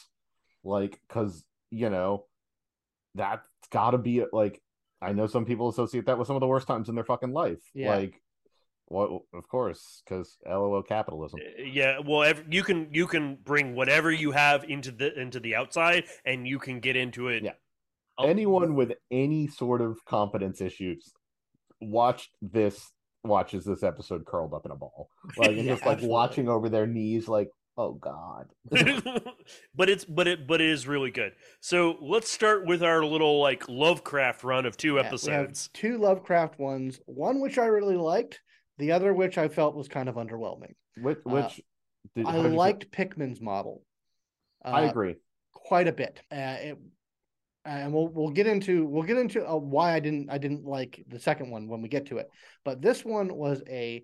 like 0.64 1.00
because 1.08 1.44
you 1.70 1.90
know 1.90 2.26
that's 3.14 3.46
got 3.70 3.90
to 3.90 3.98
be 3.98 4.24
like 4.32 4.60
I 5.02 5.12
know 5.12 5.26
some 5.26 5.44
people 5.44 5.68
associate 5.68 6.06
that 6.06 6.18
with 6.18 6.26
some 6.26 6.36
of 6.36 6.40
the 6.40 6.46
worst 6.46 6.66
times 6.66 6.88
in 6.88 6.94
their 6.94 7.04
fucking 7.04 7.32
life. 7.32 7.60
Yeah. 7.74 7.96
Like, 7.96 8.20
well, 8.90 9.24
of 9.32 9.48
course, 9.48 10.02
because 10.04 10.36
LOL 10.46 10.82
capitalism. 10.82 11.40
Uh, 11.40 11.62
yeah. 11.62 11.98
Well, 12.04 12.24
ev 12.24 12.44
you 12.50 12.62
can 12.62 12.88
you 12.92 13.06
can 13.06 13.36
bring 13.42 13.74
whatever 13.74 14.10
you 14.10 14.32
have 14.32 14.64
into 14.64 14.90
the 14.90 15.18
into 15.18 15.40
the 15.40 15.54
outside, 15.54 16.04
and 16.24 16.46
you 16.46 16.58
can 16.58 16.80
get 16.80 16.96
into 16.96 17.28
it. 17.28 17.44
Yeah. 17.44 17.52
Anyone 18.22 18.74
with 18.74 18.92
any 19.10 19.46
sort 19.46 19.80
of 19.80 20.04
confidence 20.04 20.60
issues 20.60 21.10
watched 21.80 22.30
this 22.42 22.92
watches 23.24 23.64
this 23.64 23.82
episode 23.82 24.24
curled 24.26 24.52
up 24.52 24.66
in 24.66 24.72
a 24.72 24.76
ball, 24.76 25.08
like 25.36 25.50
and 25.50 25.58
Yeah, 25.64 25.72
just 25.72 25.82
like 25.86 25.94
absolutely. 25.94 26.08
watching 26.08 26.48
over 26.48 26.68
their 26.68 26.86
knees, 26.86 27.28
like, 27.28 27.48
oh 27.78 27.92
god. 27.94 28.48
but 29.74 29.88
it's 29.88 30.04
but 30.04 30.26
it 30.28 30.46
but 30.46 30.60
it 30.60 30.68
is 30.68 30.86
really 30.86 31.10
good. 31.10 31.32
So 31.60 31.96
let's 32.00 32.30
start 32.30 32.66
with 32.66 32.82
our 32.82 33.04
little 33.04 33.40
like 33.40 33.68
Lovecraft 33.68 34.44
run 34.44 34.66
of 34.66 34.76
two 34.76 34.88
Yeah, 34.88 34.92
we 34.94 34.98
have 34.98 35.06
episodes. 35.06 35.70
two 35.72 35.96
Lovecraft 35.98 36.58
ones, 36.58 37.00
one 37.06 37.40
which 37.40 37.56
I 37.56 37.66
really 37.66 37.96
liked, 37.96 38.40
the 38.80 38.92
other 38.92 39.14
which 39.14 39.38
I 39.38 39.48
felt 39.48 39.76
was 39.76 39.88
kind 39.88 40.08
of 40.08 40.16
underwhelming. 40.16 40.74
Which, 40.96 41.18
Uh, 41.18 41.30
which 41.30 41.60
did, 42.16 42.26
I 42.26 42.32
did 42.32 42.50
you 42.52 42.56
liked 42.56 42.90
Pickman's 42.90 43.40
model. 43.40 43.82
I 44.64 44.86
uh, 44.86 44.90
agree. 44.90 45.16
quite 45.52 45.86
a 45.86 45.92
bit. 45.92 46.20
Uh, 46.32 46.56
it, 46.60 46.78
and 47.64 47.92
we'll 47.92 48.08
we'll 48.08 48.30
get 48.30 48.46
into 48.46 48.86
we'll 48.86 49.02
get 49.02 49.18
into 49.18 49.46
uh, 49.46 49.54
why 49.56 49.92
I 49.92 50.00
didn't 50.00 50.30
I 50.30 50.38
didn't 50.38 50.64
like 50.64 51.04
the 51.08 51.20
second 51.20 51.50
one 51.50 51.68
when 51.68 51.82
we 51.82 51.88
get 51.88 52.06
to 52.06 52.18
it. 52.18 52.28
But 52.64 52.80
this 52.80 53.04
one 53.04 53.34
was 53.34 53.62
a 53.68 54.02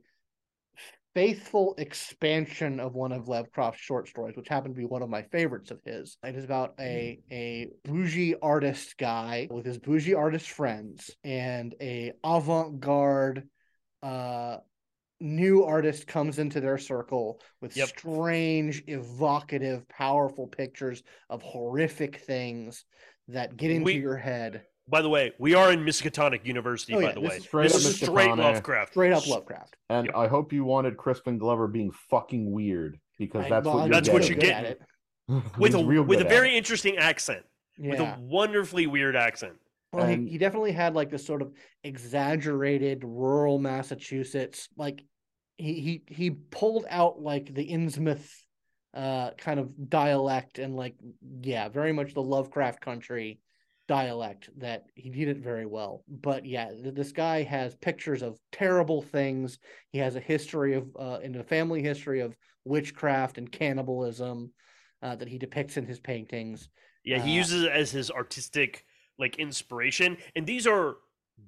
faithful 1.14 1.74
expansion 1.78 2.78
of 2.78 2.94
one 2.94 3.10
of 3.10 3.26
Lovecraft's 3.26 3.80
short 3.80 4.06
stories, 4.06 4.36
which 4.36 4.48
happened 4.48 4.74
to 4.74 4.78
be 4.78 4.84
one 4.84 5.00
of 5.00 5.08
my 5.08 5.22
favorites 5.22 5.70
of 5.70 5.80
his. 5.82 6.18
It 6.22 6.36
is 6.36 6.44
about 6.44 6.74
a 6.78 7.18
a 7.32 7.68
bougie 7.84 8.34
artist 8.42 8.98
guy 8.98 9.48
with 9.50 9.64
his 9.64 9.78
bougie 9.78 10.14
artist 10.14 10.50
friends 10.50 11.10
and 11.24 11.74
a 11.80 12.12
avant-garde 12.22 13.48
uh 14.02 14.58
new 15.20 15.64
artist 15.64 16.06
comes 16.06 16.38
into 16.38 16.60
their 16.60 16.76
circle 16.76 17.40
with 17.62 17.74
Yep. 17.74 17.88
strange, 17.88 18.84
evocative, 18.86 19.88
powerful 19.88 20.46
pictures 20.46 21.02
of 21.30 21.40
horrific 21.40 22.16
things 22.18 22.84
that 23.28 23.56
get 23.56 23.70
into 23.70 23.86
We- 23.86 23.94
your 23.94 24.16
head. 24.18 24.66
By 24.88 25.00
the 25.00 25.08
way, 25.08 25.32
we 25.38 25.54
are 25.54 25.72
in 25.72 25.80
Miskatonic 25.80 26.44
University. 26.44 26.92
Oh, 26.94 26.98
by 27.00 27.08
yeah, 27.08 27.12
the 27.14 27.20
this 27.22 27.30
way, 27.30 27.36
is 27.38 27.42
straight 27.44 27.62
this 27.72 27.74
up 27.86 27.90
is 27.92 27.96
straight 27.96 28.36
Lovecraft. 28.36 28.92
Straight 28.92 29.12
up 29.12 29.26
Lovecraft. 29.26 29.76
And 29.88 30.06
Yep. 30.06 30.14
I 30.16 30.26
hope 30.28 30.52
you 30.52 30.64
wanted 30.64 30.96
Crispin 30.98 31.38
Glover 31.38 31.66
being 31.66 31.90
fucking 32.10 32.52
weird 32.52 33.00
because 33.18 33.46
I- 33.46 33.48
that's 33.48 33.64
well, 33.64 33.76
what 33.76 33.84
you're 33.86 33.94
That's 33.94 34.08
what 34.10 34.28
you're 34.28 34.34
good 34.38 34.42
getting. 34.42 34.70
at 34.72 34.78
it. 35.28 35.58
with 35.58 35.74
a 35.74 35.80
with 35.80 36.20
a 36.20 36.24
very 36.24 36.54
it. 36.54 36.58
interesting 36.58 36.98
accent, 36.98 37.44
with 37.78 37.98
a 38.00 38.16
wonderfully 38.20 38.86
weird 38.86 39.16
accent. 39.16 39.54
Well, 39.92 40.04
And- 40.06 40.26
he, 40.26 40.32
he 40.32 40.38
definitely 40.38 40.72
had 40.72 40.94
like 40.94 41.10
this 41.10 41.24
sort 41.26 41.42
of 41.42 41.52
exaggerated 41.84 43.02
rural 43.04 43.58
Massachusetts, 43.58 44.68
like 44.76 45.02
he 45.56 45.80
he 45.80 46.02
he 46.08 46.30
pulled 46.30 46.84
out 46.88 47.20
like 47.20 47.52
the 47.54 47.66
Innsmouth 47.68 48.28
uh 48.94 49.30
kind 49.32 49.60
of 49.60 49.90
dialect 49.90 50.58
and 50.58 50.74
like 50.76 50.94
yeah, 51.42 51.68
very 51.68 51.92
much 51.92 52.14
the 52.14 52.22
Lovecraft 52.22 52.80
country 52.80 53.40
dialect 53.88 54.50
that 54.58 54.84
he 54.94 55.10
did 55.10 55.28
it 55.28 55.38
very 55.38 55.64
well. 55.66 56.02
But 56.08 56.44
yeah, 56.44 56.70
th- 56.70 56.94
this 56.94 57.12
guy 57.12 57.42
has 57.42 57.74
pictures 57.76 58.22
of 58.22 58.38
terrible 58.52 59.02
things. 59.02 59.58
He 59.90 59.98
has 59.98 60.16
a 60.16 60.20
history 60.20 60.74
of 60.74 60.88
uh 60.98 61.20
in 61.22 61.34
a 61.36 61.44
family 61.44 61.82
history 61.82 62.20
of 62.20 62.36
witchcraft 62.64 63.38
and 63.38 63.50
cannibalism 63.50 64.52
uh, 65.02 65.14
that 65.14 65.28
he 65.28 65.38
depicts 65.38 65.76
in 65.76 65.86
his 65.86 66.00
paintings. 66.00 66.68
Yeah, 67.04 67.22
he 67.22 67.32
Uh, 67.32 67.36
uses 67.36 67.62
it 67.62 67.70
as 67.70 67.90
his 67.92 68.10
artistic 68.10 68.84
like 69.18 69.36
inspiration, 69.38 70.16
and 70.34 70.46
these 70.46 70.66
are 70.66 70.96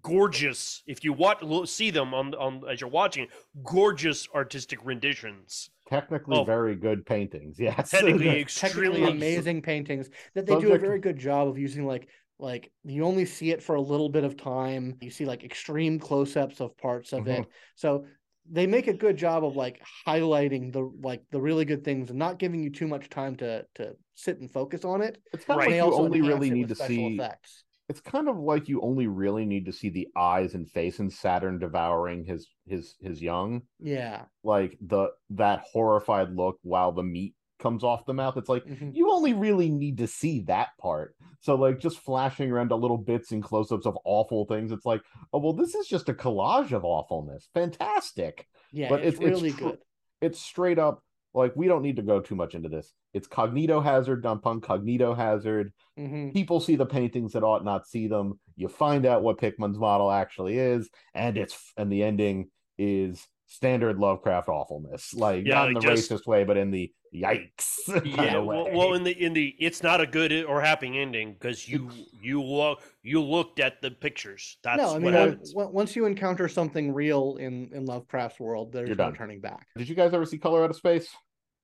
gorgeous. 0.03 0.83
If 0.87 1.05
you 1.05 1.13
watch, 1.13 1.39
lo- 1.43 1.65
see 1.65 1.91
them 1.91 2.15
on 2.15 2.35
on 2.35 2.63
as 2.71 2.81
you're 2.81 2.91
watching, 2.91 3.29
gorgeous 3.65 4.29
artistic 4.35 4.79
renditions. 4.85 5.71
Technically, 5.89 6.37
Oh. 6.37 6.45
very 6.45 6.77
good 6.77 7.07
paintings. 7.07 7.59
Yes. 7.59 7.91
Technically, 7.91 8.19
technically 8.27 8.41
extremely 8.41 9.05
amazing 9.05 9.63
paintings 9.63 10.11
that 10.35 10.47
they 10.47 10.59
do 10.61 10.73
a 10.73 10.79
very 10.79 10.99
good 10.99 11.19
job 11.19 11.49
of 11.49 11.59
using 11.59 11.87
like 11.87 12.09
like 12.39 12.71
you 12.85 13.05
only 13.05 13.25
see 13.25 13.51
it 13.51 13.63
for 13.63 13.75
a 13.75 13.81
little 13.81 14.09
bit 14.09 14.23
of 14.23 14.37
time 14.37 14.97
you 15.01 15.11
see 15.11 15.25
like 15.25 15.43
extreme 15.43 15.99
close-ups 15.99 16.61
of 16.61 16.77
parts 16.79 17.13
of 17.13 17.21
Mm-hmm. 17.25 17.43
it 17.43 17.49
so 17.75 18.05
they 18.51 18.65
make 18.67 18.87
a 18.87 18.93
good 18.93 19.17
job 19.17 19.45
of 19.45 19.57
like 19.57 19.83
highlighting 20.07 20.73
the 20.73 20.89
like 21.03 21.23
the 21.33 21.41
really 21.41 21.65
good 21.65 21.83
things 21.85 22.11
and 22.11 22.19
not 22.19 22.39
giving 22.39 22.63
you 22.63 22.71
too 22.71 22.87
much 22.87 23.09
time 23.09 23.35
to 23.37 23.65
to 23.75 23.97
sit 24.19 24.39
and 24.41 24.51
focus 24.51 24.85
on 24.85 25.01
it 25.03 25.23
it's 25.33 25.45
kind 25.45 25.59
Right. 25.59 25.69
of 25.81 25.87
like 25.87 25.93
you 25.93 26.05
only 26.05 26.21
really 26.21 26.51
need 26.51 26.69
to 26.69 26.75
see. 26.75 27.07
effects 27.15 27.65
It's 27.89 28.01
kind 28.01 28.29
of 28.29 28.37
like 28.39 28.69
you 28.69 28.81
only 28.83 29.07
really 29.07 29.47
need 29.47 29.65
to 29.67 29.73
see 29.73 29.89
the 29.91 30.09
eyes 30.17 30.55
and 30.55 30.69
face 30.69 30.99
and 30.99 31.11
Saturn 31.13 31.59
devouring 31.59 32.25
his 32.25 32.49
his 32.67 32.97
his 33.01 33.23
young. 33.23 33.63
yeah 33.81 34.25
Like 34.43 34.77
the 34.81 35.09
that 35.31 35.65
horrified 35.73 36.31
look 36.35 36.59
while 36.63 36.93
the 36.93 37.03
meat 37.03 37.35
comes 37.59 37.83
off 37.83 38.05
the 38.07 38.13
mouth. 38.15 38.37
It's 38.37 38.49
like 38.49 38.65
Mhm. 38.65 38.95
you 38.95 39.11
only 39.11 39.33
really 39.35 39.69
need 39.71 39.97
to 39.99 40.07
see 40.07 40.41
that 40.43 40.69
part. 40.81 41.17
So 41.41 41.55
like 41.55 41.81
just 41.81 41.99
flashing 41.99 42.51
around 42.53 42.69
to 42.69 42.77
little 42.77 42.99
bits 42.99 43.33
and 43.33 43.43
close-ups 43.43 43.87
of 43.87 43.97
awful 44.05 44.45
things. 44.45 44.71
It's 44.71 44.85
like, 44.87 45.01
oh 45.33 45.39
well, 45.41 45.55
this 45.55 45.75
is 45.75 45.87
just 45.89 46.09
a 46.09 46.15
collage 46.15 46.73
of 46.73 46.85
awfulness. 46.85 47.49
Fantastic. 47.55 48.47
yeah 48.71 48.89
But 48.91 49.01
it's, 49.05 49.17
it's- 49.17 49.33
it's 49.33 49.43
really 49.43 49.53
tr- 49.53 49.65
good 49.71 49.79
It's 50.21 50.41
straight 50.41 50.79
up 50.79 51.03
like 51.35 51.55
we 51.55 51.69
don't 51.69 51.83
need 51.83 51.97
to 51.97 52.03
go 52.03 52.21
too 52.21 52.35
much 52.35 52.55
into 52.55 52.69
this. 52.69 52.93
It's 53.15 53.29
cognito 53.29 53.83
hazard 53.83 54.25
upon 54.25 54.61
cognito 54.61 55.17
hazard. 55.17 55.73
hmm 55.97 56.31
People 56.31 56.61
see 56.61 56.77
the 56.77 56.87
paintings 56.87 57.33
that 57.33 57.43
ought 57.43 57.65
not 57.65 57.87
see 57.87 58.09
them. 58.09 58.39
You 58.57 58.69
find 58.69 59.07
out 59.07 59.23
what 59.23 59.39
Pickman's 59.39 59.79
model 59.79 60.11
actually 60.11 60.59
is, 60.59 60.89
and 61.15 61.37
it's 61.37 61.73
and 61.77 61.91
the 61.93 62.03
ending 62.03 62.51
is 62.77 63.27
standard 63.49 63.99
Lovecraft 63.99 64.49
awfulness. 64.49 65.13
Like 65.15 65.45
Yeah, 65.47 65.55
not 65.57 65.69
in 65.69 65.75
the 65.75 65.81
just- 65.81 66.11
racist 66.11 66.27
way, 66.27 66.45
but 66.45 66.57
in 66.57 66.71
the 66.71 66.93
yikes 67.15 67.75
kind 67.89 68.05
yeah 68.07 68.37
of 68.37 68.45
well, 68.45 68.67
way. 68.67 68.73
well 68.77 68.93
in 68.93 69.03
the 69.03 69.13
in 69.25 69.33
the 69.33 69.55
it's 69.59 69.83
not 69.83 69.99
a 69.99 70.07
good 70.07 70.31
or 70.45 70.61
happy 70.61 70.99
ending 70.99 71.33
because 71.33 71.67
you 71.67 71.89
you 72.23 72.43
look 72.43 72.83
you 73.03 73.23
looked 73.23 73.61
at 73.61 73.81
the 73.81 73.91
pictures 73.91 74.59
that's 74.63 74.77
no 74.83 74.91
i 74.95 74.99
mean 74.99 75.05
what 75.05 75.15
happens 75.15 75.55
once 75.55 75.97
you 75.97 76.05
encounter 76.05 76.49
something 76.49 76.93
real 76.93 77.37
in 77.41 77.71
in 77.73 77.87
lovecraft's 77.87 78.39
world 78.39 78.75
there's 78.75 78.89
You're 78.89 78.97
no 78.99 79.05
done. 79.05 79.15
turning 79.15 79.41
back 79.41 79.67
Did 79.79 79.89
you 79.89 79.95
guys 79.95 80.13
ever 80.13 80.27
see 80.27 80.37
Color 80.37 80.65
Out 80.65 80.69
of 80.69 80.77
Space? 80.77 81.09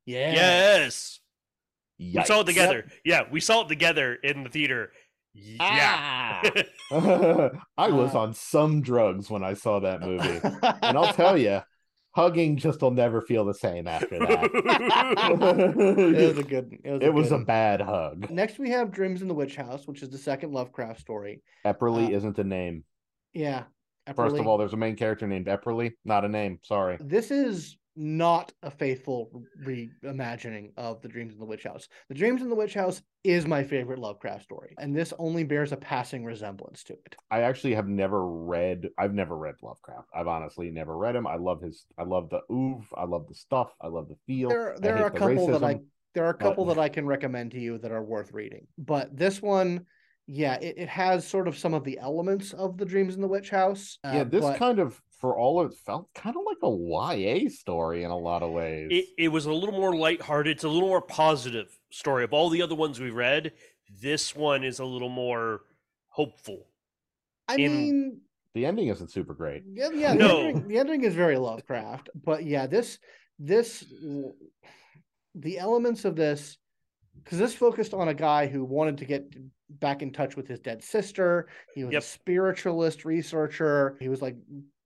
yeah 0.07 0.33
yes 0.33 1.21
we 1.99 2.15
saw 2.25 2.41
it 2.41 2.45
Yikes. 2.45 2.47
together 2.47 2.87
yeah 3.05 3.25
we 3.31 3.41
saw 3.41 3.61
it 3.65 3.69
together 3.69 4.15
in 4.15 4.45
the 4.45 4.49
theater 4.49 4.93
yeah 5.35 6.41
Ah. 6.41 6.41
I 7.77 7.91
was 7.91 8.15
Uh, 8.15 8.21
on 8.21 8.33
some 8.33 8.81
drugs 8.81 9.29
when 9.29 9.45
I 9.45 9.53
saw 9.53 9.81
that 9.81 10.01
movie. 10.01 10.41
and 10.43 10.97
I'll 10.97 11.13
tell 11.13 11.37
you, 11.37 11.61
hugging 12.15 12.57
just 12.57 12.81
will 12.81 12.91
never 12.91 13.21
feel 13.21 13.45
the 13.45 13.55
same 13.55 13.87
after 13.87 14.19
that. 14.19 14.51
it 14.55 16.29
was 16.29 16.39
a 16.39 16.43
good 16.43 16.79
it 16.85 16.91
was, 16.91 17.03
it 17.03 17.13
was 17.13 17.29
good 17.31 17.43
a 17.43 17.45
bad 17.45 17.81
hug. 17.81 18.31
Next, 18.31 18.59
we 18.59 18.71
have 18.71 18.91
Dreams 18.91 19.23
in 19.23 19.29
the 19.29 19.35
Witch 19.35 19.57
House, 19.57 19.87
which 19.87 20.03
is 20.03 20.11
the 20.11 20.19
second 20.19 20.53
Lovecraft 20.53 21.01
story. 21.01 21.43
Epperly 21.67 22.09
Uh, 22.09 22.17
isn't 22.17 22.39
a 22.39 22.45
name. 22.45 22.85
Yeah. 23.33 23.65
First 24.15 24.37
of 24.37 24.47
all, 24.47 24.59
there's 24.59 24.75
a 24.75 24.77
main 24.79 24.97
character 24.97 25.27
named 25.27 25.47
Epperly, 25.47 25.93
not 26.05 26.25
a 26.25 26.29
name. 26.29 26.59
Sorry. 26.63 26.99
this 27.01 27.31
is 27.31 27.77
not 27.97 28.53
a 28.63 28.71
faithful 28.71 29.31
reimagining 29.65 30.73
of 30.77 31.01
the 31.03 31.09
Dreams 31.09 31.35
in 31.35 31.41
the 31.41 31.47
Witch 31.47 31.65
House. 31.65 31.89
The 32.09 32.15
Dreams 32.15 32.43
in 32.43 32.49
the 32.49 32.55
Witch 32.55 32.75
House 32.75 33.03
is 33.23 33.47
my 33.47 33.63
favorite 33.63 33.99
Lovecraft 33.99 34.43
story, 34.43 34.75
and 34.79 34.95
this 34.95 35.13
only 35.19 35.45
bears 35.45 35.73
a 35.73 35.77
passing 35.77 36.25
resemblance 36.25 36.83
to 36.85 36.95
it. 36.95 37.17
I 37.31 37.43
actually 37.43 37.75
have 37.75 37.89
never 37.89 38.27
read. 38.27 38.89
I've 38.99 39.15
never 39.15 39.37
read 39.37 39.55
Lovecraft. 39.63 40.09
I've 40.15 40.27
honestly 40.29 40.71
never 40.71 40.97
read 40.97 41.17
him. 41.17 41.27
I 41.27 41.37
love 41.37 41.63
his. 41.63 41.87
I 41.99 42.03
love 42.03 42.31
the 42.31 42.41
oof. 42.53 42.85
I 42.97 43.05
love 43.05 43.27
the 43.29 43.35
stuff. 43.35 43.73
I 43.81 43.89
love 43.89 44.09
the 44.09 44.17
feel. 44.27 44.49
There, 44.49 44.77
there 44.79 44.97
are 44.99 45.07
a 45.07 45.11
couple 45.11 45.47
that 45.49 45.63
I 45.63 45.81
there 46.15 46.25
are 46.25 46.31
a 46.31 46.35
but- 46.35 46.41
couple 46.49 46.65
that 46.67 46.79
I 46.79 46.89
can 46.89 47.07
recommend 47.07 47.53
to 47.53 47.61
you 47.61 47.79
that 47.79 47.93
are 47.93 48.03
worth 48.03 48.33
reading, 48.33 48.67
but 48.79 49.17
this 49.17 49.41
one. 49.41 49.87
Yeah, 50.27 50.55
it, 50.55 50.79
it 50.79 50.89
has 50.89 51.29
sort 51.29 51.49
of 51.49 51.59
some 51.59 51.75
of 51.75 51.85
the 51.85 51.99
elements 51.99 52.55
of 52.55 52.79
the 52.79 52.87
Dreams 52.87 53.15
in 53.15 53.21
the 53.21 53.29
Witch 53.29 53.51
House. 53.51 53.99
uh, 54.05 54.13
yeah, 54.15 54.25
this 54.25 54.41
but- 54.41 54.59
kind 54.59 54.79
of, 54.79 54.99
for 55.25 55.39
all 55.39 55.59
of 55.59 55.73
it, 55.73 55.79
felt 55.87 56.13
kind 56.15 56.37
of 56.37 56.43
like 56.45 56.59
a 56.63 56.69
YA 57.17 57.49
story 57.49 58.05
in 58.05 58.11
a 58.11 58.19
lot 58.19 58.43
of 58.43 58.51
ways. 58.53 58.89
it, 58.91 59.07
it 59.17 59.29
was 59.29 59.47
a 59.47 59.53
little 59.53 59.75
more 59.75 59.97
lighthearted 59.97 60.55
it's 60.55 60.65
a 60.65 60.69
little 60.69 60.89
more 60.89 61.01
positive 61.01 61.69
story 61.91 62.25
of 62.25 62.35
all 62.35 62.51
the 62.51 62.61
other 62.61 62.75
ones 62.75 63.01
we 63.01 63.09
read 63.09 63.53
this 64.03 64.37
one 64.37 64.63
is 64.63 64.81
a 64.81 64.85
little 64.85 65.09
more 65.09 65.63
hopeful 66.09 66.67
I 67.49 67.55
in- 67.57 67.73
mean, 67.75 68.21
the 68.55 68.67
ending 68.67 68.89
isn't 68.89 69.11
super 69.11 69.33
great. 69.35 69.63
Yeah, 69.67 69.89
yeah. 69.95 70.13
The, 70.13 70.19
No. 70.19 70.39
ending, 70.41 70.69
the 70.69 70.79
ending 70.79 71.05
is 71.05 71.15
very 71.15 71.37
Lovecraft, 71.39 72.11
but 72.23 72.45
yeah, 72.45 72.67
this 72.67 72.99
this 73.39 73.83
the 75.35 75.59
elements 75.59 76.05
of 76.05 76.17
this 76.17 76.59
because 77.23 77.39
this 77.39 77.55
focused 77.55 77.95
on 77.95 78.09
a 78.09 78.15
guy 78.15 78.47
who 78.47 78.63
wanted 78.65 78.99
to 78.99 79.05
get 79.07 79.25
back 79.81 80.03
in 80.03 80.13
touch 80.13 80.37
with 80.37 80.47
his 80.47 80.61
dead 80.61 80.83
sister. 80.85 81.49
He 81.75 81.83
was 81.85 81.93
Yep. 81.95 82.03
a 82.03 82.07
spiritualist 82.07 83.05
researcher. 83.05 83.97
He 84.01 84.09
was 84.09 84.23
like 84.23 84.37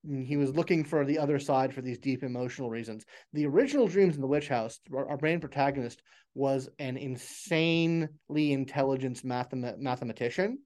he 0.07 0.37
was 0.37 0.55
looking 0.55 0.85
for 0.85 1.05
the 1.05 1.19
other 1.19 1.39
side 1.39 1.75
for 1.75 1.83
these 1.83 1.99
deep 1.99 2.23
emotional 2.23 2.71
reasons. 2.71 3.05
The 3.33 3.47
original 3.47 3.89
Dreams 3.89 4.15
in 4.15 4.21
the 4.21 4.27
Witch 4.29 4.49
House, 4.49 4.81
our, 4.95 5.19
main 5.21 5.41
protagonist 5.41 6.03
was 6.35 6.69
an 6.79 6.97
insanely 6.97 8.53
intelligent 8.53 9.23
mathem- 9.25 9.79
mathematician 9.79 10.59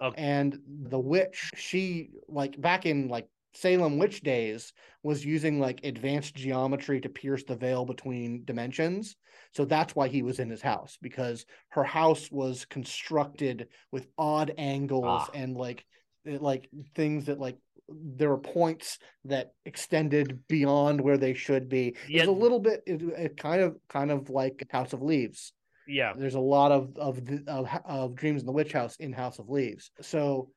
Okay. 0.00 0.22
and 0.22 0.56
the 0.90 0.98
witch 1.00 1.50
she 1.56 2.10
like 2.28 2.60
back 2.60 2.86
in 2.86 3.08
like 3.08 3.26
salem 3.52 3.98
witch 3.98 4.20
days 4.20 4.72
was 5.02 5.24
using 5.24 5.58
like 5.58 5.80
advanced 5.82 6.36
geometry 6.36 7.00
to 7.00 7.08
pierce 7.08 7.42
the 7.42 7.56
veil 7.56 7.84
between 7.84 8.44
dimensions 8.44 9.16
so 9.52 9.64
that's 9.64 9.96
why 9.96 10.06
he 10.06 10.22
was 10.22 10.38
in 10.38 10.48
his 10.50 10.62
house 10.62 10.98
because 11.02 11.46
her 11.70 11.82
house 11.82 12.30
was 12.30 12.64
constructed 12.66 13.66
with 13.90 14.06
odd 14.16 14.52
angles 14.56 15.22
Ah. 15.26 15.30
and 15.34 15.56
like 15.56 15.84
it- 16.28 16.42
like 16.42 16.68
things 16.94 17.26
that 17.26 17.38
like 17.38 17.56
there 17.90 18.28
were 18.28 18.38
points 18.38 18.98
that 19.24 19.52
extended 19.64 20.40
beyond 20.48 21.00
where 21.00 21.16
they 21.16 21.32
should 21.34 21.68
be 21.68 21.96
Yeah. 22.08 22.20
it's 22.20 22.28
a 22.28 22.32
little 22.32 22.60
bit 22.60 22.82
it, 22.86 23.00
it 23.02 23.36
kind 23.38 23.62
of 23.62 23.76
kind 23.88 24.10
of 24.10 24.28
like 24.28 24.66
house 24.70 24.92
of 24.92 25.00
leaves 25.02 25.52
yeah 25.86 26.12
there's 26.14 26.34
a 26.34 26.40
lot 26.40 26.70
of 26.70 26.94
of 26.98 27.24
the, 27.24 27.42
of 27.46 27.66
of 27.86 28.14
Dreams 28.14 28.42
in 28.42 28.46
the 28.46 28.52
Witch 28.52 28.72
House 28.72 28.96
in 28.96 29.12
House 29.12 29.38
of 29.38 29.48
Leaves. 29.48 29.90
So 30.02 30.50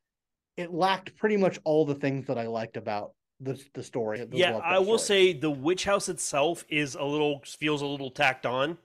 it 0.58 0.74
lacked 0.74 1.16
pretty 1.16 1.38
much 1.38 1.58
all 1.64 1.86
the 1.86 1.96
things 1.96 2.28
that 2.28 2.38
I 2.38 2.48
liked 2.48 2.76
about 2.76 3.14
the 3.40 3.58
the 3.74 3.82
story. 3.82 4.26
the 4.26 4.38
yeah 4.38 4.58
i 4.58 4.78
will 4.78 5.00
story. 5.00 5.32
say 5.32 5.34
the 5.34 5.50
witch 5.50 5.86
house 5.86 6.10
itself 6.10 6.66
is 6.70 6.96
a 6.96 7.04
little 7.04 7.42
feels 7.60 7.82
a 7.82 7.86
little 7.86 8.12
tacked 8.12 8.46
on 8.46 8.78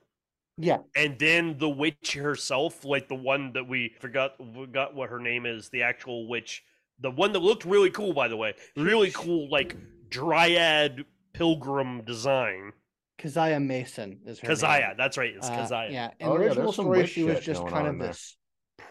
yeah, 0.59 0.77
and 0.95 1.19
then 1.19 1.55
the 1.59 1.69
witch 1.69 2.13
herself 2.13 2.83
like 2.83 3.07
the 3.07 3.13
one 3.33 3.51
that 3.53 3.67
we 3.67 3.93
forgot 3.99 4.31
forgot 4.55 4.95
what 4.95 5.09
her 5.11 5.19
name 5.19 5.45
is 5.45 5.69
the 5.69 5.83
actual 5.83 6.27
witch 6.27 6.63
the 6.99 7.11
one 7.11 7.31
that 7.33 7.39
looked 7.39 7.65
really 7.65 7.89
cool 7.91 8.13
by 8.13 8.27
the 8.27 8.37
way 8.37 8.53
really 8.75 9.11
cool 9.11 9.49
like 9.49 9.75
dryad 10.09 11.05
pilgrim 11.33 12.01
design 12.03 12.71
Keziah 13.17 13.59
Mason 13.59 14.19
is 14.27 14.39
her 14.39 14.47
name. 14.47 14.55
Keziah, 14.57 14.95
that's 14.97 15.17
right 15.17 15.33
it's 15.35 15.47
Uh, 15.49 15.55
Keziah 15.57 15.89
yeah, 15.91 16.09
in 16.19 16.27
Oh, 16.27 16.33
the 16.37 16.39
original 16.43 16.65
there's 16.65 16.75
some 16.75 16.85
story, 16.85 17.07
she 17.07 17.23
was 17.23 17.39
just 17.39 17.61
kind 17.67 17.87
on 17.87 17.95
of 17.95 17.99
there. 17.99 18.09
this 18.09 18.37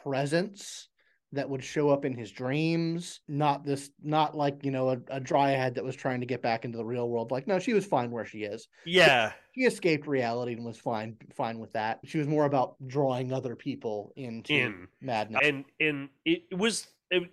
presence 0.03 0.89
that 1.33 1.49
would 1.51 1.63
show 1.63 1.91
up 1.91 2.05
in 2.05 2.15
his 2.17 2.31
dreams. 2.31 3.21
Not 3.29 3.65
this, 3.65 3.91
not 4.03 4.37
like 4.37 4.65
you 4.65 4.71
know 4.71 4.91
a, 4.91 4.99
a 5.11 5.21
dryad 5.21 5.75
that 5.75 5.85
was 5.85 5.95
trying 5.97 6.21
to 6.21 6.27
get 6.27 6.43
back 6.43 6.65
into 6.65 6.79
the 6.79 6.85
real 6.85 7.09
world. 7.09 7.31
Like 7.31 7.47
no, 7.47 7.59
she 7.59 7.73
was 7.73 7.85
fine 7.85 8.11
where 8.11 8.25
she 8.25 8.39
is. 8.45 8.69
yeah 8.85 9.33
She 9.55 9.63
escaped 9.63 10.07
reality 10.07 10.53
and 10.55 10.65
was 10.65 10.79
fine 10.79 11.17
fine 11.37 11.59
with 11.59 11.73
that. 11.75 12.01
She 12.05 12.19
was 12.19 12.27
more 12.29 12.45
about 12.47 12.77
drawing 12.87 13.33
other 13.33 13.55
people 13.57 14.13
into 14.17 14.53
in 14.55 14.89
madness. 15.01 15.41
and 15.45 15.65
and 15.81 16.09
it, 16.25 16.43
it 16.51 16.59
was 16.59 16.87
it, 17.11 17.25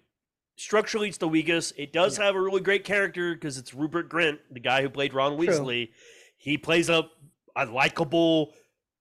structurally 0.55 1.09
it's 1.09 1.17
the 1.17 1.27
weakest. 1.27 1.73
It 1.77 1.93
does 1.93 2.17
have 2.17 2.35
a 2.35 2.41
really 2.41 2.61
great 2.61 2.83
character 2.83 3.33
because 3.33 3.57
it's 3.57 3.73
rupert 3.73 4.09
grint 4.09 4.39
the 4.51 4.59
guy 4.59 4.81
who 4.81 4.89
played 4.89 5.13
ron 5.13 5.37
True. 5.37 5.47
weasley. 5.47 5.89
He 6.37 6.57
plays 6.57 6.89
a, 6.89 7.03
a 7.55 7.65
likable 7.65 8.53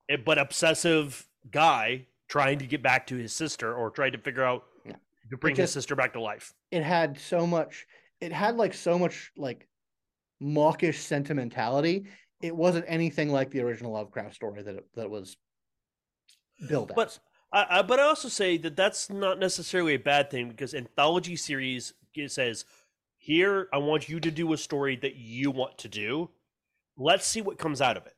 eh, 0.08 0.16
but 0.16 0.38
obsessive 0.38 1.26
guy 1.50 2.06
trying 2.28 2.58
to 2.58 2.66
get 2.66 2.82
back 2.82 3.06
to 3.08 3.16
his 3.16 3.32
sister 3.32 3.74
or 3.74 3.90
trying 3.90 4.12
to 4.12 4.18
figure 4.18 4.44
out 4.44 4.64
Yeah. 4.86 4.96
to 5.30 5.36
bring 5.36 5.54
just- 5.54 5.74
his 5.74 5.82
sister 5.82 5.94
back 5.96 6.12
to 6.14 6.20
life. 6.20 6.54
it 6.70 6.82
had 6.82 7.18
so 7.18 7.46
much 7.46 7.86
it 8.20 8.32
had 8.32 8.56
like 8.56 8.72
so 8.74 8.98
much 8.98 9.32
like 9.36 9.66
mawkish 10.40 11.00
sentimentality. 11.00 12.06
It 12.40 12.54
wasn't 12.56 12.84
anything 12.88 13.30
like 13.30 13.50
the 13.50 13.60
original 13.60 13.92
lovecraft 13.92 14.34
story 14.34 14.62
that 14.62 14.74
it, 14.76 14.86
that 14.94 15.02
it 15.04 15.10
was 15.10 15.36
billed 16.68 16.92
But- 16.94 17.08
as 17.08 17.20
I, 17.52 17.66
I, 17.78 17.82
but 17.82 18.00
I 18.00 18.04
also 18.04 18.28
say 18.28 18.56
that 18.58 18.76
that's 18.76 19.10
not 19.10 19.38
necessarily 19.38 19.94
a 19.94 19.98
bad 19.98 20.30
thing 20.30 20.48
because 20.48 20.74
anthology 20.74 21.36
series 21.36 21.92
it 22.14 22.30
says, 22.30 22.64
"Here, 23.18 23.68
I 23.72 23.78
want 23.78 24.08
you 24.08 24.20
to 24.20 24.30
do 24.30 24.52
a 24.52 24.56
story 24.56 24.96
that 24.96 25.16
you 25.16 25.50
want 25.50 25.78
to 25.78 25.88
do. 25.88 26.30
Let's 26.96 27.26
see 27.26 27.40
what 27.40 27.58
comes 27.58 27.80
out 27.80 27.96
of 27.96 28.06
it. 28.06 28.14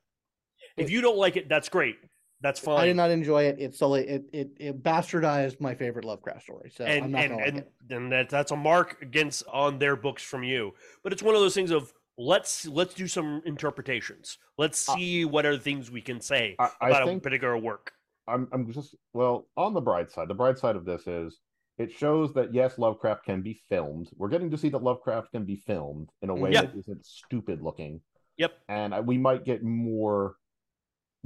If 0.77 0.91
you 0.91 1.01
don't 1.01 1.17
like 1.17 1.37
it, 1.37 1.49
that's 1.49 1.69
great. 1.69 1.97
That's 2.41 2.61
fine. 2.61 2.81
I 2.81 2.87
did 2.87 2.97
not 2.97 3.11
enjoy 3.11 3.45
it. 3.45 3.57
It 3.59 3.75
solely 3.75 4.07
it 4.07 4.25
it, 4.33 4.51
it 4.59 4.83
bastardized 4.83 5.61
my 5.61 5.75
favorite 5.75 6.05
Lovecraft 6.05 6.43
story. 6.43 6.71
So 6.75 6.85
I'm 6.85 7.05
and 7.05 7.13
not 7.13 7.21
and 7.23 7.31
gonna 7.31 7.41
like 7.41 7.49
and 7.49 7.59
it. 7.59 7.73
then 7.89 8.09
that 8.11 8.29
that's 8.29 8.51
a 8.51 8.57
mark 8.57 9.01
against 9.01 9.45
on 9.51 9.79
their 9.79 9.97
books 9.97 10.23
from 10.23 10.43
you. 10.43 10.75
But 11.03 11.13
it's 11.13 11.23
one 11.23 11.35
of 11.35 11.41
those 11.41 11.55
things 11.55 11.71
of 11.71 11.93
let's 12.19 12.67
let's 12.67 12.95
do 12.95 13.07
some 13.07 13.43
interpretations. 13.47 14.39
Let's 14.59 14.87
Uh, 14.89 14.97
see 14.97 15.25
what 15.25 15.47
are 15.47 15.57
things 15.57 15.91
we 15.91 16.03
can 16.03 16.21
say 16.21 16.57
I, 16.59 16.71
I 16.81 16.89
about 16.89 17.03
a 17.03 17.07
think 17.07 17.23
particular 17.23 17.57
work. 17.57 17.93
I'm 18.27 18.49
I'm 18.53 18.71
just 18.73 18.95
well 19.13 19.47
on 19.57 19.75
the 19.75 19.81
bright 19.81 20.11
side. 20.11 20.29
The 20.29 20.35
bright 20.35 20.59
side 20.59 20.77
of 20.77 20.85
this 20.85 21.07
is 21.07 21.39
it 21.79 21.91
shows 21.93 22.33
that 22.35 22.55
yes, 22.55 22.79
Lovecraft 22.79 23.25
can 23.25 23.43
be 23.43 23.61
filmed. 23.69 24.09
We're 24.17 24.29
getting 24.29 24.51
to 24.51 24.59
see 24.59 24.69
that 24.71 24.83
Lovecraft 24.83 25.33
can 25.33 25.45
be 25.45 25.57
filmed 25.57 26.11
in 26.23 26.31
a 26.31 26.35
way 26.35 26.53
Yeah. 26.53 26.63
that 26.63 26.77
isn't 26.77 27.05
stupid 27.05 27.61
looking, 27.63 28.01
Yep. 28.37 28.53
and 28.69 28.95
I- 28.95 29.01
we 29.01 29.19
might 29.19 29.45
get 29.45 29.63
more. 29.63 30.37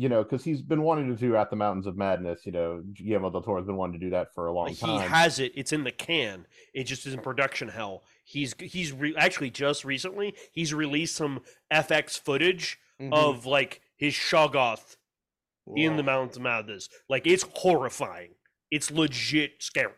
You 0.01 0.09
know, 0.09 0.23
because 0.23 0.45
he's 0.45 0.63
been 0.63 0.83
wanting 0.83 1.09
to 1.09 1.17
do 1.17 1.35
at 1.35 1.51
the 1.51 1.57
Mountains 1.57 1.89
of 1.89 1.97
Madness. 1.97 2.47
You 2.47 2.53
know, 2.53 2.85
Guillermo 2.95 3.31
del 3.31 3.43
Toro 3.43 3.57
has 3.59 3.67
been 3.67 3.77
wanting 3.77 3.99
to 3.99 4.07
do 4.07 4.11
that 4.11 4.33
for 4.33 4.47
a 4.47 4.53
long 4.53 4.69
He 4.69 4.77
time. 4.77 4.91
He 5.03 5.09
has 5.09 5.41
it. 5.41 5.51
It's 5.57 5.73
in 5.73 5.83
the 5.83 5.91
can. 5.91 6.47
It 6.73 6.85
just 6.85 7.05
is 7.05 7.15
in 7.15 7.21
production 7.21 7.67
hell. 7.67 8.05
He's 8.25 8.55
he's 8.61 8.93
re- 8.93 9.17
actually 9.17 9.51
just 9.51 9.85
recently 9.85 10.37
he's 10.53 10.73
released 10.73 11.17
some 11.17 11.41
FX 11.73 12.17
footage 12.17 12.79
Mhm. 13.01 13.13
of 13.13 13.45
like 13.45 13.81
his 13.97 14.15
Shoggoth 14.15 14.98
in 15.77 15.97
the 15.97 16.03
Mountains 16.03 16.37
of 16.37 16.43
Madness. 16.43 16.89
Like 17.09 17.27
it's 17.27 17.45
horrifying. 17.55 18.31
It's 18.71 18.91
legit 18.91 19.53
scary. 19.61 19.93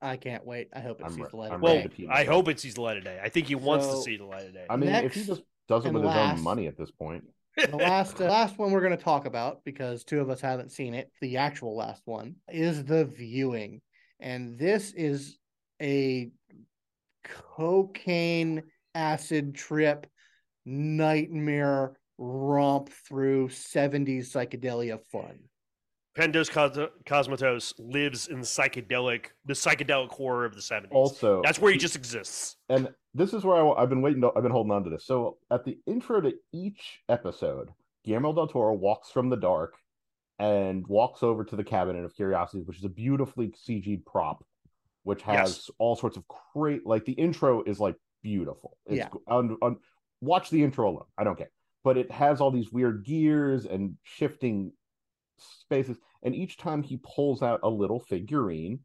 I 0.00 0.16
can't 0.16 0.46
wait. 0.46 0.68
I 0.74 0.80
hope 0.80 1.00
it 1.00 1.06
I'm 1.06 1.10
sees 1.12 1.20
re- 1.20 1.26
the 1.30 1.36
light 1.36 1.48
I'm 1.50 1.56
of 1.56 1.62
Well, 1.62 1.74
ready 1.76 1.88
day. 1.88 1.88
to 1.88 1.94
pee 1.96 2.06
I 2.06 2.10
myself. 2.20 2.28
hope 2.28 2.48
it 2.48 2.60
sees 2.60 2.74
the 2.74 2.82
light 2.82 2.96
of 2.98 3.04
day. 3.04 3.20
I 3.22 3.28
think 3.28 3.46
he 3.48 3.54
wants 3.56 3.86
to 3.86 3.92
So, 3.94 4.00
see 4.02 4.16
the 4.16 4.24
light 4.24 4.46
of 4.46 4.52
day. 4.54 4.66
I 4.70 4.76
mean, 4.76 4.90
if 4.90 5.12
he 5.14 5.20
Next 5.20 5.26
just 5.28 5.42
does 5.68 5.84
it 5.84 5.88
and 5.88 5.94
with 5.94 6.04
his 6.04 6.10
last- 6.14 6.38
own 6.38 6.44
money 6.44 6.66
at 6.68 6.76
this 6.78 6.90
point, 6.92 7.24
the 7.56 7.76
last 7.76 8.20
uh, 8.20 8.24
last 8.26 8.56
one 8.58 8.70
we're 8.70 8.80
going 8.80 8.96
to 8.96 9.02
talk 9.02 9.26
about 9.26 9.64
because 9.64 10.04
two 10.04 10.20
of 10.20 10.30
us 10.30 10.40
haven't 10.40 10.70
seen 10.70 10.94
it 10.94 11.10
the 11.20 11.38
actual 11.38 11.76
last 11.76 12.02
one 12.04 12.36
is 12.48 12.84
the 12.84 13.04
viewing 13.04 13.80
and 14.20 14.56
this 14.56 14.92
is 14.92 15.38
a 15.82 16.30
cocaine 17.24 18.62
acid 18.94 19.54
trip 19.56 20.06
nightmare 20.64 21.94
romp 22.18 22.90
through 23.06 23.48
70s 23.48 24.26
psychedelia 24.32 24.98
fun 25.12 25.38
Panos 26.16 26.50
Cos- 26.50 26.90
Cosmatos 27.06 27.72
lives 27.78 28.26
in 28.26 28.38
psychedelic, 28.40 29.26
the 29.44 29.52
psychedelic 29.54 30.10
horror 30.10 30.44
of 30.44 30.52
the 30.56 30.60
70s. 30.60 30.88
also 30.90 31.40
That's 31.44 31.60
where 31.60 31.70
he 31.70 31.78
just 31.78 31.94
exists. 31.94 32.56
and 32.68 32.88
this 33.14 33.32
is 33.32 33.44
where 33.44 33.56
I, 33.76 33.80
have 33.80 33.88
been 33.88 34.02
waiting. 34.02 34.20
To, 34.22 34.32
I've 34.36 34.42
been 34.42 34.50
holding 34.50 34.72
on 34.72 34.82
to 34.84 34.90
this. 34.90 35.06
So 35.06 35.38
at 35.52 35.64
the 35.64 35.78
intro 35.86 36.20
to 36.20 36.32
each 36.52 37.00
episode, 37.08 37.70
Guillermo 38.04 38.32
del 38.32 38.48
Toro 38.48 38.74
walks 38.74 39.10
from 39.12 39.28
the 39.28 39.36
dark 39.36 39.74
and 40.40 40.84
walks 40.88 41.22
over 41.22 41.44
to 41.44 41.54
the 41.56 41.62
cabinet 41.64 42.04
of 42.04 42.14
curiosities, 42.16 42.66
which 42.66 42.78
is 42.78 42.84
a 42.84 42.88
beautifully 42.88 43.48
CG 43.68 44.04
prop, 44.04 44.44
which 45.04 45.22
has 45.22 45.50
Yes. 45.50 45.70
all 45.78 45.94
sorts 45.94 46.16
of 46.16 46.24
great. 46.52 46.84
Like 46.84 47.04
the 47.04 47.12
intro 47.12 47.62
is 47.62 47.78
like 47.78 47.94
beautiful. 48.24 48.76
It's, 48.86 48.96
Yeah. 48.98 49.08
On, 49.28 49.56
on, 49.62 49.76
watch 50.20 50.50
the 50.50 50.62
intro 50.64 50.88
alone. 50.90 51.06
I 51.16 51.22
don't 51.24 51.38
care, 51.38 51.50
but 51.88 51.96
it 51.96 52.10
has 52.10 52.38
all 52.42 52.50
these 52.50 52.70
weird 52.70 53.02
gears 53.06 53.64
and 53.64 53.94
shifting 54.02 54.70
spaces, 55.38 55.96
and 56.22 56.34
each 56.34 56.58
time 56.58 56.82
he 56.82 57.00
pulls 57.02 57.42
out 57.42 57.60
a 57.62 57.68
little 57.70 57.98
figurine 57.98 58.80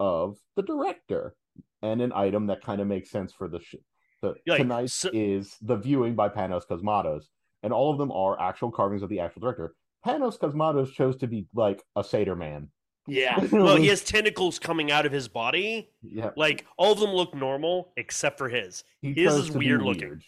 of 0.00 0.36
the 0.56 0.62
director 0.64 1.36
and 1.82 2.02
an 2.02 2.12
item 2.12 2.48
that 2.48 2.60
kind 2.62 2.80
of 2.80 2.88
makes 2.88 3.12
sense 3.12 3.32
for 3.32 3.46
the 3.46 3.60
sh- 3.60 3.76
the 4.22 4.34
Like, 4.44 4.58
tonight 4.62 4.90
so- 4.90 5.10
is 5.12 5.54
the 5.62 5.76
viewing 5.76 6.16
by 6.16 6.28
Panos 6.28 6.66
Cosmatos, 6.68 7.26
and 7.62 7.72
all 7.72 7.92
of 7.92 7.98
them 7.98 8.10
are 8.10 8.40
actual 8.40 8.72
carvings 8.72 9.04
of 9.04 9.08
the 9.08 9.20
actual 9.20 9.42
director. 9.42 9.76
Panos 10.04 10.36
Cosmatos 10.36 10.92
chose 10.92 11.14
to 11.18 11.28
be 11.28 11.46
like 11.54 11.80
a 11.94 12.02
satyr 12.02 12.34
man. 12.34 12.70
yeah 13.06 13.38
Well, 13.52 13.76
he 13.76 13.86
has 13.86 14.02
tentacles 14.02 14.58
coming 14.58 14.90
out 14.90 15.06
of 15.06 15.12
his 15.12 15.28
body. 15.28 15.90
yeah, 16.02 16.30
Like 16.36 16.66
all 16.76 16.90
of 16.92 16.98
them 16.98 17.10
look 17.10 17.36
normal 17.36 17.92
except 17.96 18.36
for 18.36 18.48
his. 18.48 18.82
he 19.00 19.12
his 19.12 19.32
is 19.36 19.50
be 19.50 19.58
weird 19.58 19.82
looking. 19.82 20.20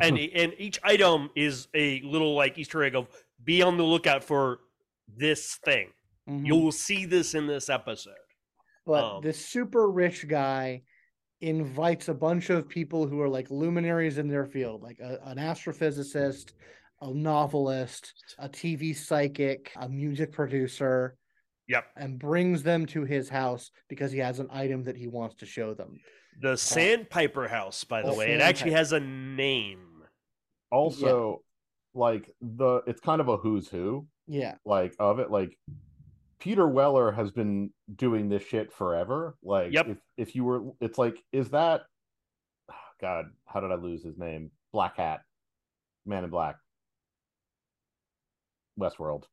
And 0.00 0.18
and 0.18 0.52
each 0.58 0.78
item 0.82 1.30
is 1.36 1.68
a 1.74 2.00
little 2.02 2.34
like 2.34 2.58
Easter 2.58 2.82
egg 2.84 2.94
of 2.94 3.08
be 3.44 3.62
on 3.62 3.76
the 3.76 3.84
lookout 3.84 4.22
for 4.24 4.58
this 5.16 5.58
thing. 5.64 5.88
Mhm. 6.28 6.46
You 6.46 6.56
will 6.56 6.72
see 6.72 7.04
this 7.06 7.34
in 7.34 7.46
this 7.46 7.68
episode. 7.68 8.14
but 8.86 9.04
um, 9.16 9.22
this 9.22 9.44
super 9.44 9.90
rich 9.90 10.26
guy 10.28 10.82
invites 11.40 12.08
a 12.08 12.14
bunch 12.14 12.50
of 12.50 12.68
people 12.68 13.06
who 13.06 13.20
are 13.20 13.28
like 13.28 13.50
luminaries 13.50 14.18
in 14.18 14.28
their 14.28 14.44
field 14.46 14.82
like 14.82 14.98
a, 15.00 15.18
an 15.24 15.38
astrophysicist 15.38 16.52
a 17.00 17.10
novelist 17.14 18.12
a 18.38 18.48
tv 18.48 18.94
psychic 18.94 19.72
a 19.80 19.88
music 19.88 20.32
producer 20.32 21.16
Yep. 21.68 21.84
and 21.96 22.18
brings 22.18 22.62
them 22.64 22.84
to 22.86 23.04
his 23.04 23.28
house 23.28 23.70
because 23.88 24.10
he 24.12 24.18
has 24.18 24.38
an 24.40 24.48
item 24.50 24.82
that 24.84 24.96
he 24.96 25.06
wants 25.06 25.36
to 25.36 25.46
show 25.46 25.72
them 25.72 25.98
The 26.40 26.56
Sandpiper 26.56 27.48
House, 27.48 27.84
by 27.84 28.02
the 28.02 28.10
The 28.12 28.16
way, 28.16 28.32
it 28.32 28.40
actually 28.40 28.72
has 28.72 28.92
a 28.92 29.00
name. 29.00 30.04
also, 30.70 31.42
like 31.94 32.30
the 32.40 32.82
it's 32.86 33.00
kind 33.00 33.20
of 33.20 33.28
a 33.28 33.36
who's 33.36 33.68
who 33.68 34.06
yeah 34.28 34.54
like 34.64 34.94
of 34.98 35.18
it. 35.18 35.30
Like 35.30 35.58
Peter 36.38 36.66
Weller 36.68 37.10
has 37.12 37.30
been 37.30 37.70
doing 37.96 38.28
this 38.28 38.42
shit 38.44 38.72
forever. 38.72 39.36
Like 39.42 39.72
Yep. 39.72 39.88
if 39.88 39.98
if 40.16 40.34
you 40.36 40.44
were, 40.44 40.62
it's 40.80 40.98
like 40.98 41.22
is 41.32 41.50
that 41.50 41.82
God? 43.00 43.26
How 43.44 43.60
did 43.60 43.72
I 43.72 43.74
lose 43.76 44.02
his 44.04 44.16
name? 44.18 44.50
Black 44.72 44.96
Hat, 44.98 45.22
Man 46.06 46.22
in 46.24 46.30
Black, 46.30 46.56
Westworld. 48.78 49.24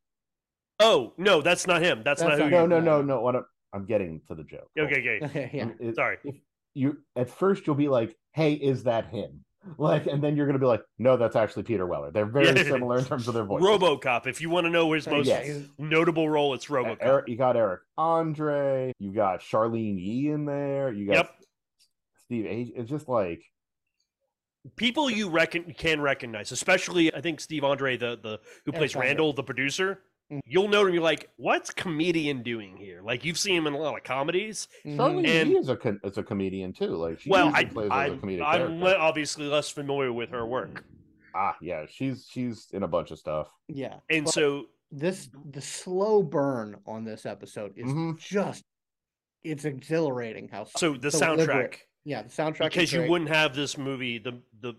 Oh 0.79 1.13
no, 1.17 1.41
that's 1.41 1.67
not 1.67 1.81
him. 1.81 2.01
That's, 2.03 2.21
That's 2.21 2.37
not 2.39 2.45
who. 2.45 2.49
not 2.49 2.61
you 2.63 2.67
No, 2.67 2.77
him. 2.77 2.85
no, 2.85 3.01
no, 3.01 3.01
no. 3.01 3.21
What 3.21 3.35
I'm, 3.35 3.45
I'm 3.73 3.85
getting 3.85 4.21
to 4.27 4.35
the 4.35 4.43
joke. 4.43 4.69
Okay, 4.77 4.99
okay. 4.99 5.19
okay 5.25 5.49
yeah 5.53 5.63
Um, 5.63 5.75
it- 5.79 5.95
Sorry. 5.95 6.17
If 6.23 6.35
you 6.77 6.97
at 7.15 7.29
first 7.29 7.65
you'll 7.65 7.75
be 7.75 7.87
like, 7.89 8.15
"Hey, 8.33 8.53
is 8.53 8.83
that 8.83 9.07
him?" 9.07 9.43
Like, 9.77 10.07
and 10.07 10.23
then 10.23 10.37
you're 10.37 10.45
gonna 10.45 10.59
be 10.59 10.65
like, 10.65 10.83
"No, 10.97 11.17
that's 11.17 11.35
actually 11.35 11.63
Peter 11.63 11.85
Weller." 11.85 12.09
They're 12.11 12.25
very 12.25 12.57
similar 12.63 12.99
in 12.99 13.05
terms 13.05 13.27
of 13.27 13.33
their 13.33 13.43
voice. 13.43 13.61
RoboCop. 13.61 14.25
If 14.25 14.39
you 14.39 14.49
want 14.49 14.65
to 14.65 14.69
know 14.69 14.93
his 14.93 15.05
uh, 15.07 15.11
most 15.11 15.27
Yes. 15.27 15.63
notable 15.77 16.29
role, 16.29 16.53
it's 16.53 16.67
RoboCop. 16.67 16.97
Eric, 17.01 17.27
you 17.27 17.35
got 17.35 17.57
Eric 17.57 17.81
Andre. 17.97 18.93
You 18.99 19.11
got 19.11 19.41
Charlyne 19.41 19.97
Yi 19.99 20.29
in 20.29 20.45
there. 20.45 20.93
You 20.93 21.07
got 21.07 21.13
Yep. 21.15 21.31
Steve. 22.23 22.45
Age. 22.45 22.71
It's 22.77 22.89
just 22.89 23.09
like 23.09 23.41
People 24.75 25.09
you 25.09 25.29
reckon 25.29 25.73
can 25.77 26.01
recognize, 26.01 26.51
especially 26.51 27.13
I 27.13 27.21
think 27.21 27.39
Steve 27.39 27.63
Andre, 27.63 27.95
the 27.97 28.17
the 28.21 28.39
who 28.65 28.71
Eric 28.71 28.75
plays 28.79 28.95
Andre. 28.95 29.07
Randall, 29.09 29.33
the 29.33 29.43
producer. 29.43 30.01
Mm. 30.31 30.39
You'll 30.45 30.67
know 30.67 30.85
him. 30.85 30.93
You're 30.93 31.03
like, 31.03 31.29
what's 31.37 31.71
comedian 31.71 32.43
doing 32.43 32.75
here? 32.75 33.01
Like 33.01 33.23
you've 33.23 33.37
seen 33.37 33.55
him 33.55 33.67
in 33.67 33.73
a 33.73 33.77
lot 33.77 33.95
of 33.97 34.03
comedies. 34.03 34.67
Mhm. 34.85 35.25
And- 35.27 35.49
Yi 35.51 35.57
is 35.57 35.69
a 35.69 35.77
con- 35.77 35.99
is 36.03 36.17
a 36.17 36.23
comedian 36.23 36.73
too. 36.73 36.87
Like 36.95 37.21
she 37.21 37.29
well, 37.29 37.51
I, 37.53 37.63
plays 37.65 37.89
I, 37.91 38.07
as 38.07 38.13
a 38.13 38.17
comedic 38.17 38.41
I'm 38.45 38.57
character. 38.59 38.75
le- 38.75 38.95
obviously 38.95 39.45
less 39.45 39.69
familiar 39.69 40.11
with 40.11 40.29
her 40.31 40.45
work, 40.45 40.83
ah, 41.33 41.55
yeah, 41.61 41.85
she's 41.89 42.27
she's 42.29 42.67
in 42.73 42.83
a 42.83 42.87
bunch 42.87 43.11
of 43.11 43.19
stuff. 43.19 43.47
yeah 43.69 43.99
and 44.09 44.25
But 44.25 44.33
so 44.33 44.65
this 44.91 45.29
the 45.51 45.61
slow 45.61 46.23
burn 46.23 46.77
on 46.85 47.03
this 47.05 47.25
episode 47.25 47.73
is 47.77 47.87
Mhm. 47.91 48.17
just 48.19 48.63
it's 49.43 49.63
exhilarating 49.65 50.49
how 50.49 50.65
so 50.65 50.93
the 50.93 51.09
deliberate. 51.09 51.47
soundtrack. 51.71 51.75
yeah 52.05 52.21
the 52.23 52.29
soundtrack 52.29 52.67
is 52.67 52.73
because 52.73 52.93
you 52.93 53.07
wouldn't 53.09 53.29
have 53.29 53.55
this 53.55 53.77
movie 53.77 54.17
the 54.17 54.41
the 54.61 54.73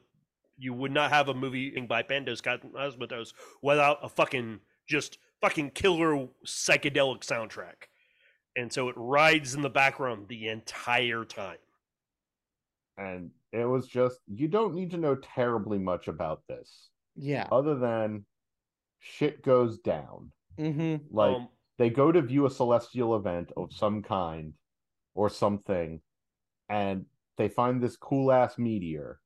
you 0.59 0.73
would 0.75 0.91
not 0.93 1.11
have 1.11 1.29
a 1.29 1.35
movie 1.35 1.71
by 1.83 2.03
Panos 2.03 2.43
Cosmatos 2.43 3.33
without 3.63 3.99
a 4.03 4.09
fucking 4.09 4.61
just 4.89 5.19
fucking 5.41 5.71
killer 5.71 6.29
psychedelic 6.47 7.21
soundtrack. 7.21 7.89
And 8.57 8.73
so 8.73 8.89
it 8.89 8.95
rides 8.97 9.55
in 9.55 9.63
the 9.63 9.71
background 9.71 10.27
the 10.29 10.49
entire 10.49 11.25
time. 11.25 11.59
and 12.99 13.31
it 13.53 13.65
was 13.65 13.87
just 13.87 14.19
you 14.27 14.49
don't 14.49 14.75
need 14.75 14.91
to 14.91 14.99
know 14.99 15.15
terribly 15.15 15.79
much 15.79 16.09
about 16.09 16.43
this 16.49 16.91
yeah 17.17 17.47
other 17.51 17.77
than 17.77 18.25
shit 18.99 19.43
goes 19.43 19.79
down 19.79 20.31
mm-hmm. 20.59 20.97
like 21.11 21.37
um, 21.37 21.49
they 21.79 21.89
go 21.89 22.13
to 22.13 22.21
view 22.21 22.45
a 22.47 22.51
celestial 22.51 23.17
event 23.17 23.53
of 23.57 23.73
some 23.73 24.03
kind 24.03 24.53
or 25.15 25.31
something 25.31 26.01
and 26.69 27.07
they 27.39 27.49
find 27.49 27.81
this 27.81 27.97
cool 27.97 28.31
ass 28.33 28.59
meteor 28.59 29.21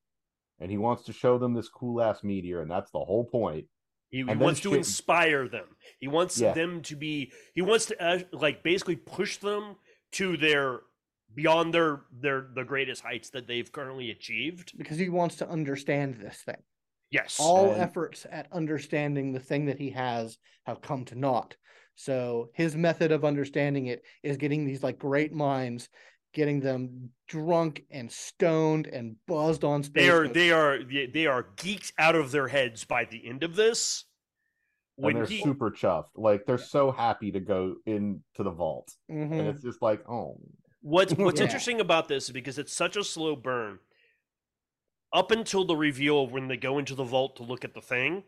and 0.60 0.70
he 0.70 0.76
wants 0.76 1.04
to 1.04 1.12
show 1.12 1.38
them 1.38 1.54
this 1.54 1.68
cool 1.68 2.00
ass 2.00 2.22
meteor 2.22 2.60
and 2.60 2.70
that's 2.70 2.90
the 2.92 2.98
whole 2.98 3.24
point 3.24 3.64
he, 4.12 4.18
he 4.18 4.20
and 4.20 4.28
then 4.30 4.38
wants 4.38 4.60
to 4.60 4.74
inspire 4.74 5.48
them. 5.48 5.64
He 5.98 6.06
wants 6.06 6.38
Yeah. 6.38 6.52
them 6.52 6.82
to 6.82 6.94
be. 6.94 7.32
He 7.54 7.62
wants 7.62 7.86
to 7.86 8.00
uh, 8.00 8.18
like 8.32 8.62
basically 8.62 8.96
push 8.96 9.38
them 9.38 9.74
to 10.12 10.36
their 10.36 10.80
beyond 11.34 11.72
their 11.74 12.02
their 12.12 12.46
the 12.54 12.62
greatest 12.62 13.02
heights 13.02 13.30
that 13.30 13.48
they've 13.48 13.72
currently 13.72 14.10
achieved. 14.10 14.76
because 14.76 14.98
he 14.98 15.08
wants 15.08 15.36
to 15.36 15.48
understand 15.48 16.14
this 16.16 16.42
thing 16.42 16.62
Yes. 17.10 17.38
all 17.40 17.72
And- 17.72 17.80
efforts 17.80 18.26
at 18.30 18.52
understanding 18.52 19.32
the 19.32 19.40
thing 19.40 19.64
that 19.66 19.78
he 19.78 19.90
has 19.90 20.36
have 20.66 20.82
come 20.82 21.06
to 21.06 21.14
naught 21.14 21.56
so 21.94 22.50
his 22.54 22.76
method 22.76 23.12
of 23.12 23.24
understanding 23.24 23.86
it 23.86 24.02
is 24.22 24.36
getting 24.36 24.66
these 24.66 24.82
like 24.82 24.98
great 24.98 25.32
minds 25.32 25.88
getting 26.32 26.60
them 26.60 27.10
drunk 27.28 27.84
and 27.90 28.10
stoned 28.10 28.86
and 28.86 29.16
buzzed 29.26 29.64
on 29.64 29.82
space 29.82 30.02
they 30.02 30.08
are 30.10 30.28
they 30.28 30.50
are 30.50 30.82
they 30.84 31.06
they 31.06 31.26
are 31.26 31.44
geeked 31.56 31.92
out 31.98 32.14
of 32.14 32.30
their 32.30 32.48
heads 32.48 32.84
by 32.84 33.04
the 33.04 33.26
end 33.26 33.42
of 33.42 33.56
this 33.56 34.04
when 34.96 35.16
and 35.16 35.24
they're 35.24 35.30
he 35.30 35.42
super 35.42 35.70
chuffed. 35.70 36.10
Like 36.16 36.44
they're 36.46 36.58
so 36.58 36.90
happy 36.90 37.32
to 37.32 37.40
go 37.40 37.76
into 37.86 38.20
the 38.38 38.50
vault, 38.50 38.92
and 39.08 39.30
Mhm. 39.30 39.54
it's 39.54 39.62
just 39.62 39.82
like, 39.82 40.08
oh, 40.08 40.38
What's 40.80 41.14
what's 41.14 41.38
Yeah. 41.40 41.44
interesting 41.46 41.80
about 41.80 42.08
this 42.08 42.24
is 42.24 42.30
because 42.32 42.58
it's 42.58 42.72
such 42.72 42.96
a 42.96 43.04
slow 43.04 43.36
burn. 43.36 43.78
Up 45.12 45.30
until 45.30 45.64
the 45.64 45.76
reveal 45.76 46.26
when 46.26 46.48
they 46.48 46.56
go 46.56 46.78
into 46.78 46.94
the 46.94 47.04
vault 47.04 47.36
to 47.36 47.42
look 47.42 47.64
at 47.64 47.74
the 47.74 47.82
thing, 47.82 48.24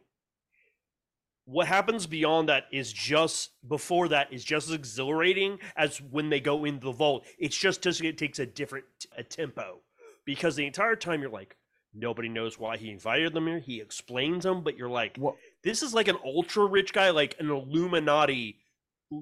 what 1.47 1.67
happens 1.67 2.07
beyond 2.07 2.49
that 2.49 2.65
is 2.73 2.93
just 2.93 3.51
before 3.69 4.09
that 4.09 4.33
is 4.33 4.45
just 4.45 4.69
as 4.69 4.75
exhilarating 4.75 5.59
as 5.77 5.99
when 6.01 6.31
they 6.31 6.41
go 6.41 6.65
into 6.65 6.87
the 6.87 6.93
vault. 6.93 7.25
It's 7.39 7.57
just 7.57 7.83
just 7.83 8.03
it 8.03 8.19
takes 8.19 8.39
a 8.39 8.47
different 8.47 8.87
a 9.17 9.23
tempo 9.23 9.81
because 10.25 10.57
the 10.57 10.67
entire 10.67 10.97
time 10.97 11.21
you're 11.21 11.31
like 11.31 11.57
nobody 11.93 12.29
knows 12.29 12.59
why 12.59 12.77
he 12.77 12.91
invited 12.91 13.35
them 13.35 13.47
here. 13.47 13.59
He 13.59 13.81
explains 13.81 14.45
them, 14.45 14.63
but 14.63 14.77
you're 14.77 14.89
like 14.89 15.17
what? 15.19 15.37
this 15.63 15.83
is 15.83 15.95
like 15.95 16.09
an 16.09 16.17
ultra 16.25 16.65
rich 16.65 16.93
guy, 16.93 17.11
like 17.11 17.37
an 17.39 17.51
Illuminati 17.51 18.59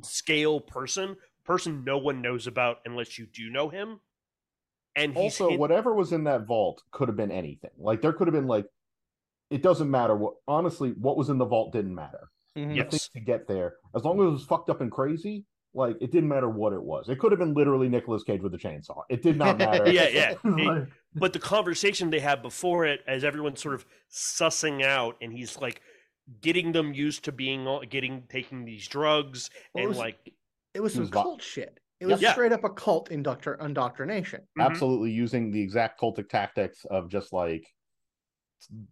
scale 0.03 0.61
person, 0.61 1.17
person 1.45 1.83
no 1.85 1.99
one 1.99 2.23
knows 2.23 2.47
about 2.47 2.79
unless 2.85 3.19
you 3.19 3.27
do 3.27 3.51
know 3.51 3.69
him. 3.69 4.01
And 4.95 5.17
Also, 5.17 5.51
hid- 5.51 5.59
whatever 5.59 5.95
was 5.95 6.13
in 6.13 6.25
that 6.25 6.47
vault 6.47 6.83
could 6.91 7.09
have 7.09 7.17
been 7.17 7.33
anything. 7.33 7.71
Like 7.79 8.01
there 8.03 8.13
could 8.13 8.29
have 8.29 8.35
been 8.35 8.47
like, 8.47 8.67
it 9.53 9.63
doesn't 9.63 9.91
matter 9.91 10.17
what. 10.17 10.35
Honestly, 10.49 10.91
what 10.93 11.17
was 11.17 11.29
in 11.29 11.39
the 11.39 11.45
vault 11.45 11.73
didn't 11.73 11.95
matter. 11.95 12.29
Mhm. 12.57 12.69
The 12.71 12.75
Yes. 12.77 13.09
to 13.11 13.21
get 13.21 13.47
there, 13.47 13.77
as 13.95 14.05
long 14.05 14.21
as 14.21 14.27
it 14.27 14.31
was 14.31 14.45
fucked 14.45 14.69
up 14.71 14.81
and 14.81 14.91
crazy, 14.91 15.45
like 15.75 15.97
it 16.01 16.11
didn't 16.13 16.29
matter 16.29 16.49
what 16.51 16.73
it 16.73 16.83
was. 16.83 17.09
It 17.09 17.19
could 17.19 17.33
have 17.33 17.39
been 17.39 17.55
literally 17.55 17.89
Nicolas 17.89 18.23
Cage 18.25 18.43
with 18.43 18.53
a 18.55 18.59
chainsaw. 18.59 19.03
It 19.09 19.23
did 19.23 19.37
not 19.39 19.57
matter. 19.59 19.91
yeah, 19.91 20.09
yeah. 20.09 20.35
Like, 20.45 20.89
but 21.15 21.33
the 21.33 21.39
conversation 21.39 22.11
they 22.11 22.21
had 22.21 22.43
before 22.43 22.85
it, 22.87 23.01
as 23.07 23.25
everyone's 23.25 23.63
sort 23.63 23.75
of 23.75 23.87
sussing 24.11 24.83
out, 24.85 25.17
and 25.21 25.33
he's 25.33 25.59
like 25.59 25.81
getting 26.41 26.73
them 26.73 26.93
used 26.95 27.25
to 27.25 27.33
being 27.33 27.67
all- 27.67 27.83
getting 27.83 28.25
taking 28.29 28.65
these 28.65 28.87
drugs, 28.87 29.51
Well, 29.75 29.83
it 29.83 29.85
and 29.85 29.89
was- 29.91 29.99
like 29.99 30.33
It 30.75 30.81
was 30.81 30.93
some 30.95 31.01
was 31.03 31.11
vi- 31.11 31.23
cult 31.23 31.43
shit. 31.43 31.79
It 32.01 32.07
was 32.07 32.21
Yeah. 32.21 32.33
straight 32.33 32.53
up 32.53 32.65
a 32.65 32.71
cult 32.71 33.11
indoctr- 33.11 33.61
indoctrination. 33.65 34.41
Mhm. 34.59 34.65
absolutely 34.65 35.11
using 35.11 35.51
the 35.53 35.61
exact 35.63 36.01
cultic 36.01 36.29
tactics 36.29 36.85
of 36.87 37.09
just 37.09 37.33
like 37.33 37.67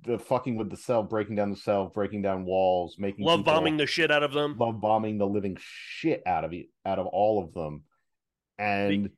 the 0.05 0.19
fucking 0.19 0.57
with 0.57 0.71
the 0.71 0.77
cell, 0.77 1.03
breaking 1.03 1.37
down 1.37 1.51
the 1.51 1.57
cell, 1.57 1.87
breaking 1.93 2.23
down 2.23 2.45
walls, 2.45 2.97
making 2.99 3.25
love 3.25 3.45
bombing 3.45 3.77
the 3.77 3.87
shit 3.87 4.11
out 4.11 4.23
of 4.23 4.33
them. 4.33 4.57
love 4.59 4.81
bombing 4.81 5.19
the 5.19 5.27
living 5.27 5.57
shit 5.61 6.23
out 6.27 6.45
of 6.45 6.53
it 6.53 6.67
out 6.85 6.99
of 6.99 7.07
all 7.07 7.43
of 7.43 7.53
them 7.55 7.85
and 8.59 9.11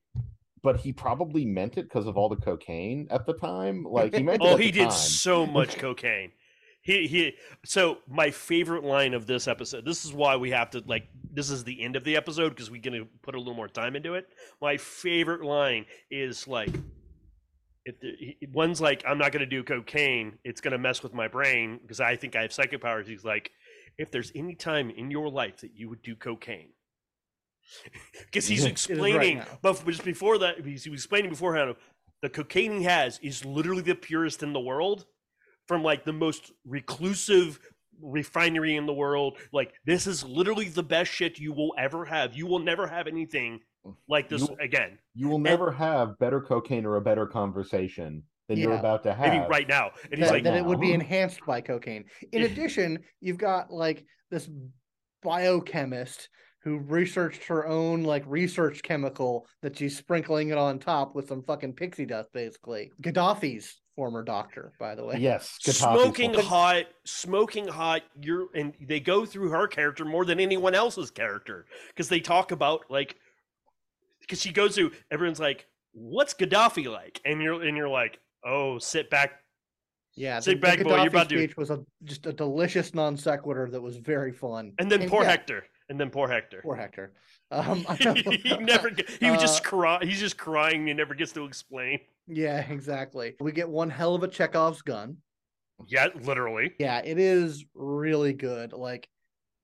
but 0.63 0.77
he 0.77 0.93
probably 0.93 1.45
meant 1.45 1.77
it 1.77 1.83
because 1.83 2.07
of 2.07 2.17
all 2.17 2.29
the 2.29 2.37
cocaine 2.37 3.09
at 3.11 3.27
the 3.27 3.33
time 3.35 3.85
like 3.85 4.15
he 4.15 4.23
meant 4.23 4.41
Oh, 4.45 4.57
he 4.57 4.71
did 4.71 4.85
time. 4.85 4.93
so 4.93 5.45
much 5.45 5.77
cocaine. 5.77 6.31
He 6.83 7.07
he. 7.07 7.35
So 7.65 7.99
my 8.09 8.31
favorite 8.31 8.85
line 8.85 9.15
of 9.15 9.27
this 9.27 9.47
episode. 9.49 9.85
This 9.85 10.05
is 10.05 10.13
why 10.13 10.37
we 10.37 10.51
have 10.51 10.71
to 10.71 10.83
like. 10.87 11.09
This 11.33 11.49
is 11.51 11.63
the 11.65 11.81
end 11.83 11.95
of 11.97 12.03
the 12.05 12.17
episode 12.17 12.51
because 12.51 12.71
we're 12.71 12.81
gonna 12.81 13.05
put 13.23 13.35
a 13.35 13.39
little 13.39 13.55
more 13.55 13.69
time 13.69 13.95
into 13.97 14.15
it. 14.15 14.27
My 14.61 14.77
favorite 14.77 15.45
line 15.45 15.87
is 16.11 16.47
like, 16.49 16.71
if 17.85 18.01
the, 18.01 18.13
he- 18.19 18.49
one's 18.53 18.81
like, 18.81 19.05
"I'm 19.07 19.19
not 19.19 19.33
gonna 19.33 19.47
do 19.47 19.63
cocaine. 19.63 20.39
It's 20.45 20.61
gonna 20.61 20.79
mess 20.79 21.03
with 21.03 21.15
my 21.15 21.29
brain 21.29 21.79
because 21.83 22.01
I 22.01 22.17
think 22.17 22.37
I 22.37 22.43
have 22.43 22.53
psychic 22.53 22.81
powers." 22.81 23.07
He's 23.07 23.25
like, 23.25 23.51
"If 23.99 24.11
there's 24.11 24.33
any 24.35 24.55
time 24.55 24.91
in 24.91 25.11
your 25.11 25.29
life 25.29 25.59
that 25.59 25.75
you 25.75 25.89
would 25.89 26.03
do 26.03 26.17
cocaine." 26.17 26.71
Because 28.27 28.47
he's 28.47 28.61
is 28.61 28.65
right 28.65 28.73
explaining, 28.73 29.43
but 29.63 29.85
just 29.87 30.05
before 30.05 30.39
that, 30.39 30.65
he 30.65 30.73
was 30.73 30.87
explaining 30.87 31.31
beforehand 31.31 31.75
the 32.23 32.31
cocaine 32.31 32.79
he 32.79 32.85
has 32.85 33.19
is 33.23 33.45
literally 33.45 33.83
the 33.83 33.95
purest 33.95 34.43
in 34.43 34.53
the 34.53 34.61
world 34.61 35.05
from 35.67 35.83
like 35.83 36.05
the 36.05 36.13
most 36.13 36.53
reclusive 36.65 37.59
refinery 38.01 38.75
in 38.75 38.87
the 38.87 38.93
world 38.93 39.39
like 39.53 39.75
this 39.85 40.07
is 40.07 40.25
literally 40.25 40.69
the 40.69 40.83
best 40.83 41.11
shit 41.11 41.39
you 41.39 41.53
will 41.53 41.73
ever 41.79 42.05
have 42.05 42.35
you 42.35 42.47
will 42.47 42.59
never 42.59 42.87
have 42.89 43.07
anything 43.07 43.61
like 44.09 44.29
this 44.29 44.43
You- 44.49 44.57
again. 44.61 44.99
you 45.15 45.29
will 45.29 45.39
never 45.39 45.71
have 45.73 46.19
better 46.19 46.41
cocaine 46.41 46.85
or 46.87 46.97
a 46.97 47.01
better 47.01 47.27
conversation 47.27 48.23
than 48.49 48.59
you're 48.59 48.75
about 48.75 49.03
to 49.05 49.13
have. 49.15 49.33
maybe 49.33 49.45
right 49.49 49.69
now. 49.69 49.91
And 50.11 50.19
he's 50.19 50.29
that, 50.29 50.35
like 50.35 50.45
that 50.45 50.55
it 50.57 50.65
would 50.65 50.81
be 50.81 50.93
enhanced 50.93 51.41
by 51.47 51.61
cocaine. 51.61 52.05
In 52.33 52.43
addition, 52.43 52.99
you've 53.21 53.39
got 53.39 53.73
like 53.73 54.05
this 54.31 54.49
biochemist 55.23 56.29
who 56.65 56.79
researched 56.79 57.45
her 57.45 57.67
own 57.67 58.05
like 58.05 58.23
research 58.27 58.83
chemical 58.83 59.47
that 59.63 59.77
she's 59.77 59.97
sprinkling 59.97 60.51
it 60.51 60.59
on 60.59 60.79
top 60.79 61.15
with 61.15 61.29
some 61.29 61.43
fucking 61.43 61.73
pixie 61.73 62.07
dust, 62.07 62.33
basically. 62.33 62.93
Gaddafi's 63.03 63.81
former 63.97 64.23
doctor, 64.23 64.73
by 64.79 64.95
the 64.95 65.05
way. 65.05 65.17
yes 65.19 65.59
Gaddafi's 65.63 65.77
smoking 65.79 66.33
full- 66.33 66.43
hot 66.43 66.85
smoking 67.05 67.69
hot 67.69 68.01
you're 68.23 68.47
and 68.55 68.73
they 68.81 69.01
go 69.01 69.27
through 69.27 69.51
her 69.51 69.67
character 69.67 70.05
more 70.05 70.25
than 70.25 70.41
anyone 70.41 70.75
else's 70.75 71.11
character 71.11 71.67
because 71.89 72.09
they 72.09 72.19
talk 72.21 72.53
about 72.53 72.81
like 72.89 73.17
because 74.23 74.41
she 74.41 74.53
goes 74.53 74.75
through 74.75 74.93
everyone's 75.11 75.41
like 75.41 75.67
what's 75.93 76.33
gaddafi 76.35 76.91
like 76.91 77.21
and 77.25 77.43
you're 77.43 77.63
and 77.63 77.77
you're 77.77 77.89
like 77.89 78.19
oh 78.45 78.79
sit 78.79 79.11
back 79.11 79.33
Yeah, 80.17 80.41
Sit 80.41 80.61
back, 80.61 80.83
boy, 80.83 80.97
you're 80.97 81.09
about 81.09 81.29
to- 81.29 81.39
speech 81.39 81.57
was 81.57 81.71
a 81.71 81.85
just 82.05 82.27
a 82.27 82.33
delicious 82.33 82.95
non 82.95 83.17
sequitur 83.17 83.69
that 83.71 83.81
was 83.81 83.97
very 83.97 84.33
fun. 84.33 84.73
and 84.79 84.91
then 84.91 85.09
poor 85.09 85.23
yeah, 85.23 85.31
hector 85.31 85.65
and 85.89 86.01
then 86.01 86.11
poor 86.11 86.29
hector 86.29 86.61
Poor 86.63 86.77
Hector. 86.77 87.13
Um, 87.53 87.85
he 87.99 88.57
never 88.61 88.91
he 89.21 89.31
was 89.31 89.39
just 89.41 89.61
Uh, 89.61 89.69
cry 89.69 89.99
he's 90.03 90.19
just 90.21 90.39
crying 90.39 90.87
he 90.87 90.95
never 90.95 91.15
gets 91.15 91.33
to 91.33 91.45
explain 91.45 91.99
Yeah, 92.27 92.61
exactly. 92.71 93.35
We 93.41 93.53
get 93.53 93.69
one 93.69 93.91
hell 93.91 94.15
of 94.15 94.23
a 94.23 94.29
Chekhov's 94.29 94.81
gun. 94.81 95.19
yeah 95.87 96.07
literally 96.23 96.73
Yeah, 96.79 97.03
it 97.05 97.19
is 97.19 97.67
really 97.75 98.33
good. 98.33 98.73
Like, 98.73 99.07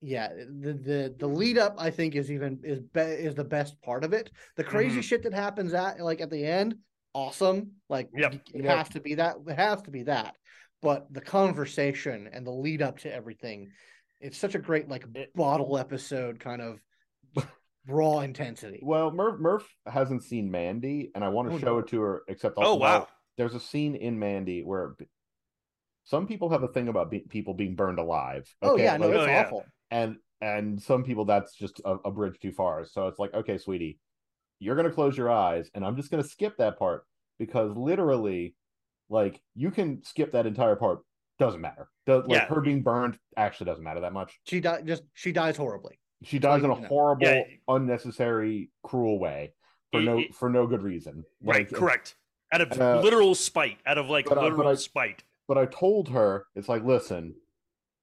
yeah, 0.01 0.29
the 0.29 0.73
the 0.75 1.15
the 1.19 1.27
lead 1.27 1.59
up 1.59 1.75
I 1.79 1.91
think 1.91 2.15
is 2.15 2.31
even 2.31 2.61
is 2.63 2.81
be, 2.81 3.01
is 3.01 3.35
the 3.35 3.45
best 3.45 3.81
part 3.83 4.05
of 4.05 4.13
it. 4.13 4.31
The 4.57 4.65
crazy 4.65 5.01
Mhm. 5.01 5.05
shit 5.05 5.23
that 5.25 5.35
happens 5.35 5.75
at 5.75 6.01
like 6.01 6.21
at 6.21 6.31
the 6.31 6.45
end, 6.45 6.77
awesome. 7.15 7.73
Like, 7.89 8.09
Yep. 8.15 8.35
it 8.35 8.65
Yep. 8.65 8.77
has 8.77 8.89
to 8.91 9.01
be 9.01 9.15
that. 9.17 9.37
It 9.47 9.57
has 9.57 9.83
to 9.83 9.91
be 9.91 10.05
that. 10.05 10.37
But 10.83 11.13
the 11.13 11.21
conversation 11.21 12.29
and 12.33 12.47
the 12.47 12.53
lead 12.53 12.83
up 12.83 12.99
to 13.01 13.13
everything, 13.13 13.73
it's 14.21 14.39
such 14.39 14.55
a 14.55 14.59
great 14.61 14.89
like 14.89 15.05
It- 15.15 15.35
bottle 15.35 15.77
episode 15.79 16.39
kind 16.39 16.63
of 16.63 16.81
raw 17.87 18.21
intensity. 18.21 18.81
well 18.83 19.11
murph 19.11 19.41
murph 19.41 19.67
hasn't 19.87 20.23
seen 20.23 20.51
mandy 20.51 21.11
and 21.15 21.25
i 21.25 21.29
want 21.29 21.49
to 21.49 21.55
Oh, 21.55 21.59
show 21.59 21.67
no. 21.75 21.79
it 21.79 21.87
to 21.89 22.01
her 22.03 22.23
except 22.29 22.55
oh 22.59 22.63
also, 22.63 22.81
wow 22.81 23.09
there's 23.39 23.55
a 23.55 23.61
scene 23.61 23.95
in 23.95 24.19
mandy 24.19 24.63
where 24.63 24.95
some 26.05 26.27
people 26.27 26.51
have 26.51 26.63
a 26.63 26.69
thing 26.69 26.89
about 26.89 27.11
be- 27.11 27.21
people 27.29 27.55
being 27.55 27.75
burned 27.77 27.99
alive 27.99 28.47
Oh 28.61 28.77
yeah, 28.77 28.97
no, 28.99 29.07
Like, 29.09 29.15
it's 29.17 29.23
Oh, 29.25 29.27
yeah. 29.27 29.45
awful. 29.47 29.65
And 29.91 30.17
and 30.41 30.81
some 30.81 31.03
people 31.05 31.25
that's 31.25 31.55
just 31.55 31.81
a, 31.85 31.97
a 32.05 32.11
bridge 32.11 32.39
too 32.41 32.53
far 32.53 32.85
so 32.85 33.09
it's 33.09 33.19
like 33.19 33.33
okay 33.35 33.59
sweetie 33.59 33.99
you're 34.61 34.77
gonna 34.77 34.91
close 34.91 35.17
your 35.17 35.31
eyes 35.31 35.71
and 35.75 35.85
i'm 35.85 35.97
just 35.97 36.11
gonna 36.11 36.23
skip 36.23 36.57
that 36.59 36.79
part 36.79 37.05
because 37.39 37.77
literally 37.77 38.55
like 39.09 39.41
you 39.55 39.71
can 39.71 40.03
skip 40.05 40.33
that 40.33 40.47
entire 40.47 40.77
part 40.77 41.01
doesn't 41.39 41.61
matter 41.61 41.89
The- 42.07 42.19
like 42.19 42.31
Yeah. 42.31 42.47
her 42.47 42.61
being 42.61 42.83
burned 42.83 43.19
actually 43.37 43.67
doesn't 43.67 43.85
matter 43.85 44.01
that 44.01 44.13
much 44.13 44.39
She 44.45 44.61
died. 44.61 44.87
Just 44.87 45.03
she 45.15 45.33
dies 45.33 45.57
horribly. 45.57 45.99
she 46.25 46.39
dies 46.39 46.63
in 46.65 46.71
a 46.71 46.75
to 46.81 46.87
horrible 46.89 47.27
Yeah. 47.27 47.43
unnecessary 47.69 48.71
cruel 48.83 49.19
way 49.19 49.53
for 49.93 50.01
It- 50.01 50.05
no 50.05 50.19
it- 50.19 50.35
for 50.35 50.51
no 50.51 50.67
good 50.67 50.83
reason 50.83 51.25
right 51.43 51.71
Like, 51.71 51.79
correct 51.81 52.17
out 52.53 52.61
of 52.61 52.81
uh, 52.81 53.01
literal 53.01 53.35
spite 53.35 53.79
out 53.87 53.99
of 53.99 54.09
like 54.09 54.27
but 54.27 54.39
I- 54.39 54.43
but 54.43 54.51
literal 54.51 54.69
I- 54.69 54.75
spite 54.75 55.25
but 55.49 55.57
I 55.57 55.65
told 55.65 56.11
her 56.11 56.45
it's 56.55 56.69
like, 56.69 56.85
listen, 56.85 57.35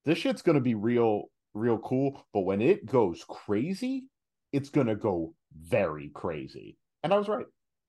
this 0.04 0.18
shit's 0.18 0.42
gonna 0.42 0.60
be 0.62 0.74
real, 0.74 1.26
real 1.56 1.80
cool. 1.80 2.24
But 2.34 2.42
when 2.42 2.62
it 2.62 2.86
goes 2.86 3.26
crazy, 3.28 4.06
it's 4.54 4.70
gonna 4.70 4.96
go 4.96 5.34
very 5.60 6.10
crazy. 6.14 6.78
And 7.04 7.12
I 7.14 7.18
was 7.18 7.28
right. 7.28 7.46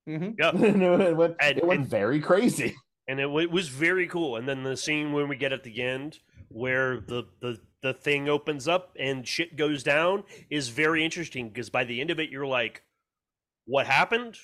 hmm 0.07 0.29
yeah 0.39 0.51
it 0.55 1.15
went, 1.17 1.35
And- 1.39 1.57
it 1.57 1.63
went 1.65 1.81
and- 1.81 1.89
very 1.89 2.19
crazy. 2.21 2.75
and 3.07 3.19
it, 3.19 3.27
wa- 3.29 3.39
it 3.41 3.51
was 3.51 3.67
very 3.69 4.07
cool. 4.07 4.37
And 4.37 4.47
then 4.47 4.63
the 4.63 4.75
scene 4.77 5.13
when 5.13 5.27
we 5.27 5.35
get 5.35 5.53
at 5.53 5.63
the 5.63 5.81
end, 5.83 6.19
where 6.49 6.99
the 7.01 7.25
the 7.41 7.59
the 7.83 7.93
thing 7.93 8.27
opens 8.27 8.67
up 8.67 8.95
and 8.99 9.27
shit 9.27 9.55
goes 9.55 9.83
down, 9.83 10.23
is 10.49 10.69
very 10.69 11.03
interesting 11.05 11.49
because 11.49 11.69
by 11.69 11.83
the 11.83 12.01
end 12.01 12.09
of 12.09 12.19
it, 12.19 12.29
you're 12.31 12.47
like, 12.47 12.83
"What 13.65 13.85
happened? 13.85 14.37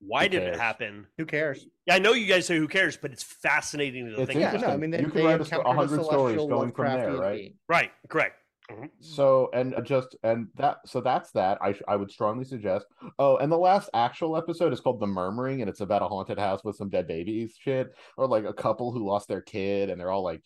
Why 0.00 0.24
Who 0.24 0.28
did 0.30 0.42
it 0.44 0.56
happen?" 0.60 1.06
Who 1.18 1.24
cares? 1.26 1.66
Yeah, 1.86 1.94
I 1.94 1.98
know 1.98 2.12
you 2.12 2.26
guys 2.26 2.46
say 2.46 2.56
who 2.58 2.68
cares, 2.68 2.96
but 2.96 3.10
it's 3.12 3.22
fascinating 3.22 4.06
to 4.06 4.20
It's 4.20 4.26
think 4.26 4.40
Yeah, 4.40 4.50
about. 4.50 4.60
no, 4.60 4.68
I 4.68 4.76
mean 4.76 4.90
they, 4.90 5.00
You 5.00 5.08
can 5.08 5.24
write 5.24 5.40
a 5.40 5.44
sto- 5.44 5.58
encountered 5.58 5.76
100 5.98 6.04
stories 6.04 6.34
celestial 6.36 6.48
going 6.48 6.72
from 6.72 6.86
there, 6.92 7.12
right? 7.16 7.54
Right, 7.68 7.90
correct. 8.08 8.36
Mhm. 8.70 8.90
So 9.00 9.48
and 9.52 9.74
just 9.84 10.16
and 10.24 10.48
that 10.56 10.78
so 10.86 11.00
that's 11.00 11.30
that. 11.32 11.58
I 11.62 11.74
I 11.86 11.94
would 11.96 12.10
strongly 12.10 12.44
suggest. 12.44 12.86
Oh, 13.18 13.36
and 13.36 13.50
the 13.50 13.56
last 13.58 13.88
actual 13.94 14.36
episode 14.36 14.72
is 14.72 14.80
called 14.80 14.98
The 15.00 15.06
Murmuring, 15.06 15.60
and 15.60 15.70
it's 15.70 15.80
about 15.80 16.02
a 16.02 16.08
haunted 16.08 16.38
house 16.38 16.64
with 16.64 16.76
some 16.76 16.88
dead 16.88 17.06
babies, 17.06 17.56
shit, 17.58 17.94
or 18.16 18.26
like 18.26 18.44
a 18.44 18.52
couple 18.52 18.90
who 18.92 19.06
lost 19.06 19.28
their 19.28 19.40
kid, 19.40 19.88
and 19.88 20.00
they're 20.00 20.10
all 20.10 20.24
like 20.24 20.42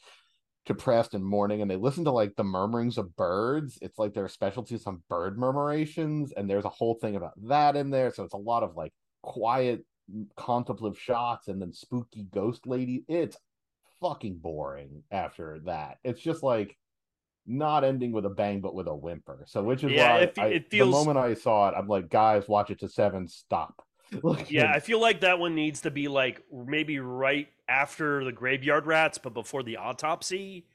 depressed 0.66 1.14
and 1.14 1.24
mourning, 1.24 1.62
and 1.62 1.70
they 1.70 1.76
listen 1.76 2.04
to 2.04 2.12
like 2.12 2.36
the 2.36 2.44
murmurings 2.44 2.98
of 2.98 3.16
birds. 3.16 3.78
It's 3.82 3.98
like 3.98 4.14
their 4.14 4.28
specialty, 4.28 4.78
some 4.78 5.02
bird 5.08 5.38
murmurations, 5.38 6.32
and 6.36 6.48
there's 6.50 6.66
a 6.66 6.70
whole 6.70 6.96
thing 6.96 7.16
about 7.16 7.34
that 7.48 7.76
in 7.76 7.90
there. 7.90 8.12
So 8.12 8.24
it's 8.24 8.34
a 8.34 8.38
lot 8.38 8.62
of 8.64 8.76
like 8.76 8.92
quiet, 9.22 9.84
contemplative 10.36 10.98
shots, 11.00 11.48
and 11.48 11.60
then 11.62 11.72
spooky 11.72 12.24
ghost 12.24 12.66
lady. 12.66 13.04
It's 13.08 13.36
fucking 14.00 14.38
boring 14.38 15.04
after 15.10 15.60
that. 15.66 15.98
It's 16.04 16.20
just 16.20 16.42
like 16.42 16.76
not 17.50 17.82
ending 17.84 18.12
with 18.12 18.24
a 18.24 18.30
bang 18.30 18.60
but 18.60 18.74
with 18.74 18.86
a 18.86 18.94
whimper. 18.94 19.44
So 19.46 19.62
which 19.62 19.82
is 19.84 19.90
Yeah, 19.92 20.14
why 20.14 20.20
it 20.20 20.34
I, 20.38 20.46
it 20.46 20.70
feels- 20.70 20.88
the 20.88 20.92
moment 20.92 21.18
I 21.18 21.34
saw 21.34 21.68
it, 21.68 21.74
I'm 21.76 21.88
like, 21.88 22.08
guys, 22.08 22.48
watch 22.48 22.70
it 22.70 22.78
to 22.80 22.88
seven, 22.88 23.28
stop. 23.28 23.82
Like, 24.22 24.50
Yeah, 24.50 24.72
I 24.72 24.80
feel 24.80 25.00
like 25.00 25.20
that 25.20 25.38
one 25.38 25.54
needs 25.54 25.82
to 25.82 25.90
be 25.90 26.08
like 26.08 26.42
maybe 26.52 26.98
right 26.98 27.48
after 27.68 28.24
the 28.24 28.32
graveyard 28.32 28.86
rats, 28.86 29.18
but 29.18 29.34
before 29.34 29.62
the 29.62 29.76
autopsy, 29.76 30.66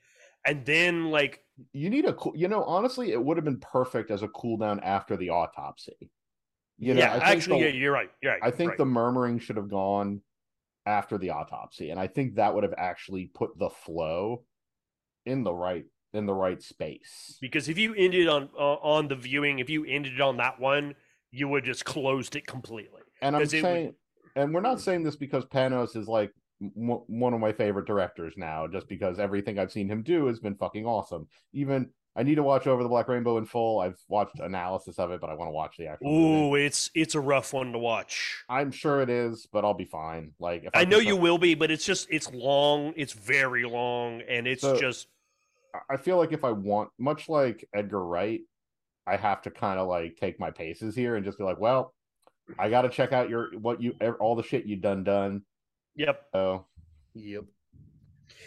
and 0.45 0.65
then 0.65 1.11
like 1.11 1.43
you 1.73 1.89
need 1.89 2.05
a 2.05 2.13
cool. 2.13 2.34
You 2.36 2.47
know, 2.47 2.63
honestly, 2.63 3.11
it 3.11 3.23
would 3.23 3.38
have 3.38 3.45
been 3.45 3.59
perfect 3.59 4.11
as 4.11 4.21
a 4.23 4.28
cool 4.30 4.57
down 4.57 4.80
after 4.82 5.17
the 5.17 5.30
autopsy. 5.30 6.11
You 6.78 6.93
know, 6.93 6.99
yeah, 6.99 7.09
I 7.11 7.13
think 7.13 7.23
actually, 7.23 7.59
the- 7.61 7.69
yeah, 7.69 7.73
you're 7.73 7.91
right. 7.93 8.09
You're 8.21 8.34
right. 8.34 8.41
I 8.43 8.51
think 8.51 8.69
right. 8.71 8.78
the 8.78 8.86
murmuring 8.86 9.39
should 9.39 9.55
have 9.57 9.69
gone 9.69 10.21
after 10.86 11.17
the 11.17 11.32
autopsy, 11.32 11.89
and 11.89 11.99
I 11.99 12.07
think 12.07 12.36
that 12.36 12.53
would 12.53 12.63
have 12.63 12.76
actually 12.78 13.26
put 13.34 13.57
the 13.57 13.69
flow 13.69 14.43
in 15.26 15.43
the 15.43 15.53
right 15.53 15.86
in 16.16 16.26
the 16.26 16.34
right 16.34 16.61
space. 16.61 17.38
because 17.41 17.70
if 17.70 17.78
you 17.78 17.93
ended 17.95 18.28
on 18.28 18.49
uh, 18.57 18.76
on 18.76 19.07
the 19.07 19.16
viewing, 19.16 19.59
if 19.59 19.70
you 19.70 19.86
ended 19.86 20.20
on 20.22 20.38
that 20.38 20.59
one, 20.59 20.95
you 21.32 21.47
would 21.47 21.63
just 21.66 21.86
closed 21.86 22.36
it 22.36 22.47
completely. 22.47 23.01
And 23.22 23.36
I'm 23.36 23.41
it 23.41 23.51
would- 23.53 23.61
saying, 23.61 23.93
and 24.36 24.53
we're 24.53 24.61
not 24.61 24.82
saying 24.82 25.03
this 25.03 25.16
because 25.16 25.45
Panos 25.45 25.95
is 25.95 26.07
like 26.07 26.32
m- 26.61 27.01
one 27.07 27.34
of 27.34 27.39
my 27.39 27.51
favorite 27.53 27.88
directors 27.88 28.34
now, 28.38 28.68
just 28.68 28.88
because 28.88 29.20
everything 29.20 29.59
I've 29.59 29.72
seen 29.72 29.89
him 29.89 30.03
do 30.03 30.26
has 30.28 30.39
been 30.39 30.55
fucking 30.55 30.86
awesome. 30.86 31.28
Even 31.53 31.89
I 32.18 32.24
need 32.24 32.36
to 32.36 32.43
watch 32.43 32.66
Over 32.66 32.82
the 32.82 32.88
Black 32.88 33.09
Rainbow 33.09 33.38
in 33.38 33.45
full. 33.45 33.82
I've 33.82 33.97
watched 34.07 34.39
analysis 34.39 34.99
of 34.99 35.11
it, 35.11 35.20
but 35.20 35.30
I 35.30 35.34
want 35.34 35.49
to 35.49 35.53
watch 35.53 35.76
the 35.78 35.88
actual. 35.88 36.09
movie. 36.11 36.43
Ooh, 36.49 36.55
it's 36.66 36.89
it's 36.95 37.13
a 37.16 37.20
rough 37.20 37.51
one 37.53 37.74
to 37.74 37.78
watch. 37.80 38.43
I'm 38.47 38.72
sure 38.72 39.01
it 39.01 39.09
is, 39.09 39.47
but 39.51 39.66
I'll 39.66 39.74
be 39.74 39.84
fine. 39.86 40.32
Like 40.39 40.63
if 40.63 40.70
I 40.74 40.82
can 40.82 40.89
know 40.89 40.97
start- 40.97 41.07
you 41.07 41.16
will 41.18 41.38
be, 41.38 41.55
but 41.55 41.72
it's 41.72 41.86
just 41.86 42.07
it's 42.09 42.32
long. 42.34 42.93
It's 42.95 43.11
very 43.13 43.66
long, 43.66 44.22
and 44.30 44.47
it's 44.47 44.61
So- 44.61 44.80
just 44.80 45.07
I- 45.89 45.97
feel 45.97 46.17
like 46.17 46.32
if 46.34 46.43
I 46.43 46.51
want, 46.51 46.89
much 46.99 47.30
like 47.30 47.67
Edgar 47.73 48.03
Wright, 48.05 48.41
I 49.07 49.15
have 49.17 49.41
to 49.43 49.51
kind 49.51 49.80
of 49.80 49.88
like 49.88 50.17
take 50.17 50.39
my 50.39 50.51
paces 50.51 50.95
here 50.95 51.15
and 51.15 51.26
just 51.26 51.38
be 51.38 51.43
like, 51.43 51.59
well, 51.59 51.93
I 52.59 52.69
got 52.69 52.84
to 52.84 52.89
check 52.89 53.11
out 53.13 53.30
your 53.30 53.57
what 53.59 53.82
you 53.82 53.93
all 54.19 54.36
the 54.36 54.43
shit 54.43 54.65
you 54.65 54.76
done 54.76 55.03
done. 55.03 55.43
yep, 55.95 56.26
So 56.34 56.65
Yep. 57.13 57.45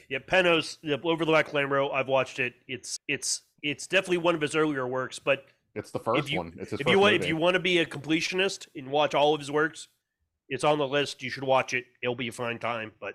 yep. 0.08 0.26
Panos, 0.28 0.78
yep, 0.82 1.04
Over 1.04 1.24
the 1.24 1.30
Black 1.32 1.52
Rainbow. 1.52 1.90
I've 1.90 2.08
watched 2.08 2.38
it. 2.38 2.54
It's 2.66 2.98
it's 3.08 3.42
it's 3.62 3.86
definitely 3.86 4.18
one 4.18 4.34
of 4.34 4.40
his 4.40 4.54
earlier 4.54 4.86
works, 4.86 5.18
but 5.18 5.44
it's 5.74 5.90
the 5.90 5.98
first 5.98 6.30
you- 6.30 6.38
one. 6.38 6.54
It's 6.60 6.70
his 6.72 6.80
if 6.80 6.88
you 6.88 6.98
want 6.98 7.14
if 7.14 7.26
you 7.26 7.36
want 7.36 7.54
to 7.54 7.60
be 7.60 7.78
a 7.78 7.86
completionist 7.86 8.68
and 8.76 8.88
watch 8.90 9.14
all 9.14 9.34
of 9.34 9.40
his 9.40 9.50
works, 9.50 9.88
it's 10.48 10.64
on 10.64 10.78
the 10.78 10.86
list. 10.88 11.22
You 11.22 11.30
should 11.30 11.44
watch 11.44 11.74
it. 11.74 11.84
It'll 12.02 12.14
be 12.16 12.28
a 12.28 12.32
fine 12.32 12.58
time. 12.58 12.92
But 13.00 13.14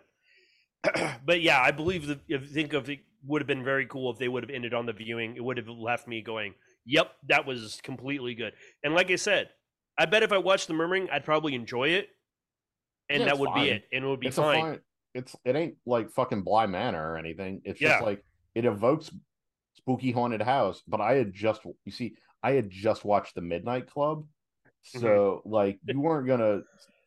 but 1.25 1.41
yeah, 1.41 1.61
I 1.61 1.71
believe 1.71 2.07
that 2.07 2.19
if 2.27 2.49
think 2.51 2.73
of 2.73 2.89
it 2.89 2.99
would 3.25 3.41
have 3.41 3.47
been 3.47 3.63
very 3.63 3.85
cool 3.85 4.11
if 4.11 4.17
they 4.19 4.27
would 4.27 4.43
have 4.43 4.49
ended 4.49 4.73
on 4.73 4.85
the 4.85 4.93
viewing. 4.93 5.35
It 5.35 5.43
would 5.43 5.57
have 5.57 5.67
left 5.67 6.07
me 6.07 6.21
going, 6.21 6.53
"Yep, 6.85 7.11
that 7.29 7.45
was 7.45 7.79
completely 7.83 8.35
good." 8.35 8.53
And 8.83 8.93
like 8.93 9.09
I 9.11 9.15
said, 9.15 9.49
I 9.97 10.05
bet 10.05 10.23
if 10.23 10.31
I 10.31 10.37
watched 10.37 10.67
the 10.67 10.73
Murmuring, 10.73 11.09
I'd 11.11 11.23
probably 11.23 11.55
enjoy 11.55 11.89
it, 11.89 12.09
and 13.09 13.21
Yeah, 13.21 13.25
that 13.27 13.39
would 13.39 13.49
fine. 13.49 13.63
be 13.63 13.69
it, 13.71 13.83
and 13.91 14.03
it 14.03 14.07
would 14.07 14.19
be 14.19 14.27
it's 14.27 14.35
fine. 14.37 14.61
fine. 14.61 14.79
It's 15.13 15.35
it 15.45 15.55
ain't 15.55 15.75
like 15.85 16.09
fucking 16.11 16.41
Bly 16.43 16.65
Manor 16.65 17.11
or 17.13 17.17
anything. 17.17 17.61
It's 17.65 17.79
Yeah. 17.79 17.89
just 17.93 18.03
like 18.03 18.23
it 18.55 18.65
evokes 18.65 19.11
spooky 19.75 20.11
haunted 20.11 20.41
house. 20.41 20.81
But 20.87 21.01
I 21.01 21.13
had 21.13 21.33
just 21.33 21.63
you 21.85 21.91
see, 21.91 22.15
I 22.41 22.51
had 22.53 22.69
just 22.69 23.05
watched 23.05 23.35
the 23.35 23.41
Midnight 23.41 23.87
Club, 23.87 24.25
Mm-hmm. 24.65 24.99
so 24.99 25.41
like 25.45 25.79
you 25.85 26.01
weren't 26.01 26.27
gonna 26.27 26.61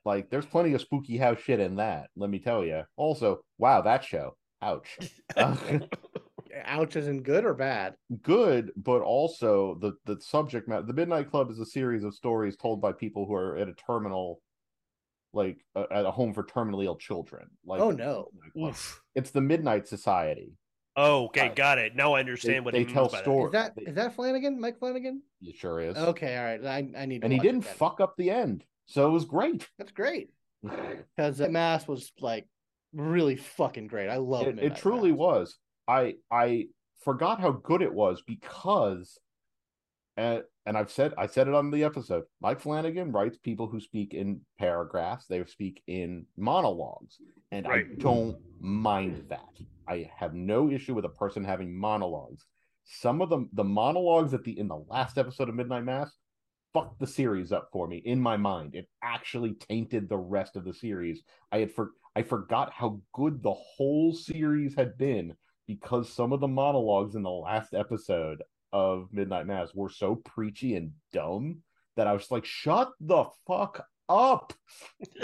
like. 0.06 0.30
There's 0.30 0.46
plenty 0.46 0.72
of 0.72 0.80
spooky 0.80 1.18
house 1.18 1.40
shit 1.40 1.60
in 1.60 1.76
that. 1.76 2.08
Let 2.16 2.30
me 2.30 2.38
tell 2.38 2.64
you. 2.64 2.84
Also, 2.96 3.42
wow, 3.58 3.82
that 3.82 4.02
show. 4.04 4.36
Ouch. 4.62 4.98
Ouch 6.64 6.96
isn't 6.96 7.22
good 7.22 7.44
or 7.44 7.54
bad. 7.54 7.94
good, 8.22 8.70
but 8.76 9.02
also 9.02 9.76
the 9.80 9.92
the 10.04 10.20
subject 10.20 10.68
matter. 10.68 10.82
The 10.82 10.92
Midnight 10.92 11.30
Club 11.30 11.50
is 11.50 11.58
a 11.58 11.66
series 11.66 12.04
of 12.04 12.14
stories 12.14 12.56
told 12.56 12.80
by 12.80 12.92
people 12.92 13.26
who 13.26 13.34
are 13.34 13.56
at 13.56 13.68
a 13.68 13.74
terminal, 13.74 14.40
like 15.32 15.58
uh, 15.74 15.84
at 15.90 16.04
a 16.06 16.10
home 16.10 16.32
for 16.34 16.44
terminally 16.44 16.84
ill 16.84 16.96
children. 16.96 17.48
Like 17.64 17.80
Oh, 17.80 17.90
no. 17.90 18.28
Oof. 18.58 19.02
It's 19.14 19.30
the 19.30 19.40
Midnight 19.40 19.86
Society. 19.88 20.52
Oh, 20.98 21.26
okay, 21.26 21.48
Uh, 21.50 21.54
got 21.54 21.76
it. 21.78 21.94
Now 21.94 22.14
I 22.14 22.18
They, 22.18 22.20
understand 22.20 22.64
what 22.64 22.72
they 22.72 22.84
tell 22.84 23.10
stories. 23.10 23.48
Is 23.48 23.52
that 23.52 23.72
is 23.76 23.94
that 23.96 24.14
Flanagan? 24.14 24.58
Mike 24.58 24.78
Flanagan? 24.78 25.20
It 25.42 25.54
sure 25.56 25.80
is. 25.80 25.94
Okay, 25.96 26.36
all 26.38 26.44
right. 26.44 26.64
I, 26.64 27.02
I 27.02 27.04
need. 27.06 27.20
To 27.20 27.24
And 27.26 27.32
he 27.34 27.38
didn't 27.38 27.64
then. 27.64 27.74
fuck 27.74 28.00
up 28.00 28.14
the 28.16 28.30
end, 28.30 28.64
so 28.86 29.06
it 29.06 29.10
was 29.10 29.26
great. 29.26 29.68
That's 29.78 29.92
great 29.92 30.30
because 30.62 31.36
that 31.38 31.50
mass 31.50 31.86
was 31.86 32.12
like 32.20 32.48
really 32.94 33.36
fucking 33.36 33.88
great. 33.88 34.08
I 34.08 34.16
love 34.16 34.46
it, 34.46 34.58
it 34.58 34.76
truly 34.76 35.12
was. 35.12 35.58
I 35.88 36.16
I 36.30 36.68
forgot 37.02 37.40
how 37.40 37.52
good 37.52 37.82
it 37.82 37.92
was 37.92 38.22
because, 38.26 39.18
and 40.16 40.42
and 40.64 40.76
I've 40.76 40.90
said 40.90 41.14
I 41.18 41.26
said 41.26 41.48
it 41.48 41.54
on 41.54 41.70
the 41.70 41.84
episode. 41.84 42.24
Mike 42.40 42.60
Flanagan 42.60 43.12
writes 43.12 43.38
people 43.38 43.68
who 43.68 43.80
speak 43.80 44.14
in 44.14 44.40
paragraphs. 44.58 45.26
They 45.26 45.44
speak 45.46 45.82
in 45.86 46.26
monologues, 46.36 47.18
and 47.52 47.66
Right. 47.66 47.86
I 47.90 47.94
don't 47.98 48.36
mind 48.60 49.24
that. 49.28 49.60
I 49.88 50.10
have 50.16 50.34
no 50.34 50.70
issue 50.70 50.94
with 50.94 51.04
a 51.04 51.10
person 51.10 51.44
having 51.44 51.76
monologues. 51.78 52.44
Some 52.84 53.20
of 53.20 53.30
them, 53.30 53.48
the 53.52 53.64
monologues 53.64 54.34
at 54.34 54.44
the 54.44 54.58
in 54.58 54.68
the 54.68 54.84
last 54.88 55.18
episode 55.18 55.48
of 55.48 55.54
Midnight 55.54 55.84
Mass, 55.84 56.12
fucked 56.72 56.98
the 57.00 57.06
series 57.06 57.52
up 57.52 57.68
for 57.72 57.86
me 57.88 57.98
in 58.04 58.20
my 58.20 58.36
mind. 58.36 58.74
It 58.74 58.88
actually 59.02 59.54
tainted 59.54 60.08
the 60.08 60.18
rest 60.18 60.56
of 60.56 60.64
the 60.64 60.74
series. 60.74 61.22
I 61.52 61.58
had 61.58 61.72
for 61.72 61.92
I 62.16 62.22
forgot 62.22 62.72
how 62.72 63.00
good 63.12 63.42
the 63.42 63.54
whole 63.54 64.12
series 64.14 64.74
had 64.74 64.96
been 64.98 65.36
because 65.66 66.12
some 66.12 66.32
of 66.32 66.40
the 66.40 66.48
monologues 66.48 67.14
in 67.14 67.22
the 67.22 67.30
last 67.30 67.74
episode 67.74 68.42
of 68.72 69.08
Midnight 69.12 69.46
Mass 69.46 69.74
were 69.74 69.88
so 69.88 70.16
preachy 70.16 70.76
and 70.76 70.92
dumb 71.12 71.62
that 71.96 72.06
I 72.06 72.12
was 72.12 72.30
like, 72.30 72.44
shut 72.44 72.90
the 73.00 73.24
fuck 73.46 73.86
up. 74.08 74.52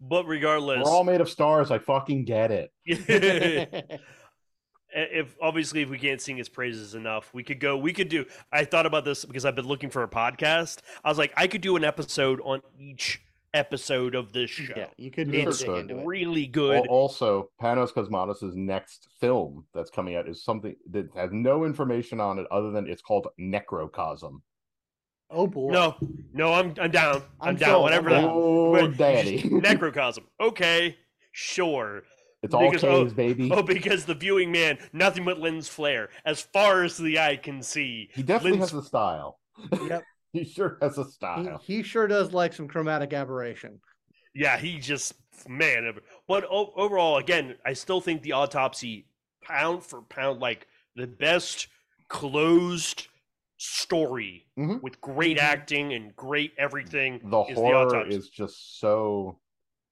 but 0.00 0.26
regardless, 0.26 0.84
We're 0.84 0.90
all 0.90 1.04
made 1.04 1.20
of 1.20 1.28
stars. 1.28 1.70
I 1.70 1.78
fucking 1.78 2.24
get 2.24 2.50
it. 2.50 2.72
if 4.94 5.36
obviously 5.40 5.82
if 5.82 5.88
we 5.88 5.98
can't 5.98 6.20
sing 6.20 6.36
his 6.36 6.48
praises 6.48 6.94
enough, 6.94 7.32
we 7.32 7.42
could 7.42 7.60
go. 7.60 7.76
We 7.76 7.92
could 7.92 8.08
do. 8.08 8.24
I 8.50 8.64
thought 8.64 8.86
about 8.86 9.04
this 9.04 9.24
because 9.24 9.44
I've 9.44 9.56
been 9.56 9.68
looking 9.68 9.90
for 9.90 10.02
a 10.02 10.08
podcast. 10.08 10.78
I 11.04 11.08
was 11.08 11.18
like, 11.18 11.32
I 11.36 11.46
could 11.46 11.60
do 11.60 11.76
an 11.76 11.84
episode 11.84 12.40
on 12.42 12.62
each 12.78 13.20
episode 13.54 14.14
of 14.14 14.32
this 14.32 14.50
show. 14.50 14.72
yeah, 14.76 14.86
you 14.96 15.10
could 15.10 15.28
You 15.28 15.32
really 15.34 15.46
It's 15.50 15.58
dig 15.60 15.68
into 15.70 15.98
it. 15.98 16.06
really 16.06 16.46
Al- 16.46 16.50
good. 16.52 16.86
Also, 16.88 17.50
Panos 17.60 17.92
Cosmatos' 17.92 18.54
next 18.54 19.08
film 19.20 19.66
that's 19.74 19.90
coming 19.90 20.16
out 20.16 20.28
is 20.28 20.44
something 20.44 20.74
that 20.90 21.08
has 21.14 21.30
no 21.32 21.64
information 21.64 22.20
on 22.20 22.38
it 22.38 22.46
other 22.50 22.70
than 22.70 22.88
it's 22.88 23.02
called 23.02 23.28
Necrocosm. 23.38 24.40
Oh 25.30 25.46
boy. 25.46 25.70
No, 25.72 25.96
no, 26.34 26.52
I'm 26.52 26.74
I'm 26.80 26.90
down. 26.90 27.16
I'm, 27.40 27.48
I'm 27.50 27.56
down. 27.56 27.70
sold. 27.70 27.82
Whatever 27.84 28.08
I'm 28.10 28.14
that. 28.16 28.20
down. 28.22 28.30
Oh, 28.34 28.86
daddy. 28.88 29.42
Necrocosm. 29.42 30.24
Okay, 30.40 30.96
sure. 31.32 32.02
it's 32.42 32.52
all 32.54 32.70
Because- 32.70 32.84
oh, 32.84 33.04
K's, 33.04 33.14
baby. 33.14 33.50
Oh, 33.50 33.62
because 33.62 34.04
the 34.04 34.14
viewing 34.14 34.52
man, 34.52 34.76
nothing 34.92 35.24
but 35.24 35.38
lens 35.40 35.68
flare, 35.68 36.10
as 36.26 36.40
far 36.42 36.82
as 36.84 36.98
the 36.98 37.18
eye 37.18 37.36
can 37.36 37.62
see. 37.62 38.10
he 38.14 38.22
definitely 38.22 38.58
lens- 38.58 38.72
has 38.72 38.82
the 38.82 38.86
style. 38.86 39.38
Yep. 39.88 40.02
he 40.38 40.44
sure 40.44 40.78
has 40.80 40.98
a 40.98 41.04
style. 41.04 41.60
he 41.64 41.82
sure 41.82 42.06
does 42.06 42.32
like 42.32 42.52
some 42.52 42.68
chromatic 42.68 43.12
aberration. 43.12 43.80
Yeah, 44.34 44.56
he 44.58 44.78
just 44.78 45.14
man. 45.48 45.92
But 46.26 46.44
overall, 46.48 47.18
again, 47.18 47.56
I 47.66 47.74
still 47.74 48.00
think 48.00 48.22
the 48.22 48.32
autopsy, 48.32 49.06
pound 49.42 49.84
for 49.84 50.02
pound, 50.02 50.40
like 50.40 50.66
the 50.96 51.06
best 51.06 51.68
closed 52.08 53.08
story 53.58 54.46
Mhm. 54.58 54.82
with 54.82 55.00
great 55.00 55.38
acting 55.38 55.92
and 55.92 56.14
great 56.16 56.52
everything. 56.58 57.20
The 57.24 57.42
is 57.44 57.56
horror 57.56 57.90
the 57.90 57.96
autopsy. 57.96 58.16
is 58.16 58.28
just 58.30 58.80
so 58.80 59.38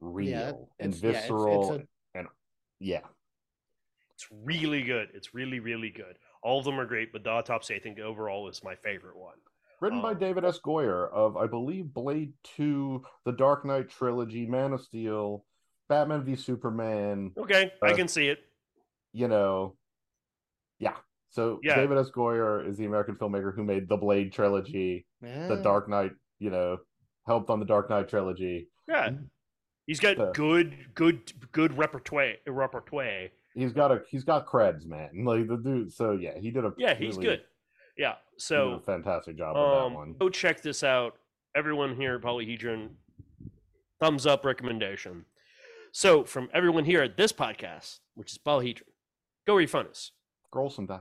real 0.01 0.29
Yeah, 0.29 0.53
and 0.79 0.95
it's- 0.95 1.03
yeah, 1.03 1.09
it's- 1.11 1.23
visceral. 1.23 1.73
it's 1.75 1.85
a- 2.17 2.25
yeah. 2.79 3.07
It's 4.15 4.27
really 4.31 4.83
good. 4.83 5.11
It's 5.15 5.35
really 5.35 5.61
really 5.61 5.91
good. 5.91 6.19
All 6.43 6.59
of 6.59 6.65
them 6.65 6.81
are 6.81 6.87
great, 6.87 7.13
but 7.13 7.25
the 7.25 7.31
autopsy, 7.31 7.75
I 7.75 7.79
think, 7.79 7.99
overall 7.99 8.49
is 8.49 8.63
my 8.65 8.75
favorite 8.75 9.17
one. 9.17 9.37
Written 9.81 10.03
by 10.03 10.11
Um, 10.13 10.19
David 10.19 10.45
S. 10.45 10.61
Goyer 10.61 11.11
of, 11.11 11.37
I 11.37 11.47
believe, 11.47 11.93
Blade 11.95 12.35
2, 12.45 13.03
The 13.25 13.33
Dark 13.33 13.65
Knight 13.65 13.89
trilogy, 13.89 14.47
Man 14.47 14.73
of 14.73 14.83
Steel, 14.83 15.45
Batman 15.89 16.23
v 16.23 16.37
Superman, 16.37 17.33
Okay, 17.37 17.73
I 17.83 17.91
Uh, 17.93 17.97
can 17.97 18.07
see 18.09 18.29
it. 18.29 18.41
you 19.13 19.27
know. 19.27 19.77
Yeah. 20.79 20.97
So 21.31 21.61
Yeah. 21.63 21.77
David 21.77 21.99
S. 21.99 22.11
Goyer 22.11 22.67
is 22.67 22.77
the 22.77 22.85
American 22.85 23.17
filmmaker 23.17 23.55
who 23.55 23.65
made 23.65 23.89
the 23.89 23.97
Blade 23.97 24.33
trilogy, 24.33 25.07
the 25.21 25.61
Dark 25.63 25.89
Knight, 25.89 26.13
you 26.39 26.51
know, 26.51 26.79
helped 27.27 27.51
on 27.51 27.59
the 27.61 27.67
Dark 27.67 27.89
Knight 27.91 28.09
trilogy. 28.09 28.69
Yeah, 28.89 29.11
he's 29.87 30.01
got 30.01 30.35
good, 30.35 30.95
good, 30.95 31.33
good 31.53 31.77
repertoire. 31.79 32.35
Repertoire. 32.47 33.29
He's 33.55 33.73
got 33.73 33.91
a 33.93 34.03
he's 34.09 34.25
got 34.25 34.47
creds, 34.47 34.87
man. 34.87 35.25
Like 35.25 35.47
the 35.49 35.57
dude. 35.57 35.93
So 35.93 36.13
yeah, 36.13 36.39
he 36.39 36.51
did 36.51 36.65
a 36.65 36.73
Yeah, 36.77 36.95
he's 36.95 37.17
really- 37.17 37.37
good. 37.37 37.45
Yeah. 38.01 38.15
So 38.39 38.81
fantastic 38.87 39.37
job 39.37 39.55
with 39.55 39.63
that 39.63 39.85
um, 39.85 39.93
one. 39.93 40.15
go 40.19 40.31
check 40.31 40.63
this 40.63 40.83
out. 40.83 41.17
Everyone 41.55 41.95
here 41.95 42.15
at 42.15 42.23
Polyhedron, 42.23 42.89
thumbs 44.01 44.25
up 44.27 44.43
recommendation. 44.47 45.27
So 45.93 46.25
from 46.25 46.49
everyone 46.55 46.87
here 46.87 47.03
at 47.03 47.19
this 47.19 47.31
podcast, 47.31 47.99
which 48.15 48.33
is 48.33 48.39
Polyhedron, 48.39 48.85
go 49.47 49.55
refund 49.55 49.89
us. 49.89 50.13
roll 50.55 50.71
some 50.71 50.87
dice. 50.87 51.01